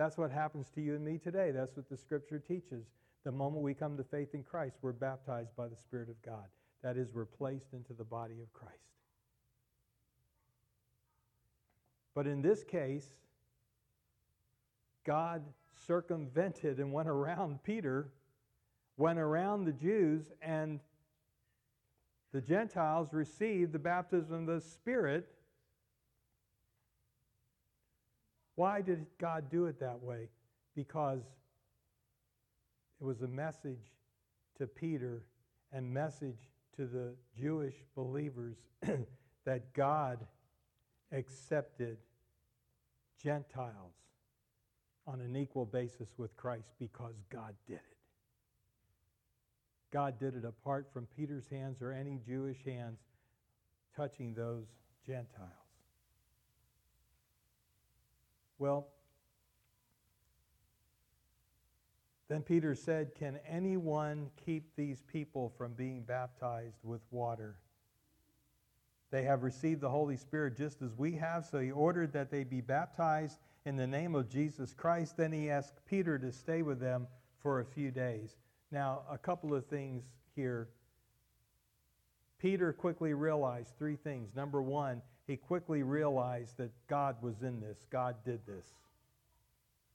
That's 0.01 0.17
what 0.17 0.31
happens 0.31 0.71
to 0.77 0.81
you 0.81 0.95
and 0.95 1.05
me 1.05 1.19
today. 1.19 1.51
That's 1.51 1.77
what 1.77 1.91
the 1.91 1.97
scripture 1.99 2.39
teaches. 2.39 2.87
The 3.23 3.31
moment 3.31 3.63
we 3.63 3.75
come 3.75 3.99
to 3.99 4.03
faith 4.03 4.31
in 4.33 4.43
Christ, 4.43 4.79
we're 4.81 4.93
baptized 4.93 5.55
by 5.59 5.69
the 5.69 5.77
Spirit 5.77 6.09
of 6.09 6.23
God. 6.23 6.47
That 6.83 6.97
is, 6.97 7.13
we're 7.13 7.27
placed 7.27 7.75
into 7.75 7.93
the 7.93 8.05
body 8.05 8.41
of 8.41 8.51
Christ. 8.55 8.79
But 12.15 12.27
in 12.27 12.41
this 12.41 12.65
case, 12.65 13.11
God 15.05 15.43
circumvented 15.87 16.79
and 16.79 16.95
went 16.95 17.11
around 17.11 17.63
Peter, 17.63 18.09
went 18.97 19.19
around 19.19 19.67
the 19.67 19.73
Jews, 19.73 20.33
and 20.41 20.81
the 22.33 22.41
Gentiles 22.41 23.13
received 23.13 23.73
the 23.73 23.79
baptism 23.79 24.49
of 24.49 24.63
the 24.63 24.67
Spirit. 24.67 25.29
Why 28.61 28.83
did 28.83 29.07
God 29.19 29.45
do 29.51 29.65
it 29.65 29.81
that 29.81 30.03
way? 30.03 30.29
Because 30.77 31.23
it 33.01 33.05
was 33.05 33.23
a 33.23 33.27
message 33.27 33.95
to 34.59 34.67
Peter 34.67 35.23
and 35.73 35.91
message 35.91 36.37
to 36.77 36.85
the 36.85 37.15
Jewish 37.35 37.73
believers 37.97 38.59
that 39.47 39.73
God 39.73 40.19
accepted 41.11 41.97
Gentiles 43.23 43.95
on 45.07 45.23
an 45.23 45.37
equal 45.37 45.65
basis 45.65 46.11
with 46.19 46.37
Christ 46.37 46.69
because 46.79 47.15
God 47.31 47.55
did 47.67 47.77
it. 47.77 47.97
God 49.91 50.19
did 50.21 50.35
it 50.35 50.45
apart 50.45 50.87
from 50.93 51.07
Peter's 51.17 51.49
hands 51.49 51.81
or 51.81 51.93
any 51.93 52.21
Jewish 52.27 52.63
hands 52.67 52.99
touching 53.97 54.35
those 54.35 54.67
Gentiles. 55.07 55.60
Well, 58.61 58.89
then 62.29 62.43
Peter 62.43 62.75
said, 62.75 63.15
Can 63.15 63.41
anyone 63.49 64.29
keep 64.45 64.77
these 64.77 65.03
people 65.11 65.51
from 65.57 65.73
being 65.73 66.03
baptized 66.03 66.77
with 66.85 67.01
water? 67.11 67.57
They 69.11 69.23
have 69.23 69.43
received 69.45 69.81
the 69.81 69.89
Holy 69.89 70.19
Spirit 70.19 70.59
just 70.59 70.83
as 70.83 70.95
we 70.95 71.13
have, 71.15 71.47
so 71.47 71.59
he 71.59 71.71
ordered 71.71 72.13
that 72.13 72.31
they 72.31 72.45
be 72.45 72.61
baptized 72.61 73.39
in 73.65 73.77
the 73.77 73.87
name 73.87 74.15
of 74.15 74.29
Jesus 74.29 74.75
Christ. 74.75 75.17
Then 75.17 75.33
he 75.33 75.49
asked 75.49 75.81
Peter 75.87 76.19
to 76.19 76.31
stay 76.31 76.61
with 76.61 76.81
them 76.81 77.09
for 77.39 77.61
a 77.61 77.65
few 77.65 77.91
days. 77.91 78.37
Now, 78.71 79.05
a 79.11 79.17
couple 79.17 79.55
of 79.55 79.65
things 79.65 80.05
here. 80.37 80.69
Peter 82.39 82.75
quickly 82.75 83.15
realized 83.15 83.73
three 83.79 83.97
things. 83.97 84.37
Number 84.37 84.61
one, 84.61 85.01
he 85.31 85.37
quickly 85.37 85.85
realized 85.85 86.57
that 86.57 86.73
God 86.89 87.15
was 87.23 87.43
in 87.43 87.61
this. 87.61 87.87
God 87.89 88.17
did 88.25 88.41
this. 88.49 88.67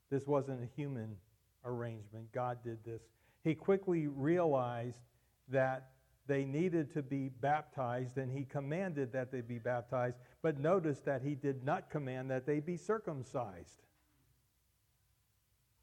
This 0.10 0.26
wasn't 0.26 0.64
a 0.64 0.68
human 0.78 1.18
arrangement. 1.66 2.32
God 2.32 2.60
did 2.64 2.78
this. 2.86 3.02
He 3.44 3.54
quickly 3.54 4.08
realized 4.08 5.02
that 5.50 5.90
they 6.26 6.46
needed 6.46 6.94
to 6.94 7.04
be 7.04 7.28
baptized, 7.42 8.18
and 8.18 8.32
he 8.32 8.46
commanded 8.46 9.12
that 9.12 9.30
they 9.30 9.42
be 9.42 9.60
baptized. 9.60 10.16
But 10.42 10.58
notice 10.58 11.00
that 11.00 11.22
he 11.22 11.36
did 11.36 11.66
not 11.66 11.90
command 11.90 12.32
that 12.32 12.46
they 12.46 12.62
be 12.62 12.78
circumcised. 12.78 13.82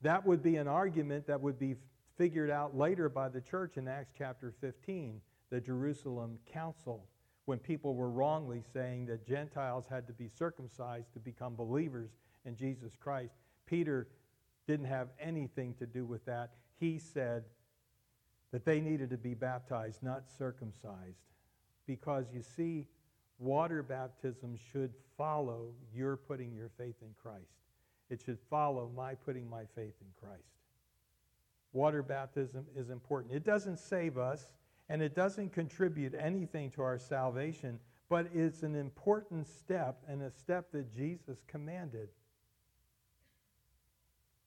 That 0.01 0.25
would 0.25 0.43
be 0.43 0.57
an 0.57 0.67
argument 0.67 1.27
that 1.27 1.43
would 1.43 1.59
be 1.59 1.77
figured 2.17 2.49
out 2.49 2.75
later 2.75 3.11
by 3.11 3.29
the 3.29 3.43
church 3.43 3.77
in 3.77 3.87
Acts 3.87 4.15
chapter 4.17 4.55
15, 4.63 5.21
the 5.51 5.61
Jerusalem 5.61 6.39
Council, 6.51 7.05
when 7.53 7.59
people 7.59 7.95
were 7.95 8.09
wrongly 8.09 8.63
saying 8.73 9.05
that 9.05 9.27
Gentiles 9.27 9.85
had 9.87 10.07
to 10.07 10.15
be 10.15 10.27
circumcised 10.27 11.13
to 11.13 11.21
become 11.21 11.55
believers 11.55 12.09
in 12.47 12.57
Jesus 12.57 12.97
Christ. 12.99 13.35
Peter 13.67 14.09
didn't 14.67 14.87
have 14.87 15.09
anything 15.21 15.75
to 15.75 15.85
do 15.85 16.07
with 16.07 16.25
that. 16.25 16.53
He 16.81 16.99
said 16.99 17.45
that 18.53 18.65
they 18.65 18.81
needed 18.81 19.11
to 19.11 19.19
be 19.19 19.35
baptized, 19.35 20.03
not 20.03 20.31
circumcised. 20.39 21.21
Because 21.87 22.25
you 22.33 22.41
see, 22.41 22.87
water 23.39 23.83
baptism 23.83 24.59
should 24.73 24.95
follow 25.19 25.75
your 25.95 26.17
putting 26.17 26.55
your 26.55 26.71
faith 26.79 26.97
in 27.03 27.15
Christ. 27.23 27.53
It 28.09 28.23
should 28.25 28.39
follow 28.49 28.91
my 28.97 29.15
putting 29.15 29.47
my 29.51 29.65
faith 29.75 29.97
in 30.01 30.09
Christ 30.19 30.53
water 31.73 32.03
baptism 32.03 32.67
is 32.77 32.91
important. 32.91 33.33
It 33.33 33.45
doesn't 33.45 33.79
save 33.79 34.19
us 34.19 34.53
and 34.89 35.03
it 35.03 35.15
doesn't 35.15 35.53
contribute 35.53 36.15
anything 36.19 36.71
to 36.71 36.83
our 36.83 36.99
salvation, 36.99 37.79
but 38.09 38.27
it's 38.35 38.63
an 38.63 38.75
important 38.75 39.47
step 39.47 40.03
and 40.09 40.23
a 40.23 40.31
step 40.31 40.71
that 40.73 40.93
Jesus 40.95 41.39
commanded. 41.47 42.09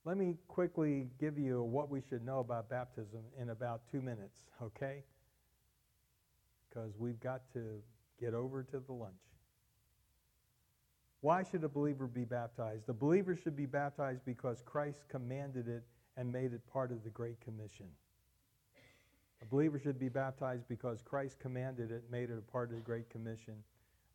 Let 0.03 0.17
me 0.17 0.35
quickly 0.47 1.07
give 1.19 1.39
you 1.39 1.63
what 1.63 1.89
we 1.89 1.99
should 1.99 2.23
know 2.23 2.39
about 2.39 2.69
baptism 2.69 3.21
in 3.41 3.49
about 3.49 3.81
two 3.91 4.01
minutes, 4.01 4.43
okay? 4.61 5.03
Because 6.69 6.91
we've 6.99 7.19
got 7.19 7.41
to 7.53 7.81
get 8.19 8.35
over 8.35 8.61
to 8.61 8.79
the 8.79 8.93
lunch. 8.93 9.13
Why 11.21 11.41
should 11.41 11.63
a 11.63 11.69
believer 11.69 12.05
be 12.05 12.23
baptized? 12.23 12.85
The 12.85 12.93
believer 12.93 13.35
should 13.35 13.55
be 13.55 13.65
baptized 13.65 14.23
because 14.25 14.61
Christ 14.63 15.05
commanded 15.09 15.67
it 15.67 15.83
and 16.17 16.31
made 16.31 16.53
it 16.53 16.61
part 16.71 16.91
of 16.91 17.03
the 17.03 17.09
Great 17.09 17.41
Commission. 17.41 17.87
A 19.41 19.45
believer 19.45 19.79
should 19.79 19.99
be 19.99 20.09
baptized 20.09 20.67
because 20.67 21.01
Christ 21.01 21.39
commanded 21.39 21.91
it, 21.91 22.03
made 22.09 22.29
it 22.29 22.37
a 22.37 22.51
part 22.51 22.69
of 22.69 22.75
the 22.75 22.81
Great 22.81 23.09
Commission. 23.09 23.55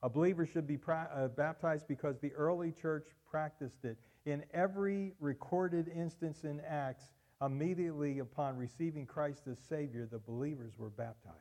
A 0.03 0.09
believer 0.09 0.47
should 0.47 0.67
be 0.67 0.79
pra- 0.79 1.11
uh, 1.15 1.29
baptized 1.29 1.87
because 1.87 2.19
the 2.19 2.33
early 2.33 2.73
church 2.73 3.07
practiced 3.31 3.85
it. 3.85 3.99
In 4.27 4.45
every 4.53 5.13
recorded 5.21 5.89
instance 5.89 6.45
in 6.45 6.61
Acts, 6.67 7.05
immediately 7.43 8.19
upon 8.19 8.57
receiving 8.57 9.07
Christ 9.07 9.43
as 9.51 9.59
Savior, 9.59 10.09
the 10.11 10.19
believers 10.19 10.73
were 10.79 10.91
baptized. 10.91 11.37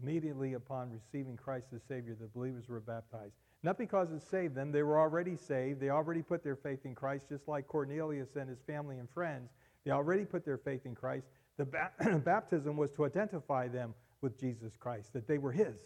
Immediately 0.00 0.54
upon 0.54 0.90
receiving 0.90 1.36
Christ 1.36 1.68
as 1.74 1.82
Savior, 1.82 2.16
the 2.18 2.28
believers 2.28 2.68
were 2.68 2.80
baptized. 2.80 3.34
Not 3.64 3.78
because 3.78 4.12
it 4.12 4.22
saved 4.22 4.54
them, 4.54 4.70
they 4.70 4.84
were 4.84 5.00
already 5.00 5.36
saved. 5.36 5.80
They 5.80 5.90
already 5.90 6.22
put 6.22 6.44
their 6.44 6.54
faith 6.54 6.84
in 6.84 6.94
Christ, 6.94 7.28
just 7.28 7.48
like 7.48 7.66
Cornelius 7.66 8.36
and 8.36 8.48
his 8.48 8.60
family 8.60 8.98
and 8.98 9.10
friends. 9.10 9.50
They 9.84 9.90
already 9.90 10.24
put 10.24 10.44
their 10.44 10.58
faith 10.58 10.86
in 10.86 10.94
Christ. 10.94 11.26
The 11.58 11.66
ba- 11.66 11.92
baptism 12.24 12.76
was 12.76 12.90
to 12.92 13.04
identify 13.04 13.68
them 13.68 13.94
with 14.22 14.38
Jesus 14.40 14.72
Christ, 14.78 15.12
that 15.12 15.28
they 15.28 15.38
were 15.38 15.52
His. 15.52 15.76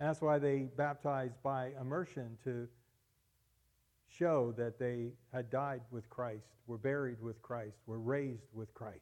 And 0.00 0.08
that's 0.08 0.20
why 0.20 0.38
they 0.38 0.68
baptized 0.76 1.40
by 1.42 1.72
immersion 1.80 2.36
to 2.44 2.68
show 4.08 4.52
that 4.56 4.78
they 4.78 5.12
had 5.32 5.50
died 5.50 5.82
with 5.90 6.08
Christ, 6.08 6.46
were 6.66 6.78
buried 6.78 7.20
with 7.20 7.40
Christ, 7.42 7.76
were 7.86 7.98
raised 7.98 8.48
with 8.52 8.72
Christ. 8.74 9.00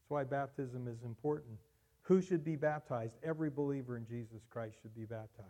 That's 0.00 0.10
why 0.10 0.24
baptism 0.24 0.86
is 0.86 1.02
important. 1.02 1.58
Who 2.02 2.20
should 2.20 2.44
be 2.44 2.56
baptized? 2.56 3.14
Every 3.22 3.50
believer 3.50 3.96
in 3.96 4.06
Jesus 4.06 4.42
Christ 4.50 4.76
should 4.82 4.94
be 4.94 5.04
baptized. 5.04 5.48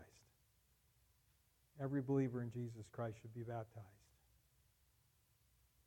Every 1.80 2.02
believer 2.02 2.42
in 2.42 2.50
Jesus 2.50 2.86
Christ 2.92 3.18
should 3.22 3.34
be 3.34 3.42
baptized. 3.42 3.97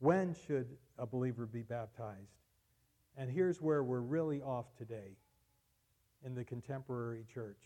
When 0.01 0.33
should 0.47 0.65
a 0.97 1.05
believer 1.05 1.45
be 1.45 1.61
baptized? 1.61 2.39
And 3.15 3.29
here's 3.29 3.61
where 3.61 3.83
we're 3.83 3.99
really 3.99 4.41
off 4.41 4.65
today 4.75 5.15
in 6.25 6.33
the 6.33 6.43
contemporary 6.43 7.23
church. 7.31 7.61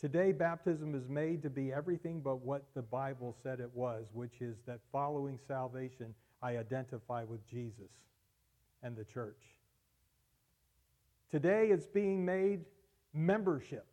Today, 0.00 0.32
baptism 0.32 0.92
is 0.96 1.08
made 1.08 1.40
to 1.42 1.50
be 1.50 1.72
everything 1.72 2.20
but 2.20 2.40
what 2.40 2.64
the 2.74 2.82
Bible 2.82 3.36
said 3.44 3.60
it 3.60 3.70
was, 3.72 4.06
which 4.12 4.40
is 4.40 4.56
that 4.66 4.80
following 4.90 5.38
salvation, 5.46 6.14
I 6.42 6.56
identify 6.56 7.22
with 7.22 7.46
Jesus 7.46 7.92
and 8.82 8.96
the 8.96 9.04
church. 9.04 9.40
Today, 11.30 11.68
it's 11.68 11.86
being 11.86 12.24
made 12.24 12.64
membership. 13.14 13.86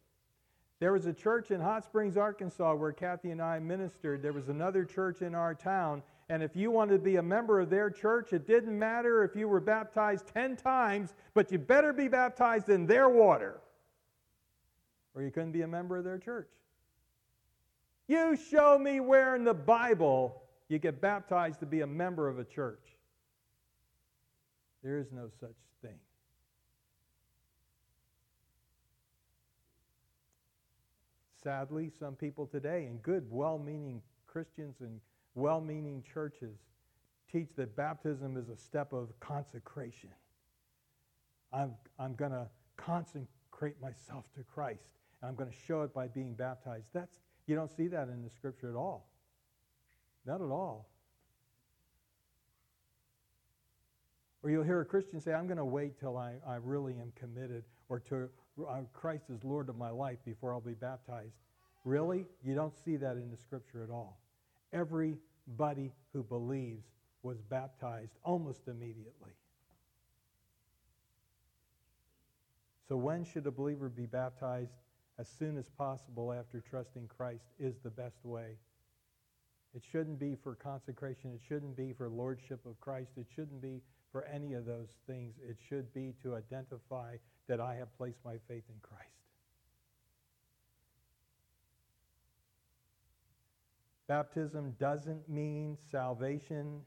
There 0.80 0.92
was 0.92 1.06
a 1.06 1.14
church 1.14 1.52
in 1.52 1.62
Hot 1.62 1.86
Springs, 1.86 2.18
Arkansas, 2.18 2.74
where 2.74 2.94
Kathy 2.94 3.30
and 3.30 3.44
I 3.44 3.60
ministered. 3.60 4.24
There 4.24 4.34
was 4.34 4.50
another 4.50 4.86
church 4.86 5.22
in 5.22 5.36
our 5.36 5.54
town. 5.54 6.02
And 6.30 6.44
if 6.44 6.56
you 6.56 6.72
wanted 6.72 6.98
to 6.98 7.04
be 7.04 7.16
a 7.16 7.24
member 7.24 7.60
of 7.60 7.70
their 7.70 7.90
church, 7.90 8.34
it 8.34 8.46
didn't 8.46 8.78
matter 8.78 9.24
if 9.24 9.36
you 9.36 9.48
were 9.48 9.62
baptized 9.62 10.28
10 10.34 10.58
times, 10.58 11.14
but 11.34 11.52
you 11.52 11.58
better 11.58 11.94
be 11.94 12.08
baptized 12.08 12.70
in 12.70 12.86
their 12.86 13.08
water 13.08 13.62
or 15.18 15.24
you 15.24 15.32
couldn't 15.32 15.52
be 15.52 15.64
a 15.64 15.68
member 15.68 15.98
of 15.98 16.04
their 16.04 16.20
church. 16.20 16.48
You 18.08 18.38
show 18.38 18.78
me 18.78 19.00
where 19.00 19.36
in 19.36 19.44
the 19.44 19.54
Bible 19.54 20.44
you 20.70 20.78
get 20.78 21.02
baptized 21.02 21.60
to 21.62 21.66
be 21.66 21.82
a 21.82 21.88
member 21.88 22.28
of 22.28 22.38
a 22.38 22.44
church. 22.44 22.84
There 24.84 25.00
is 25.00 25.08
no 25.12 25.28
such 25.40 25.56
thing. 25.82 25.98
Sadly, 31.44 31.92
some 32.00 32.14
people 32.14 32.46
today, 32.46 32.86
and 32.86 33.02
good, 33.02 33.26
well 33.32 33.58
meaning 33.58 34.04
Christians 34.28 34.76
and 34.82 35.00
well 35.38 35.62
meaning 35.62 36.04
churches, 36.14 36.58
teach 37.32 37.50
that 37.58 37.76
baptism 37.76 38.38
is 38.38 38.50
a 38.50 38.58
step 38.58 38.92
of 38.92 39.18
consecration. 39.20 40.10
I'm, 41.54 41.74
I'm 42.00 42.16
going 42.16 42.32
to 42.32 42.48
consecrate 42.76 43.80
myself 43.80 44.26
to 44.36 44.44
Christ. 44.44 44.90
And 45.22 45.30
I'm 45.30 45.36
going 45.36 45.50
to 45.50 45.56
show 45.68 45.84
it 45.84 45.94
by 45.94 46.08
being 46.08 46.34
baptized. 46.34 46.88
That's, 46.92 47.20
you 47.46 47.56
don't 47.56 47.70
see 47.70 47.88
that 47.88 48.10
in 48.10 48.24
the 48.24 48.30
scripture 48.32 48.70
at 48.70 48.76
all. 48.76 49.08
Not 50.26 50.42
at 50.42 50.50
all. 50.50 50.90
Or 54.42 54.50
you'll 54.50 54.64
hear 54.64 54.82
a 54.82 54.86
Christian 54.86 55.22
say, 55.22 55.34
I'm 55.34 55.46
going 55.46 55.58
to 55.58 55.66
wait 55.66 56.00
till 56.00 56.18
I, 56.18 56.36
I 56.48 56.56
really 56.56 56.94
am 56.94 57.12
committed 57.16 57.64
or 57.90 58.00
to 58.00 58.30
uh, 58.68 58.82
Christ 58.92 59.26
is 59.30 59.44
Lord 59.44 59.70
of 59.70 59.78
my 59.78 59.92
life 59.92 60.18
before 60.26 60.54
I'll 60.54 60.62
be 60.62 60.74
baptized. 60.74 61.36
Really? 61.84 62.26
You 62.44 62.56
don't 62.56 62.74
see 62.84 62.96
that 62.96 63.14
in 63.14 63.30
the 63.30 63.38
scripture 63.38 63.84
at 63.84 63.92
all. 63.92 64.20
Everybody 65.48 65.92
who 66.14 66.24
believes 66.24 66.86
was 67.24 67.42
baptized 67.42 68.14
almost 68.24 68.68
immediately. 68.68 69.32
So, 72.88 72.96
when 72.96 73.26
should 73.26 73.48
a 73.48 73.52
believer 73.52 73.90
be 73.90 74.06
baptized? 74.06 74.72
as 75.20 75.28
soon 75.28 75.58
as 75.58 75.70
possible 75.70 76.32
after 76.32 76.62
trusting 76.62 77.08
Christ 77.08 77.46
is 77.60 77.76
the 77.84 77.90
best 77.90 78.24
way. 78.24 78.58
It 79.74 79.84
shouldn't 79.92 80.20
be 80.20 80.36
for 80.36 80.56
consecration. 80.56 81.32
It 81.34 81.42
shouldn't 81.48 81.76
be 81.76 81.94
for 81.94 82.08
lordship 82.10 82.66
of 82.66 82.80
Christ. 82.80 83.12
It 83.18 83.28
shouldn't 83.36 83.62
be 83.62 83.82
for 84.12 84.26
any 84.26 84.54
of 84.54 84.66
those 84.66 84.90
things. 85.06 85.36
It 85.48 85.58
should 85.68 85.94
be 85.94 86.14
to 86.24 86.36
identify 86.36 87.18
that 87.48 87.60
I 87.60 87.76
have 87.76 87.96
placed 87.98 88.20
my 88.24 88.36
faith 88.48 88.64
in 88.70 88.80
Christ. 88.82 89.17
Baptism 94.08 94.76
doesn't 94.80 95.28
mean 95.28 95.78
salvation. 95.92 96.82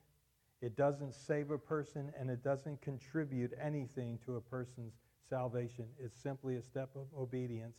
It 0.62 0.76
doesn't 0.76 1.14
save 1.14 1.50
a 1.50 1.58
person, 1.58 2.12
and 2.18 2.30
it 2.30 2.42
doesn't 2.42 2.80
contribute 2.82 3.52
anything 3.60 4.18
to 4.24 4.36
a 4.36 4.40
person's 4.40 4.94
salvation. 5.28 5.86
It's 5.98 6.20
simply 6.20 6.56
a 6.56 6.62
step 6.62 6.90
of 6.96 7.06
obedience 7.18 7.76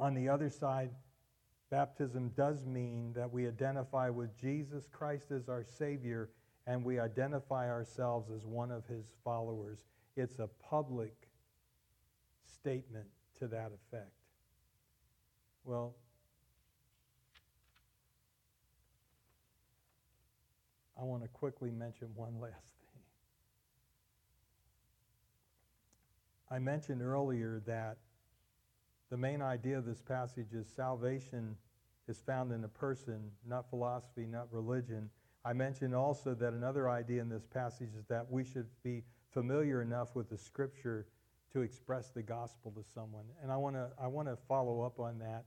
on 0.00 0.14
the 0.14 0.30
other 0.30 0.48
side, 0.48 0.90
baptism 1.68 2.30
does 2.30 2.64
mean 2.64 3.12
that 3.12 3.30
we 3.30 3.46
identify 3.46 4.08
with 4.08 4.34
Jesus 4.34 4.88
Christ 4.90 5.30
as 5.30 5.48
our 5.48 5.62
Savior 5.62 6.30
and 6.66 6.82
we 6.82 6.98
identify 6.98 7.68
ourselves 7.68 8.30
as 8.30 8.46
one 8.46 8.70
of 8.70 8.86
his 8.86 9.04
followers. 9.22 9.84
It's 10.16 10.38
a 10.38 10.48
public 10.68 11.14
statement 12.44 13.06
to 13.38 13.46
that 13.48 13.72
effect. 13.72 14.10
Well, 15.64 15.94
I 21.00 21.04
want 21.04 21.22
to 21.22 21.28
quickly 21.28 21.70
mention 21.70 22.08
one 22.14 22.38
last 22.40 22.52
thing. 22.52 23.02
I 26.50 26.58
mentioned 26.58 27.00
earlier 27.00 27.62
that 27.66 27.96
the 29.08 29.16
main 29.16 29.40
idea 29.40 29.78
of 29.78 29.86
this 29.86 30.02
passage 30.02 30.52
is 30.52 30.66
salvation 30.68 31.56
is 32.06 32.18
found 32.18 32.52
in 32.52 32.64
a 32.64 32.68
person, 32.68 33.30
not 33.48 33.70
philosophy, 33.70 34.26
not 34.26 34.52
religion. 34.52 35.08
I 35.44 35.54
mentioned 35.54 35.94
also 35.94 36.34
that 36.34 36.52
another 36.52 36.90
idea 36.90 37.22
in 37.22 37.30
this 37.30 37.46
passage 37.46 37.94
is 37.98 38.04
that 38.08 38.30
we 38.30 38.44
should 38.44 38.66
be 38.82 39.02
familiar 39.32 39.80
enough 39.80 40.14
with 40.14 40.28
the 40.28 40.36
scripture 40.36 41.06
to 41.52 41.62
express 41.62 42.10
the 42.10 42.22
gospel 42.22 42.72
to 42.72 42.84
someone. 42.92 43.24
And 43.42 43.50
I 43.50 43.56
want 43.56 43.74
to 43.76 43.88
I 43.98 44.06
want 44.06 44.28
to 44.28 44.36
follow 44.48 44.82
up 44.82 45.00
on 45.00 45.18
that. 45.20 45.44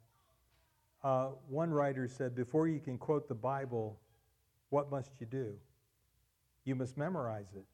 Uh, 1.03 1.31
one 1.47 1.69
writer 1.69 2.07
said, 2.07 2.33
before 2.33 2.67
you 2.67 2.79
can 2.79 2.97
quote 2.97 3.27
the 3.27 3.35
Bible, 3.35 3.99
what 4.73 4.89
must 4.89 5.11
you 5.19 5.27
do? 5.27 5.53
You 6.65 6.73
must 6.73 6.97
memorize 6.97 7.53
it. 7.55 7.65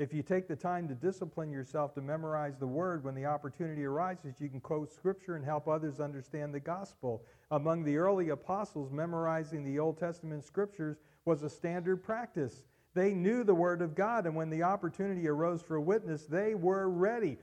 If 0.00 0.12
you 0.12 0.24
take 0.24 0.48
the 0.48 0.56
time 0.56 0.88
to 0.88 0.94
discipline 0.94 1.52
yourself 1.52 1.94
to 1.94 2.00
memorize 2.00 2.58
the 2.58 2.66
word 2.66 3.04
when 3.04 3.14
the 3.14 3.26
opportunity 3.26 3.84
arises, 3.84 4.40
you 4.40 4.48
can 4.48 4.58
quote 4.58 4.92
scripture 4.92 5.36
and 5.36 5.44
help 5.44 5.68
others 5.68 6.00
understand 6.00 6.52
the 6.52 6.58
gospel. 6.58 7.22
Among 7.52 7.84
the 7.84 7.96
early 7.96 8.30
apostles, 8.30 8.90
memorizing 8.90 9.62
the 9.62 9.78
Old 9.78 9.96
Testament 9.96 10.42
scriptures 10.42 10.96
was 11.24 11.44
a 11.44 11.48
standard 11.48 12.02
practice. 12.02 12.64
They 12.94 13.14
knew 13.14 13.44
the 13.44 13.54
word 13.54 13.80
of 13.80 13.94
God, 13.94 14.26
and 14.26 14.34
when 14.34 14.50
the 14.50 14.64
opportunity 14.64 15.28
arose 15.28 15.62
for 15.62 15.76
a 15.76 15.80
witness, 15.80 16.24
they 16.24 16.56
were 16.56 16.90
ready. 16.90 17.38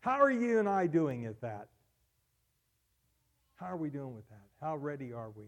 How 0.00 0.20
are 0.20 0.32
you 0.32 0.58
and 0.58 0.68
I 0.68 0.88
doing 0.88 1.26
at 1.26 1.40
that? 1.42 1.68
How 3.54 3.66
are 3.66 3.76
we 3.76 3.90
doing 3.90 4.16
with 4.16 4.28
that? 4.30 4.46
How 4.60 4.74
ready 4.74 5.12
are 5.12 5.30
we? 5.30 5.44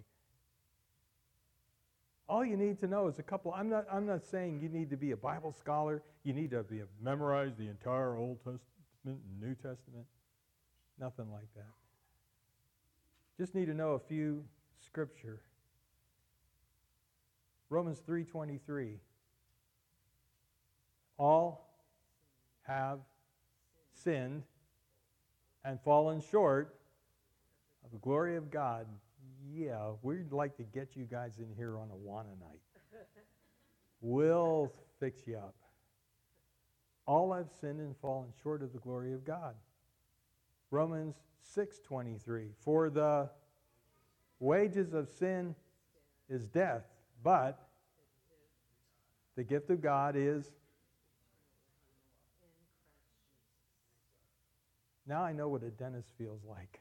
All 2.31 2.45
you 2.45 2.57
need 2.57 2.79
to 2.79 2.87
know 2.87 3.09
is 3.09 3.19
a 3.19 3.25
couple. 3.25 3.53
I'm 3.53 3.69
not, 3.69 3.87
I'm 3.93 4.07
not 4.07 4.25
saying 4.25 4.61
you 4.63 4.69
need 4.69 4.89
to 4.91 4.97
be 4.97 5.11
a 5.11 5.17
Bible 5.17 5.53
scholar. 5.53 6.01
You 6.23 6.33
need 6.33 6.53
to 6.53 6.63
be 6.63 6.81
memorize 7.03 7.57
the 7.59 7.67
entire 7.67 8.17
Old 8.17 8.39
Testament 8.39 8.63
and 9.05 9.41
New 9.41 9.57
Testament. 9.57 10.07
Nothing 10.97 11.33
like 11.33 11.53
that. 11.57 11.73
Just 13.37 13.57
need 13.57 13.67
to 13.67 13.75
know 13.75 13.95
a 13.95 13.99
few 13.99 14.45
scripture. 14.79 15.41
Romans 17.69 17.99
3:23. 17.99 19.01
All 21.19 21.69
have 22.63 23.01
sinned 23.93 24.45
and 25.65 25.81
fallen 25.81 26.21
short 26.21 26.79
of 27.85 27.91
the 27.91 27.99
glory 27.99 28.37
of 28.37 28.53
God 28.53 28.87
yeah, 29.53 29.91
we'd 30.03 30.33
like 30.33 30.57
to 30.57 30.63
get 30.63 30.97
you 30.97 31.05
guys 31.05 31.39
in 31.39 31.55
here 31.57 31.79
on 31.79 31.91
a 31.91 31.97
wanna 31.97 32.37
night. 32.41 32.61
We'll 34.01 34.73
fix 34.99 35.27
you 35.27 35.37
up. 35.37 35.55
All 37.07 37.33
have 37.33 37.51
sinned 37.61 37.81
and 37.81 37.97
fallen 37.99 38.33
short 38.43 38.63
of 38.63 38.73
the 38.73 38.79
glory 38.79 39.13
of 39.13 39.25
God. 39.25 39.55
Romans 40.71 41.17
6:23 41.43 42.53
For 42.55 42.89
the 42.89 43.31
wages 44.39 44.95
of 44.95 45.09
sin 45.09 45.55
is 46.29 46.47
death, 46.47 46.85
but 47.23 47.69
the 49.35 49.45
gift 49.45 49.71
of 49.71 49.81
God 49.81 50.17
is 50.17 50.53
Now 55.07 55.25
I 55.25 55.33
know 55.33 55.49
what 55.49 55.65
a 55.65 55.71
dentist 55.71 56.13
feels 56.17 56.45
like. 56.45 56.81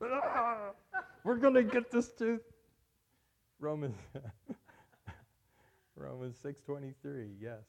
We're 1.24 1.36
going 1.36 1.54
to 1.54 1.62
get 1.62 1.90
this 1.90 2.12
tooth. 2.12 2.42
Romans 3.58 3.96
Romans 5.96 6.36
6:23. 6.44 7.30
Yes. 7.40 7.60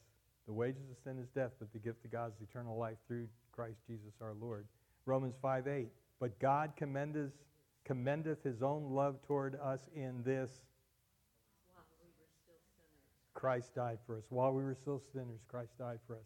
The 0.47 0.53
wages 0.53 0.89
of 0.89 0.97
sin 1.03 1.19
is 1.19 1.27
death, 1.29 1.51
but 1.59 1.71
the 1.73 1.79
gift 1.79 2.05
of 2.05 2.11
God 2.11 2.31
is 2.35 2.41
eternal 2.41 2.77
life 2.77 2.97
through 3.07 3.27
Christ 3.51 3.79
Jesus 3.87 4.13
our 4.21 4.33
Lord. 4.39 4.65
Romans 5.05 5.35
5:8. 5.43 5.87
But 6.19 6.37
God 6.39 6.71
commendeth, 6.75 7.31
commendeth 7.85 8.43
his 8.43 8.61
own 8.61 8.91
love 8.91 9.21
toward 9.27 9.57
us 9.61 9.87
in 9.95 10.23
this 10.23 10.61
Christ 13.37 13.75
died 13.75 13.99
for 14.07 14.17
us. 14.17 14.23
While 14.29 14.51
we 14.51 14.63
were 14.63 14.73
still 14.73 14.99
sinners, 15.13 15.41
Christ 15.47 15.77
died 15.77 15.99
for 16.07 16.15
us. 16.15 16.25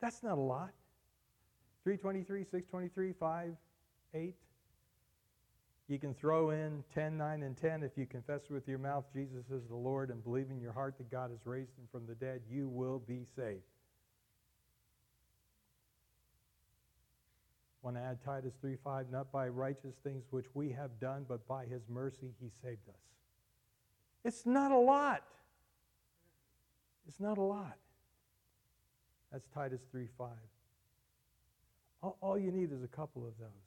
That's 0.00 0.22
not 0.22 0.38
a 0.38 0.40
lot. 0.40 0.70
323, 1.84 2.44
623, 2.44 3.12
5, 3.12 3.56
8. 4.14 4.34
You 5.88 5.98
can 6.00 6.14
throw 6.14 6.50
in 6.50 6.82
10, 6.94 7.16
9, 7.16 7.42
and 7.42 7.56
10. 7.56 7.82
If 7.84 7.92
you 7.96 8.06
confess 8.06 8.50
with 8.50 8.66
your 8.66 8.78
mouth 8.78 9.04
Jesus 9.12 9.50
is 9.50 9.68
the 9.68 9.76
Lord 9.76 10.10
and 10.10 10.22
believe 10.22 10.50
in 10.50 10.60
your 10.60 10.72
heart 10.72 10.98
that 10.98 11.10
God 11.10 11.30
has 11.30 11.38
raised 11.44 11.78
him 11.78 11.86
from 11.92 12.06
the 12.06 12.14
dead, 12.14 12.40
you 12.50 12.68
will 12.68 12.98
be 12.98 13.24
saved. 13.36 13.62
Want 17.82 17.96
to 17.96 18.02
add 18.02 18.18
Titus 18.24 18.54
3, 18.60 18.76
5, 18.82 19.12
not 19.12 19.30
by 19.30 19.46
righteous 19.46 19.94
things 20.02 20.24
which 20.30 20.46
we 20.54 20.72
have 20.72 20.98
done, 20.98 21.24
but 21.28 21.46
by 21.46 21.66
his 21.66 21.82
mercy 21.88 22.34
he 22.40 22.50
saved 22.60 22.88
us. 22.88 23.00
It's 24.24 24.44
not 24.44 24.72
a 24.72 24.78
lot. 24.78 25.22
It's 27.06 27.20
not 27.20 27.38
a 27.38 27.42
lot. 27.42 27.76
That's 29.30 29.46
Titus 29.54 29.82
3, 29.92 30.08
5. 30.18 30.28
All, 32.02 32.16
all 32.20 32.36
you 32.36 32.50
need 32.50 32.72
is 32.72 32.82
a 32.82 32.88
couple 32.88 33.24
of 33.24 33.38
those. 33.38 33.65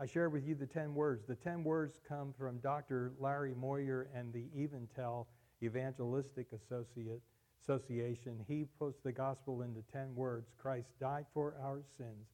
I 0.00 0.06
shared 0.06 0.32
with 0.32 0.44
you 0.44 0.54
the 0.56 0.66
10 0.66 0.94
words. 0.94 1.24
The 1.26 1.36
10 1.36 1.62
words 1.62 2.00
come 2.06 2.34
from 2.36 2.58
Dr. 2.58 3.12
Larry 3.18 3.54
Moyer 3.54 4.08
and 4.14 4.32
the 4.32 4.46
EvanTell 4.56 5.26
Evangelistic 5.62 6.48
Association. 6.52 8.44
He 8.48 8.66
puts 8.78 9.00
the 9.02 9.12
gospel 9.12 9.62
into 9.62 9.82
10 9.92 10.14
words 10.16 10.50
Christ 10.58 10.88
died 11.00 11.26
for 11.32 11.54
our 11.62 11.82
sins 11.96 12.26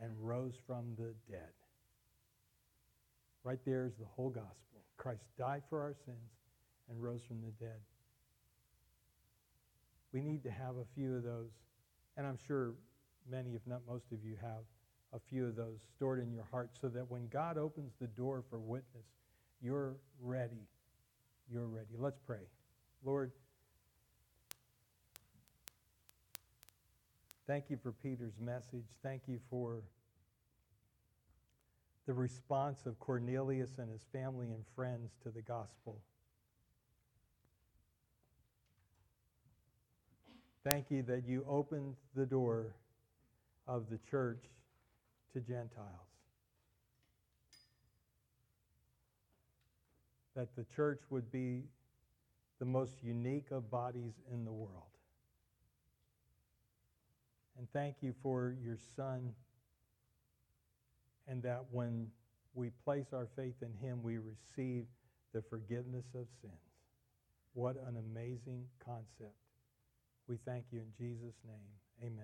and 0.00 0.12
rose 0.18 0.54
from 0.66 0.96
the 0.98 1.14
dead. 1.30 1.52
Right 3.44 3.60
there 3.64 3.86
is 3.86 3.94
the 3.96 4.06
whole 4.06 4.30
gospel. 4.30 4.82
Christ 4.96 5.22
died 5.38 5.62
for 5.70 5.80
our 5.82 5.94
sins 6.04 6.32
and 6.90 7.00
rose 7.00 7.22
from 7.26 7.40
the 7.42 7.52
dead. 7.64 7.78
We 10.12 10.20
need 10.20 10.42
to 10.44 10.50
have 10.50 10.76
a 10.76 10.84
few 10.94 11.16
of 11.16 11.22
those, 11.22 11.50
and 12.16 12.26
I'm 12.26 12.38
sure 12.46 12.74
many, 13.30 13.54
if 13.54 13.66
not 13.66 13.82
most 13.88 14.06
of 14.12 14.24
you, 14.24 14.36
have 14.40 14.64
a 15.14 15.18
few 15.30 15.46
of 15.46 15.54
those 15.54 15.78
stored 15.94 16.20
in 16.20 16.32
your 16.32 16.46
heart 16.50 16.70
so 16.80 16.88
that 16.88 17.10
when 17.10 17.28
God 17.28 17.56
opens 17.56 17.92
the 18.00 18.08
door 18.08 18.42
for 18.50 18.58
witness, 18.58 19.06
you're 19.62 19.94
ready. 20.20 20.66
You're 21.50 21.66
ready. 21.66 21.94
Let's 21.96 22.18
pray. 22.18 22.48
Lord, 23.04 23.30
thank 27.46 27.70
you 27.70 27.78
for 27.82 27.92
Peter's 27.92 28.40
message. 28.40 28.86
Thank 29.02 29.22
you 29.28 29.38
for 29.48 29.82
the 32.06 32.12
response 32.12 32.84
of 32.86 32.98
Cornelius 32.98 33.78
and 33.78 33.90
his 33.90 34.04
family 34.12 34.48
and 34.48 34.64
friends 34.74 35.12
to 35.22 35.30
the 35.30 35.42
gospel. 35.42 36.00
Thank 40.68 40.90
you 40.90 41.02
that 41.02 41.26
you 41.26 41.44
opened 41.48 41.94
the 42.16 42.26
door 42.26 42.74
of 43.68 43.88
the 43.90 43.98
church 44.10 44.44
to 45.34 45.40
Gentiles. 45.40 46.08
That 50.34 50.56
the 50.56 50.64
church 50.74 51.00
would 51.10 51.30
be 51.30 51.64
the 52.58 52.64
most 52.64 52.94
unique 53.02 53.50
of 53.50 53.70
bodies 53.70 54.14
in 54.32 54.44
the 54.44 54.52
world. 54.52 54.82
And 57.58 57.68
thank 57.72 57.96
you 58.00 58.14
for 58.22 58.54
your 58.64 58.78
Son, 58.96 59.32
and 61.28 61.42
that 61.42 61.64
when 61.70 62.08
we 62.54 62.70
place 62.84 63.06
our 63.12 63.28
faith 63.36 63.54
in 63.62 63.72
him, 63.86 64.02
we 64.02 64.18
receive 64.18 64.86
the 65.32 65.42
forgiveness 65.42 66.06
of 66.14 66.26
sins. 66.40 66.52
What 67.54 67.76
an 67.88 67.96
amazing 67.96 68.64
concept. 68.84 69.36
We 70.28 70.38
thank 70.44 70.64
you 70.72 70.80
in 70.80 70.92
Jesus' 70.96 71.36
name. 71.46 72.10
Amen. 72.10 72.22